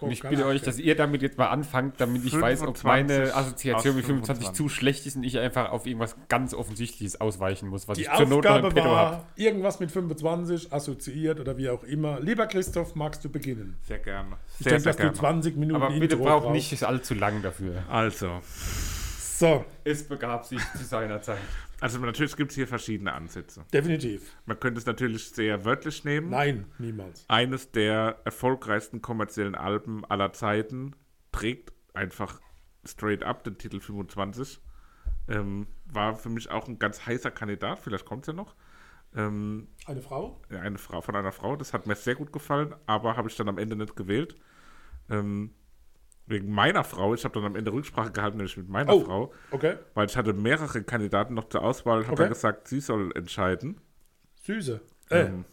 [0.00, 2.84] Und ich bitte euch, dass ihr damit jetzt mal anfangt, damit ich weiß, ob 25
[2.84, 4.72] meine Assoziation mit 25 zu 25.
[4.78, 8.26] schlecht ist und ich einfach auf irgendwas ganz Offensichtliches ausweichen muss, was Die ich zur
[8.26, 12.20] Not noch im war irgendwas mit 25 assoziiert oder wie auch immer.
[12.20, 13.76] Lieber Christoph, magst du beginnen?
[13.82, 14.36] Sehr gerne.
[14.58, 15.16] Ich Sehr, denke, sehr dass du gerne.
[15.16, 17.82] 20 Minuten Aber bitte Intro braucht nicht allzu lang dafür.
[17.90, 18.40] Also,
[19.42, 21.40] So, Es begab sich zu seiner Zeit.
[21.80, 23.64] also natürlich gibt es hier verschiedene Ansätze.
[23.72, 24.36] definitiv.
[24.46, 26.30] Man könnte es natürlich sehr wörtlich nehmen.
[26.30, 27.24] Nein, niemals.
[27.26, 30.94] Eines der erfolgreichsten kommerziellen Alben aller Zeiten
[31.32, 32.40] trägt einfach
[32.84, 34.60] straight up den Titel 25.
[35.26, 38.54] Ähm, war für mich auch ein ganz heißer Kandidat, vielleicht kommt es ja noch.
[39.16, 40.40] Ähm, Eine Frau?
[40.52, 43.34] ja, eine Frau von einer Frau, das hat mir sehr gut gefallen, aber habe ich
[43.34, 44.36] dann am Ende nicht gewählt.
[45.10, 45.52] Ähm,
[46.26, 49.00] wegen meiner Frau, ich habe dann am Ende Rücksprache gehalten, nämlich mit meiner Oh.
[49.00, 49.74] Frau, Okay.
[49.94, 52.22] weil ich hatte mehrere Kandidaten noch zur Auswahl, habe Okay.
[52.24, 53.80] er gesagt, sie soll entscheiden.
[54.42, 54.80] Süße.
[55.10, 55.44] Äh, Ähm,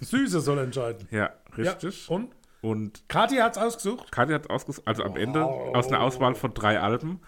[0.00, 1.06] Süße soll entscheiden.
[1.12, 2.08] ja, richtig.
[2.08, 2.30] Ja, und?
[2.62, 4.12] Und Kathi hat es ausgesucht.
[4.12, 7.20] Kati hat ausgesucht, also am Ende aus einer Auswahl von drei Alben.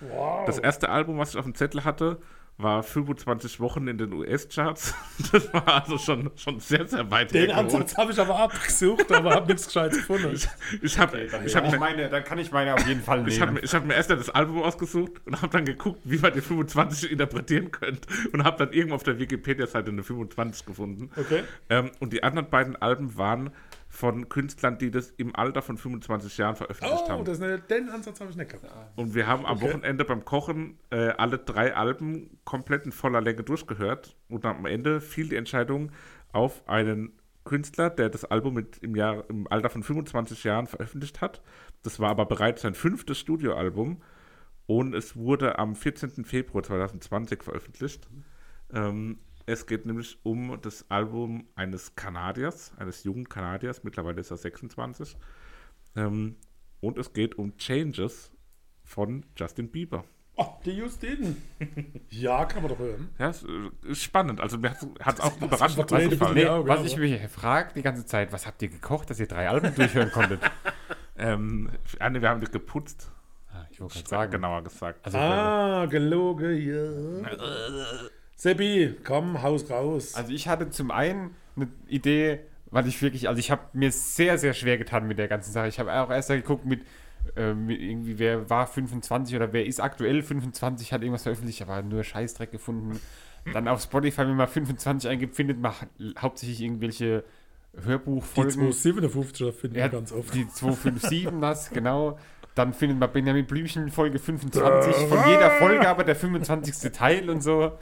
[0.44, 2.18] Das erste Album, was ich auf dem Zettel hatte,
[2.62, 4.94] war 25 Wochen in den US-Charts.
[5.32, 7.74] Das war also schon, schon sehr, sehr weit Den hergeholt.
[7.74, 10.34] Ansatz habe ich aber abgesucht, aber habe nichts Gescheites gefunden.
[10.82, 13.60] Ich habe ich hab ich mir, meine, dann kann ich meine auf jeden Fall nehmen.
[13.62, 17.10] ich hab mir erst das Album ausgesucht und habe dann geguckt, wie man die 25
[17.10, 18.08] interpretieren könnte.
[18.32, 21.10] Und habe dann irgendwo auf der Wikipedia-Seite eine 25 gefunden.
[21.16, 21.44] Okay.
[21.70, 23.50] Ähm, und die anderen beiden Alben waren
[23.94, 27.24] von Künstlern, die das im Alter von 25 Jahren veröffentlicht Oh, haben.
[27.26, 28.66] das ist eine, den Ansatz habe ich nicht gehabt.
[28.96, 29.68] Und wir haben am Okay.
[29.68, 34.16] Wochenende beim Kochen äh, alle drei Alben komplett in voller Länge durchgehört.
[34.30, 35.92] Und am Ende fiel die Entscheidung
[36.32, 37.12] auf einen
[37.44, 41.42] Künstler, der das Album mit im, Jahr, im Alter von 25 Jahren veröffentlicht hat.
[41.82, 44.00] Das war aber bereits sein fünftes Studioalbum.
[44.64, 46.24] Und es wurde am 14.
[46.24, 48.08] Februar 2020 veröffentlicht.
[48.72, 54.36] Ähm, es geht nämlich um das Album eines Kanadiers, eines jungen Kanadiers, mittlerweile ist er
[54.36, 55.16] 26.
[55.96, 56.36] Ähm,
[56.80, 58.32] und es geht um Changes
[58.84, 60.04] von Justin Bieber.
[60.36, 61.36] Oh, die Justin.
[62.10, 63.10] ja, kann man doch hören.
[63.18, 64.40] Ja, es äh, ist spannend.
[64.40, 64.70] Also mir
[65.00, 66.10] hat es auch gefallen.
[66.16, 69.28] von Nee, was ich mich frage die ganze Zeit, was habt ihr gekocht, dass ihr
[69.28, 70.40] drei Alben durchhören konntet?
[71.14, 71.70] Ähm,
[72.22, 73.12] wir haben das geputzt,
[73.52, 74.32] Ah, ich wollte gerade sagen.
[74.32, 75.04] genauer gesagt.
[75.04, 77.30] Also, Ah, gelogen, ja.
[78.42, 80.16] Seppi, komm, haus raus.
[80.16, 82.40] also ich hatte zum einen eine Idee,
[82.72, 85.68] weil ich wirklich, also ich habe mir sehr, sehr schwer getan mit der ganzen Sache.
[85.68, 86.80] Ich habe auch erst geguckt mit,
[87.36, 92.02] mit irgendwie, wer war 25 oder wer ist aktuell 25, hat irgendwas veröffentlicht, aber nur
[92.02, 92.98] Scheißdreck gefunden.
[93.52, 95.72] Dann auf Spotify, wenn man 25 eingibt, findet man
[96.18, 97.22] hauptsächlich irgendwelche
[97.74, 98.72] die Hörbuchfolgen.
[98.72, 100.34] 257er finden wir Ja, ganz oft.
[100.34, 102.18] Die 257, das, genau.
[102.56, 106.92] Dann findet man Benjamin Blümchen Folge 25, von jeder Folge aber der 25.
[106.92, 107.78] Teil und so.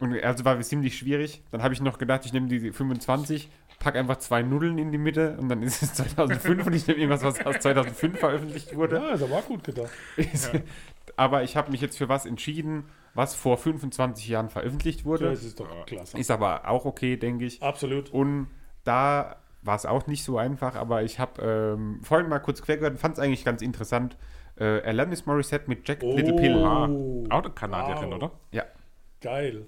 [0.00, 1.42] Und also war ziemlich schwierig.
[1.50, 4.98] Dann habe ich noch gedacht, ich nehme die 25, pack einfach zwei Nullen in die
[4.98, 8.96] Mitte und dann ist es 2005 und ich nehme irgendwas, was aus 2005 veröffentlicht wurde.
[8.96, 9.90] Ja, ist aber auch gut gedacht.
[11.16, 15.28] Aber ich habe mich jetzt für was entschieden, was vor 25 Jahren veröffentlicht wurde.
[15.28, 16.16] Das ist doch klasse.
[16.16, 17.62] Ist aber auch okay, denke ich.
[17.62, 18.10] Absolut.
[18.10, 18.46] Und
[18.84, 22.76] da war es auch nicht so einfach, aber ich habe ähm, vorhin mal kurz quer
[22.76, 24.16] gehört und fand es eigentlich ganz interessant.
[24.56, 26.64] Äh, Alanis Morissette mit Jack Little Pill.
[26.64, 28.16] Ah, auch eine Kanadierin, wow.
[28.16, 28.30] oder?
[28.52, 28.64] Ja,
[29.20, 29.66] Geil.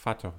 [0.00, 0.32] Vater.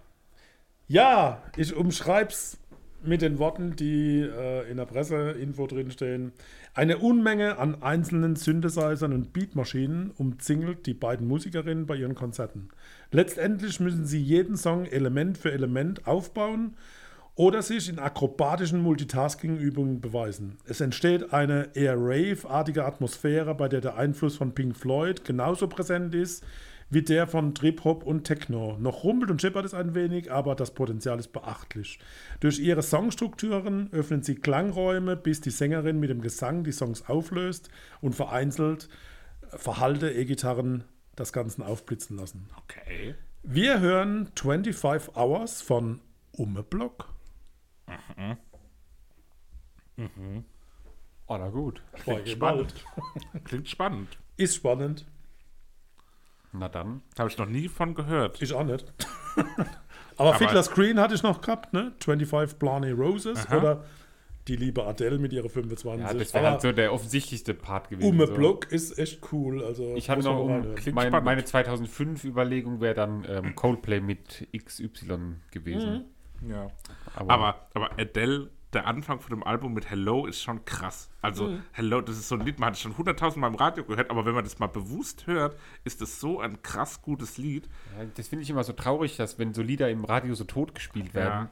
[0.88, 2.58] Ja, ich umschreib's
[3.04, 6.34] mit den Worten, die äh, in der Presseinfo drinstehen.
[6.74, 12.70] Eine Unmenge an einzelnen Synthesizern und Beatmaschinen umzingelt die beiden Musikerinnen bei ihren Konzerten.
[13.12, 16.76] Letztendlich müssen sie jeden Song Element für Element aufbauen
[17.36, 20.58] oder sich in akrobatischen Multitasking-Übungen beweisen.
[20.66, 26.16] Es entsteht eine eher Rave-artige Atmosphäre, bei der der Einfluss von Pink Floyd genauso präsent
[26.16, 26.44] ist
[26.92, 28.78] wie der von Trip-Hop und Techno.
[28.78, 32.00] Noch rumpelt und schippert es ein wenig, aber das Potenzial ist beachtlich.
[32.42, 37.70] Durch ihre Songstrukturen öffnen sie Klangräume, bis die Sängerin mit dem Gesang die Songs auflöst
[38.02, 38.90] und vereinzelt
[39.50, 40.84] verhalte E-Gitarren
[41.16, 42.50] das Ganze aufblitzen lassen.
[42.58, 43.16] Okay.
[43.44, 46.02] Wir hören 25 Hours von
[46.34, 47.10] Ummeblock.
[51.28, 51.82] Oh, na gut.
[52.26, 52.86] Spannend.
[53.46, 54.18] Klingt spannend.
[54.38, 55.06] Ist spannend.
[56.54, 57.02] Na dann.
[57.18, 58.42] Habe ich noch nie von gehört.
[58.42, 58.92] Ich auch nicht.
[60.18, 61.94] Aber, Fiddler Screen hatte ich noch gehabt, ne?
[62.00, 63.84] 25 Blarney Roses oder
[64.48, 66.06] die liebe Adele mit ihrer 25.
[66.06, 68.10] Ja, das wäre Aber halt so der offensichtlichste Part gewesen.
[68.10, 68.34] Umme so.
[68.34, 69.64] Block ist echt cool.
[69.64, 76.06] Also Ich hatte noch um, mein, meine 2005-Überlegung wäre dann ähm, Coldplay mit XY gewesen.
[76.48, 76.68] Ja.
[77.16, 81.10] Aber, Aber, aber Adele, der Anfang von dem Album mit Hello ist schon krass.
[81.22, 81.64] Also Mhm.
[81.74, 84.26] Hello, das ist so ein Lied, man hat es schon hunderttausendmal im Radio gehört, aber
[84.26, 87.68] wenn man das mal bewusst hört, ist es so ein krass gutes Lied.
[87.98, 90.74] Ja, das finde ich immer so traurig, dass wenn so Lieder im Radio so tot
[90.76, 91.50] gespielt werden,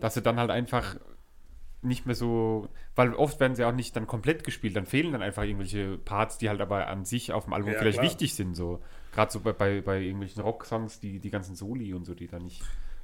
[0.00, 0.96] dass sie dann halt einfach
[1.82, 5.22] nicht mehr so, weil oft werden sie auch nicht dann komplett gespielt, dann fehlen dann
[5.22, 8.04] einfach irgendwelche Parts, die halt aber an sich auf dem Album Ja, vielleicht klar.
[8.06, 8.80] wichtig sind, so.
[9.12, 12.42] Gerade so bei, bei, bei irgendwelchen Rocksongs, die, die ganzen Soli und so, die dann
[12.42, 12.62] nicht,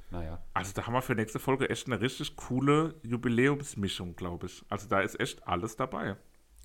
[0.09, 0.41] naja.
[0.53, 4.63] Also da haben wir für nächste Folge echt eine richtig coole Jubiläumsmischung, glaube ich.
[4.69, 6.15] Also da ist echt alles dabei.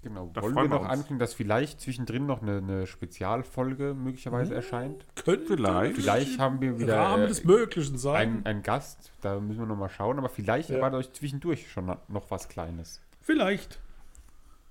[0.03, 0.31] Genau.
[0.35, 5.07] Da Wollen wir noch ankündigen, dass vielleicht zwischendrin noch eine, eine Spezialfolge möglicherweise erscheint?
[5.15, 5.95] Könnte Vielleicht.
[5.95, 8.17] Vielleicht haben wir wieder Rahmen äh, des Möglichen sein.
[8.17, 10.77] einen, einen Gast, da müssen wir noch mal schauen, aber vielleicht Ja.
[10.77, 13.01] erwartet euch zwischendurch schon noch was Kleines.
[13.21, 13.79] Vielleicht.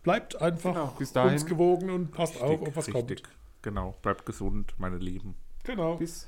[0.04, 1.34] Bleibt einfach Genau, bis dahin.
[1.34, 3.24] uns gewogen und passt auf, ob was richtig.
[3.62, 3.96] Genau.
[4.02, 5.36] Bleibt gesund, meine Lieben.
[5.36, 5.64] kommt.
[5.64, 5.96] Genau.
[5.96, 6.28] Bis